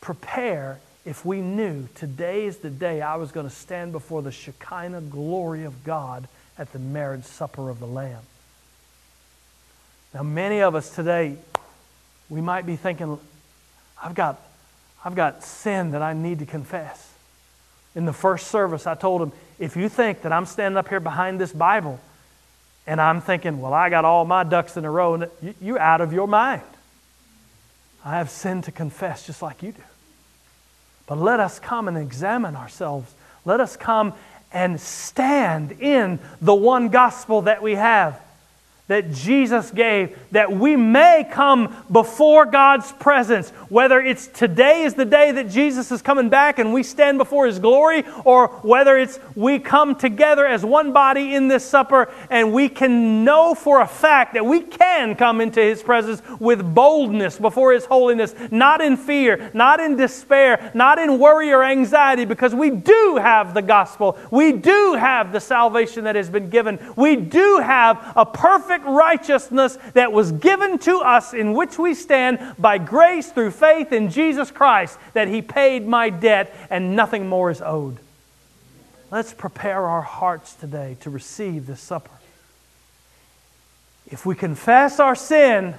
prepare 0.00 0.78
if 1.08 1.24
we 1.24 1.40
knew 1.40 1.88
today 1.94 2.44
is 2.44 2.58
the 2.58 2.68
day 2.68 3.00
I 3.00 3.16
was 3.16 3.32
going 3.32 3.48
to 3.48 3.54
stand 3.54 3.92
before 3.92 4.20
the 4.20 4.30
Shekinah 4.30 5.00
glory 5.00 5.64
of 5.64 5.82
God 5.82 6.28
at 6.58 6.70
the 6.74 6.78
marriage 6.78 7.24
supper 7.24 7.70
of 7.70 7.80
the 7.80 7.86
Lamb. 7.86 8.20
Now, 10.12 10.22
many 10.22 10.60
of 10.60 10.74
us 10.74 10.94
today, 10.94 11.36
we 12.28 12.42
might 12.42 12.66
be 12.66 12.76
thinking, 12.76 13.18
I've 14.02 14.14
got, 14.14 14.38
I've 15.02 15.14
got 15.14 15.42
sin 15.42 15.92
that 15.92 16.02
I 16.02 16.12
need 16.12 16.40
to 16.40 16.46
confess. 16.46 17.10
In 17.94 18.04
the 18.04 18.12
first 18.12 18.48
service, 18.48 18.86
I 18.86 18.94
told 18.94 19.22
him, 19.22 19.32
if 19.58 19.76
you 19.76 19.88
think 19.88 20.20
that 20.22 20.32
I'm 20.32 20.44
standing 20.44 20.76
up 20.76 20.88
here 20.88 21.00
behind 21.00 21.40
this 21.40 21.54
Bible 21.54 21.98
and 22.86 23.00
I'm 23.00 23.22
thinking, 23.22 23.62
well, 23.62 23.72
I 23.72 23.88
got 23.88 24.04
all 24.04 24.26
my 24.26 24.44
ducks 24.44 24.76
in 24.76 24.84
a 24.84 24.90
row, 24.90 25.26
you're 25.58 25.78
out 25.78 26.02
of 26.02 26.12
your 26.12 26.28
mind. 26.28 26.60
I 28.04 28.18
have 28.18 28.28
sin 28.28 28.60
to 28.62 28.72
confess 28.72 29.26
just 29.26 29.40
like 29.40 29.62
you 29.62 29.72
do. 29.72 29.82
But 31.08 31.18
let 31.18 31.40
us 31.40 31.58
come 31.58 31.88
and 31.88 31.96
examine 31.96 32.54
ourselves. 32.54 33.12
Let 33.44 33.60
us 33.60 33.76
come 33.76 34.12
and 34.52 34.80
stand 34.80 35.72
in 35.72 36.20
the 36.40 36.54
one 36.54 36.90
gospel 36.90 37.42
that 37.42 37.62
we 37.62 37.74
have 37.74 38.20
that 38.88 39.12
Jesus 39.12 39.70
gave 39.70 40.18
that 40.32 40.50
we 40.50 40.74
may 40.76 41.28
come 41.30 41.84
before 41.92 42.46
God's 42.46 42.90
presence. 42.92 43.50
Whether 43.68 44.00
it's 44.00 44.26
today 44.26 44.82
is 44.82 44.94
the 44.94 45.04
day 45.04 45.30
that 45.30 45.50
Jesus 45.50 45.92
is 45.92 46.02
coming 46.02 46.30
back 46.30 46.58
and 46.58 46.72
we 46.72 46.82
stand 46.82 47.18
before 47.18 47.46
His 47.46 47.58
glory, 47.58 48.04
or 48.24 48.48
whether 48.62 48.96
it's 48.96 49.20
we 49.34 49.58
come 49.58 49.94
together 49.94 50.46
as 50.46 50.64
one 50.64 50.92
body 50.92 51.34
in 51.34 51.48
this 51.48 51.64
supper 51.64 52.10
and 52.30 52.52
we 52.52 52.68
can 52.68 53.24
know 53.24 53.54
for 53.54 53.80
a 53.80 53.86
fact 53.86 54.34
that 54.34 54.44
we 54.44 54.62
can 54.62 55.14
come 55.14 55.40
into 55.40 55.60
His 55.60 55.82
presence 55.82 56.22
with 56.40 56.74
boldness 56.74 57.38
before 57.38 57.72
His 57.72 57.84
holiness, 57.84 58.34
not 58.50 58.80
in 58.80 58.96
fear, 58.96 59.50
not 59.52 59.80
in 59.80 59.96
despair, 59.96 60.70
not 60.74 60.98
in 60.98 61.18
worry 61.18 61.52
or 61.52 61.62
anxiety, 61.62 62.24
because 62.24 62.54
we 62.54 62.70
do 62.70 63.18
have 63.20 63.52
the 63.52 63.62
gospel. 63.62 64.18
We 64.30 64.52
do 64.52 64.94
have 64.98 65.30
the 65.32 65.40
salvation 65.40 66.04
that 66.04 66.16
has 66.16 66.30
been 66.30 66.48
given. 66.48 66.78
We 66.96 67.16
do 67.16 67.58
have 67.62 68.12
a 68.16 68.24
perfect 68.24 68.77
perfect 68.78 68.96
righteousness 68.96 69.78
that 69.94 70.12
was 70.12 70.32
given 70.32 70.78
to 70.78 70.98
us, 70.98 71.34
in 71.34 71.52
which 71.54 71.78
we 71.78 71.94
stand 71.94 72.54
by 72.58 72.78
grace 72.78 73.30
through 73.30 73.50
faith 73.50 73.92
in 73.92 74.10
Jesus 74.10 74.50
Christ, 74.50 74.98
that 75.14 75.28
He 75.28 75.42
paid 75.42 75.86
my 75.86 76.10
debt 76.10 76.54
and 76.70 76.96
nothing 76.96 77.28
more 77.28 77.50
is 77.50 77.62
owed. 77.62 77.98
Let's 79.10 79.32
prepare 79.32 79.86
our 79.86 80.02
hearts 80.02 80.54
today 80.54 80.96
to 81.00 81.10
receive 81.10 81.66
this 81.66 81.80
supper. 81.80 82.10
If 84.06 84.24
we 84.24 84.34
confess 84.34 85.00
our 85.00 85.14
sin, 85.14 85.74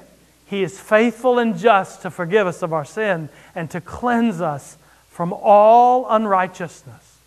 He 0.48 0.64
is 0.64 0.80
faithful 0.80 1.40
and 1.40 1.58
just 1.58 2.02
to 2.04 2.12
forgive 2.12 2.48
us 2.48 2.62
of 2.62 2.74
our 2.74 2.86
sin 2.86 3.30
and 3.56 3.70
to 3.72 3.82
cleanse 3.82 4.42
us 4.42 4.78
from 5.10 5.34
all 5.34 6.08
unrighteousness. 6.10 7.18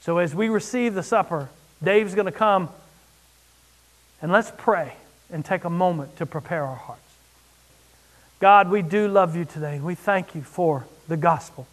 So, 0.00 0.18
as 0.18 0.34
we 0.34 0.48
receive 0.48 0.94
the 0.94 1.02
supper, 1.02 1.48
Dave's 1.82 2.14
going 2.14 2.26
to 2.26 2.32
come 2.32 2.70
and 4.20 4.32
let's 4.32 4.52
pray 4.56 4.94
and 5.30 5.44
take 5.44 5.64
a 5.64 5.70
moment 5.70 6.16
to 6.16 6.26
prepare 6.26 6.64
our 6.64 6.76
hearts. 6.76 7.02
God, 8.40 8.70
we 8.70 8.82
do 8.82 9.08
love 9.08 9.36
you 9.36 9.44
today. 9.44 9.80
We 9.80 9.94
thank 9.94 10.34
you 10.34 10.42
for 10.42 10.86
the 11.08 11.16
gospel. 11.16 11.66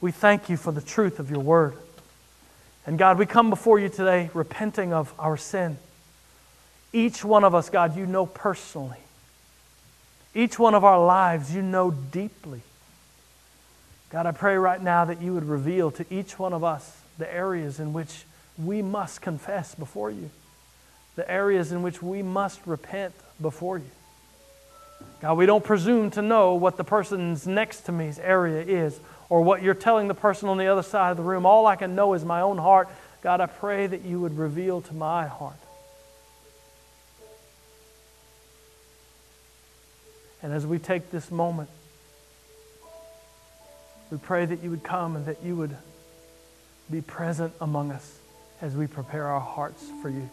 We 0.00 0.12
thank 0.12 0.48
you 0.48 0.56
for 0.56 0.72
the 0.72 0.80
truth 0.80 1.18
of 1.18 1.30
your 1.30 1.40
word. 1.40 1.74
And 2.86 2.98
God, 2.98 3.18
we 3.18 3.26
come 3.26 3.50
before 3.50 3.78
you 3.78 3.88
today 3.88 4.30
repenting 4.34 4.92
of 4.92 5.12
our 5.18 5.36
sin. 5.36 5.78
Each 6.92 7.24
one 7.24 7.44
of 7.44 7.54
us, 7.54 7.70
God, 7.70 7.96
you 7.96 8.06
know 8.06 8.26
personally. 8.26 8.98
Each 10.34 10.58
one 10.58 10.74
of 10.74 10.84
our 10.84 11.04
lives, 11.04 11.54
you 11.54 11.62
know 11.62 11.90
deeply. 11.90 12.60
God, 14.10 14.26
I 14.26 14.32
pray 14.32 14.56
right 14.56 14.82
now 14.82 15.06
that 15.06 15.22
you 15.22 15.32
would 15.32 15.44
reveal 15.44 15.90
to 15.92 16.04
each 16.10 16.38
one 16.38 16.52
of 16.52 16.64
us 16.64 17.00
the 17.18 17.32
areas 17.32 17.80
in 17.80 17.92
which 17.92 18.24
we 18.62 18.82
must 18.82 19.22
confess 19.22 19.74
before 19.74 20.10
you 20.10 20.30
the 21.16 21.30
areas 21.30 21.72
in 21.72 21.82
which 21.82 22.02
we 22.02 22.22
must 22.22 22.66
repent 22.66 23.14
before 23.40 23.78
you. 23.78 23.90
God, 25.20 25.36
we 25.36 25.46
don't 25.46 25.64
presume 25.64 26.10
to 26.12 26.22
know 26.22 26.54
what 26.54 26.76
the 26.76 26.84
person's 26.84 27.46
next 27.46 27.82
to 27.82 27.92
me's 27.92 28.18
area 28.18 28.62
is 28.62 28.98
or 29.28 29.42
what 29.42 29.62
you're 29.62 29.74
telling 29.74 30.08
the 30.08 30.14
person 30.14 30.48
on 30.48 30.58
the 30.58 30.66
other 30.66 30.82
side 30.82 31.10
of 31.10 31.16
the 31.16 31.22
room. 31.22 31.46
All 31.46 31.66
I 31.66 31.76
can 31.76 31.94
know 31.94 32.14
is 32.14 32.24
my 32.24 32.40
own 32.40 32.58
heart. 32.58 32.88
God, 33.22 33.40
I 33.40 33.46
pray 33.46 33.86
that 33.86 34.02
you 34.02 34.20
would 34.20 34.36
reveal 34.36 34.80
to 34.80 34.94
my 34.94 35.26
heart. 35.26 35.56
And 40.42 40.52
as 40.52 40.66
we 40.66 40.78
take 40.78 41.10
this 41.10 41.30
moment, 41.30 41.70
we 44.10 44.18
pray 44.18 44.44
that 44.44 44.62
you 44.62 44.70
would 44.70 44.82
come 44.82 45.14
and 45.14 45.24
that 45.26 45.42
you 45.42 45.54
would 45.56 45.76
be 46.90 47.00
present 47.00 47.54
among 47.60 47.92
us 47.92 48.18
as 48.60 48.74
we 48.74 48.86
prepare 48.86 49.28
our 49.28 49.40
hearts 49.40 49.84
for 50.02 50.08
you. 50.08 50.28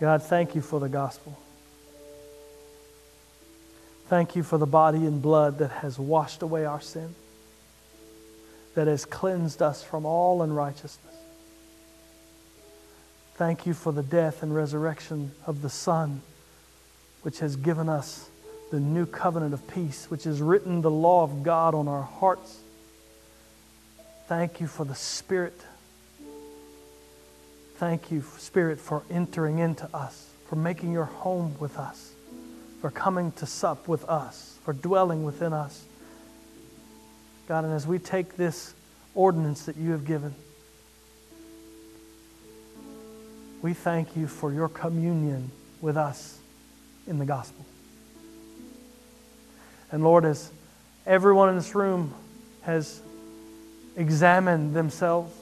God, 0.00 0.22
thank 0.22 0.54
you 0.54 0.60
for 0.60 0.78
the 0.78 0.88
gospel. 0.88 1.38
Thank 4.08 4.36
you 4.36 4.42
for 4.42 4.58
the 4.58 4.66
body 4.66 5.04
and 5.06 5.20
blood 5.20 5.58
that 5.58 5.70
has 5.70 5.98
washed 5.98 6.42
away 6.42 6.64
our 6.64 6.80
sin, 6.80 7.14
that 8.74 8.86
has 8.86 9.04
cleansed 9.04 9.62
us 9.62 9.82
from 9.82 10.06
all 10.06 10.42
unrighteousness. 10.42 11.14
Thank 13.34 13.66
you 13.66 13.74
for 13.74 13.92
the 13.92 14.02
death 14.02 14.42
and 14.42 14.54
resurrection 14.54 15.32
of 15.46 15.60
the 15.60 15.70
Son, 15.70 16.22
which 17.22 17.40
has 17.40 17.56
given 17.56 17.88
us 17.88 18.28
the 18.70 18.80
new 18.80 19.06
covenant 19.06 19.54
of 19.54 19.66
peace, 19.68 20.06
which 20.08 20.24
has 20.24 20.40
written 20.40 20.82
the 20.82 20.90
law 20.90 21.22
of 21.22 21.42
God 21.42 21.74
on 21.74 21.88
our 21.88 22.02
hearts. 22.02 22.60
Thank 24.28 24.60
you 24.60 24.66
for 24.66 24.84
the 24.84 24.94
Spirit. 24.94 25.60
Thank 27.76 28.10
you, 28.10 28.22
Spirit, 28.38 28.80
for 28.80 29.02
entering 29.10 29.58
into 29.58 29.86
us, 29.94 30.30
for 30.48 30.56
making 30.56 30.92
your 30.92 31.04
home 31.04 31.54
with 31.60 31.78
us, 31.78 32.12
for 32.80 32.90
coming 32.90 33.32
to 33.32 33.44
sup 33.44 33.86
with 33.86 34.04
us, 34.06 34.58
for 34.64 34.72
dwelling 34.72 35.24
within 35.24 35.52
us. 35.52 35.84
God, 37.48 37.64
and 37.64 37.74
as 37.74 37.86
we 37.86 37.98
take 37.98 38.36
this 38.36 38.74
ordinance 39.14 39.66
that 39.66 39.76
you 39.76 39.90
have 39.90 40.06
given, 40.06 40.34
we 43.60 43.74
thank 43.74 44.16
you 44.16 44.26
for 44.26 44.52
your 44.54 44.70
communion 44.70 45.50
with 45.82 45.98
us 45.98 46.38
in 47.06 47.18
the 47.18 47.26
gospel. 47.26 47.66
And 49.92 50.02
Lord, 50.02 50.24
as 50.24 50.50
everyone 51.06 51.50
in 51.50 51.56
this 51.56 51.74
room 51.74 52.14
has 52.62 53.02
examined 53.96 54.74
themselves, 54.74 55.32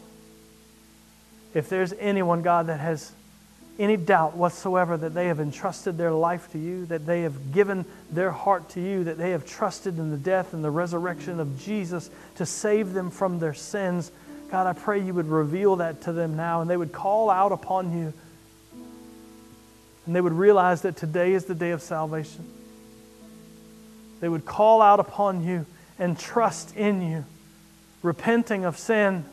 if 1.55 1.69
there's 1.69 1.93
anyone, 1.95 2.43
God, 2.43 2.67
that 2.67 2.81
has 2.81 3.13
any 3.79 3.97
doubt 3.97 4.37
whatsoever 4.37 4.97
that 4.97 5.15
they 5.15 5.27
have 5.29 5.41
entrusted 5.41 5.97
their 5.97 6.13
life 6.13 6.51
to 6.53 6.59
you, 6.59 6.87
that 6.87 7.07
they 7.07 7.23
have 7.23 7.53
given 7.53 7.85
their 8.11 8.31
heart 8.31 8.69
to 8.71 8.81
you, 8.81 9.05
that 9.05 9.19
they 9.19 9.31
have 9.31 9.47
trusted 9.47 9.99
in 9.99 10.11
the 10.11 10.17
death 10.17 10.53
and 10.53 10.65
the 10.65 10.71
resurrection 10.71 11.41
of 11.41 11.61
Jesus 11.61 12.11
to 12.37 12.47
save 12.47 12.93
them 12.93 13.11
from 13.11 13.39
their 13.39 13.55
sins, 13.55 14.13
God, 14.51 14.69
I 14.69 14.73
pray 14.73 15.01
you 15.01 15.15
would 15.15 15.27
reveal 15.27 15.77
that 15.77 16.03
to 16.03 16.13
them 16.13 16.37
now 16.37 16.61
and 16.61 16.71
they 16.71 16.77
would 16.77 16.93
call 16.93 17.31
out 17.31 17.51
upon 17.51 17.99
you 17.99 18.13
and 20.07 20.15
they 20.15 20.21
would 20.21 20.33
realize 20.33 20.83
that 20.83 20.97
today 20.97 21.33
is 21.33 21.47
the 21.47 21.55
day 21.55 21.71
of 21.71 21.83
salvation. 21.83 22.47
They 24.21 24.29
would 24.29 24.45
call 24.45 24.81
out 24.83 25.01
upon 25.01 25.43
you 25.43 25.67
and 25.99 26.19
trust 26.19 26.77
in 26.77 27.03
you, 27.03 27.25
repenting 28.03 28.65
of 28.65 28.79
sin, 28.79 29.25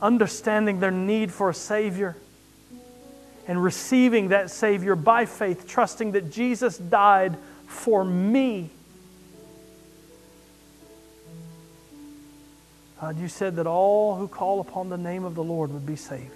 understanding 0.00 0.80
their 0.80 0.90
need 0.90 1.32
for 1.32 1.50
a 1.50 1.54
Savior, 1.54 2.16
and 3.48 3.62
receiving 3.62 4.28
that 4.28 4.50
Savior 4.50 4.96
by 4.96 5.24
faith, 5.24 5.68
trusting 5.68 6.12
that 6.12 6.30
Jesus 6.30 6.78
died 6.78 7.36
for 7.66 8.04
me. 8.04 8.70
God, 13.00 13.18
you 13.18 13.28
said 13.28 13.56
that 13.56 13.66
all 13.66 14.16
who 14.16 14.26
call 14.26 14.60
upon 14.60 14.88
the 14.88 14.96
name 14.96 15.24
of 15.24 15.34
the 15.34 15.44
Lord 15.44 15.70
would 15.70 15.86
be 15.86 15.96
saved. 15.96 16.30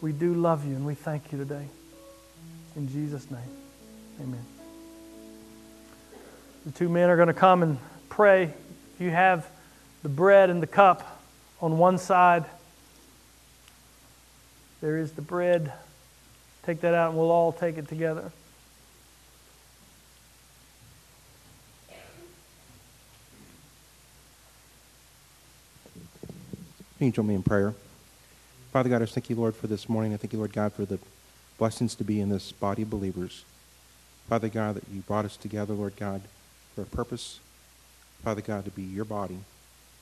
We 0.00 0.12
do 0.12 0.34
love 0.34 0.66
you 0.66 0.74
and 0.74 0.86
we 0.86 0.94
thank 0.94 1.30
you 1.30 1.38
today. 1.38 1.66
In 2.74 2.88
Jesus' 2.88 3.30
name, 3.30 3.40
amen. 4.20 4.44
The 6.64 6.72
two 6.72 6.88
men 6.88 7.10
are 7.10 7.16
going 7.16 7.28
to 7.28 7.34
come 7.34 7.62
and 7.62 7.78
pray. 8.08 8.52
You 8.98 9.10
have 9.10 9.46
the 10.02 10.08
bread 10.08 10.50
and 10.50 10.62
the 10.62 10.66
cup 10.66 11.20
on 11.60 11.78
one 11.78 11.98
side, 11.98 12.44
there 14.80 14.98
is 14.98 15.12
the 15.12 15.22
bread. 15.22 15.72
Take 16.64 16.80
that 16.82 16.94
out 16.94 17.10
and 17.10 17.18
we'll 17.18 17.30
all 17.30 17.52
take 17.52 17.78
it 17.78 17.88
together. 17.88 18.30
Can 26.98 27.06
you 27.06 27.12
join 27.12 27.26
me 27.26 27.34
in 27.34 27.42
prayer? 27.42 27.74
Father 28.72 28.88
God, 28.88 29.02
I 29.02 29.06
thank 29.06 29.28
you, 29.28 29.36
Lord, 29.36 29.54
for 29.54 29.66
this 29.66 29.88
morning. 29.88 30.14
I 30.14 30.16
thank 30.16 30.32
you, 30.32 30.38
Lord 30.38 30.52
God, 30.52 30.72
for 30.72 30.84
the 30.84 30.98
blessings 31.58 31.94
to 31.96 32.04
be 32.04 32.20
in 32.20 32.30
this 32.30 32.52
body 32.52 32.82
of 32.82 32.90
believers. 32.90 33.44
Father 34.28 34.48
God, 34.48 34.76
that 34.76 34.84
you 34.92 35.02
brought 35.02 35.24
us 35.24 35.36
together, 35.36 35.74
Lord 35.74 35.96
God, 35.96 36.22
for 36.74 36.82
a 36.82 36.86
purpose. 36.86 37.40
Father 38.22 38.40
God, 38.40 38.64
to 38.64 38.70
be 38.70 38.82
your 38.82 39.04
body 39.04 39.38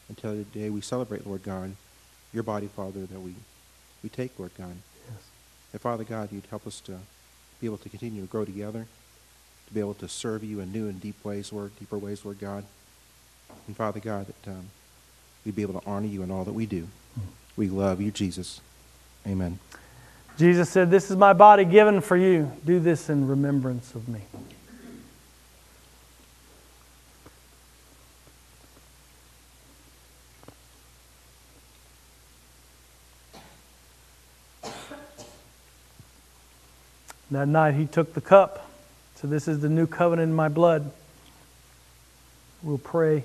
until 0.08 0.34
the 0.34 0.44
day 0.44 0.70
we 0.70 0.80
celebrate, 0.80 1.26
Lord 1.26 1.42
God, 1.42 1.74
your 2.32 2.42
body, 2.42 2.68
Father, 2.68 3.06
that 3.06 3.20
we, 3.20 3.34
we 4.02 4.08
take, 4.08 4.38
Lord 4.38 4.52
God. 4.56 4.76
Yes. 5.08 5.22
And 5.72 5.80
Father 5.80 6.04
God, 6.04 6.30
you'd 6.32 6.46
help 6.50 6.66
us 6.66 6.80
to 6.82 6.98
be 7.60 7.66
able 7.66 7.78
to 7.78 7.88
continue 7.88 8.22
to 8.22 8.26
grow 8.26 8.44
together, 8.44 8.86
to 9.66 9.74
be 9.74 9.80
able 9.80 9.94
to 9.94 10.08
serve 10.08 10.44
you 10.44 10.60
in 10.60 10.72
new 10.72 10.88
and 10.88 11.00
deep 11.00 11.24
ways, 11.24 11.52
Lord, 11.52 11.72
deeper 11.78 11.98
ways, 11.98 12.24
Lord 12.24 12.38
God. 12.38 12.64
And 13.66 13.76
Father 13.76 14.00
God, 14.00 14.26
that 14.26 14.50
um, 14.50 14.66
we'd 15.44 15.56
be 15.56 15.62
able 15.62 15.80
to 15.80 15.86
honor 15.86 16.06
you 16.06 16.22
in 16.22 16.30
all 16.30 16.44
that 16.44 16.52
we 16.52 16.66
do. 16.66 16.88
We 17.56 17.68
love 17.68 18.00
you, 18.00 18.10
Jesus. 18.10 18.60
Amen. 19.26 19.58
Jesus 20.36 20.68
said, 20.68 20.90
This 20.90 21.10
is 21.10 21.16
my 21.16 21.32
body 21.32 21.64
given 21.64 22.00
for 22.00 22.16
you. 22.16 22.50
Do 22.64 22.80
this 22.80 23.08
in 23.08 23.28
remembrance 23.28 23.94
of 23.94 24.08
me. 24.08 24.20
That 37.34 37.48
night 37.48 37.74
he 37.74 37.86
took 37.86 38.14
the 38.14 38.20
cup. 38.20 38.70
So, 39.16 39.26
this 39.26 39.48
is 39.48 39.60
the 39.60 39.68
new 39.68 39.88
covenant 39.88 40.30
in 40.30 40.36
my 40.36 40.48
blood. 40.48 40.92
We'll 42.62 42.78
pray 42.78 43.24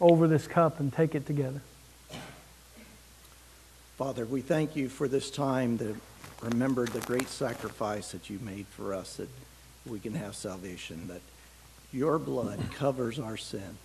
over 0.00 0.28
this 0.28 0.46
cup 0.46 0.78
and 0.78 0.92
take 0.92 1.14
it 1.14 1.26
together. 1.26 1.62
Father, 3.96 4.24
we 4.24 4.40
thank 4.40 4.76
you 4.76 4.88
for 4.88 5.08
this 5.08 5.30
time 5.30 5.78
to 5.78 5.96
remember 6.42 6.86
the 6.86 7.00
great 7.00 7.28
sacrifice 7.28 8.12
that 8.12 8.30
you 8.30 8.38
made 8.40 8.66
for 8.68 8.94
us 8.94 9.16
that 9.16 9.28
we 9.84 9.98
can 9.98 10.14
have 10.14 10.36
salvation, 10.36 11.08
that 11.08 11.20
your 11.92 12.18
blood 12.18 12.60
covers 12.74 13.18
our 13.18 13.36
sin, 13.36 13.78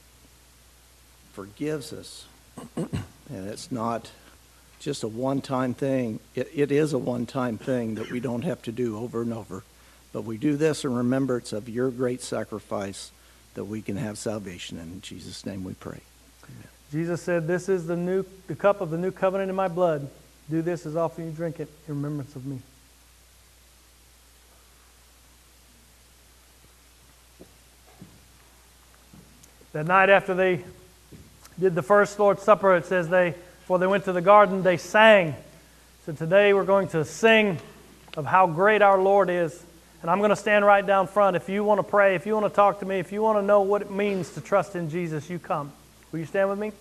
forgives 1.33 1.91
us, 1.91 2.25
and 2.75 3.47
it's 3.47 3.71
not 3.71 4.11
just 4.79 5.03
a 5.03 5.07
one 5.07 5.41
time 5.41 5.73
thing. 5.73 6.19
It, 6.35 6.49
it 6.53 6.71
is 6.71 6.93
a 6.93 6.97
one 6.97 7.25
time 7.25 7.57
thing 7.57 7.95
that 7.95 8.11
we 8.11 8.19
don't 8.19 8.43
have 8.43 8.61
to 8.63 8.71
do 8.71 8.97
over 8.97 9.21
and 9.21 9.33
over. 9.33 9.63
But 10.13 10.23
we 10.23 10.37
do 10.37 10.55
this 10.55 10.83
in 10.83 10.93
remembrance 10.93 11.53
of 11.53 11.69
your 11.69 11.91
great 11.91 12.21
sacrifice 12.21 13.11
that 13.55 13.65
we 13.65 13.81
can 13.81 13.97
have 13.97 14.17
salvation. 14.17 14.77
And 14.77 14.93
in 14.93 15.01
Jesus' 15.01 15.45
name 15.45 15.63
we 15.63 15.73
pray. 15.73 15.99
Amen. 16.43 16.67
Jesus 16.91 17.21
said, 17.21 17.47
This 17.47 17.69
is 17.69 17.87
the 17.87 17.95
new 17.95 18.25
the 18.47 18.55
cup 18.55 18.81
of 18.81 18.89
the 18.89 18.97
new 18.97 19.11
covenant 19.11 19.49
in 19.49 19.55
my 19.55 19.67
blood. 19.67 20.09
Do 20.49 20.61
this 20.61 20.85
as 20.85 20.95
often 20.95 21.25
you 21.25 21.31
drink 21.31 21.59
it 21.59 21.67
in 21.87 21.95
remembrance 21.95 22.35
of 22.35 22.45
me. 22.45 22.59
That 29.73 29.85
night 29.85 30.09
after 30.09 30.33
they 30.33 30.63
did 31.59 31.75
the 31.75 31.83
first 31.83 32.17
Lord's 32.17 32.41
Supper, 32.41 32.75
it 32.75 32.85
says 32.85 33.09
they 33.09 33.35
before 33.67 33.79
they 33.79 33.87
went 33.87 34.05
to 34.05 34.13
the 34.13 34.21
garden, 34.21 34.63
they 34.63 34.77
sang. 34.77 35.35
So 36.05 36.13
today 36.13 36.53
we're 36.53 36.63
going 36.63 36.87
to 36.87 37.03
sing 37.03 37.59
of 38.15 38.25
how 38.25 38.47
great 38.47 38.81
our 38.81 38.97
Lord 38.97 39.29
is. 39.29 39.61
And 40.01 40.09
I'm 40.09 40.19
going 40.19 40.29
to 40.29 40.37
stand 40.37 40.63
right 40.63 40.87
down 40.87 41.05
front. 41.07 41.35
If 41.35 41.49
you 41.49 41.65
want 41.65 41.79
to 41.79 41.83
pray, 41.83 42.15
if 42.15 42.25
you 42.25 42.33
want 42.33 42.45
to 42.45 42.55
talk 42.55 42.79
to 42.79 42.85
me, 42.85 42.99
if 42.99 43.11
you 43.11 43.21
want 43.21 43.39
to 43.39 43.41
know 43.41 43.63
what 43.63 43.81
it 43.81 43.91
means 43.91 44.29
to 44.35 44.39
trust 44.39 44.77
in 44.77 44.89
Jesus, 44.89 45.29
you 45.29 45.37
come. 45.37 45.73
Will 46.13 46.19
you 46.19 46.25
stand 46.25 46.49
with 46.49 46.57
me? 46.57 46.71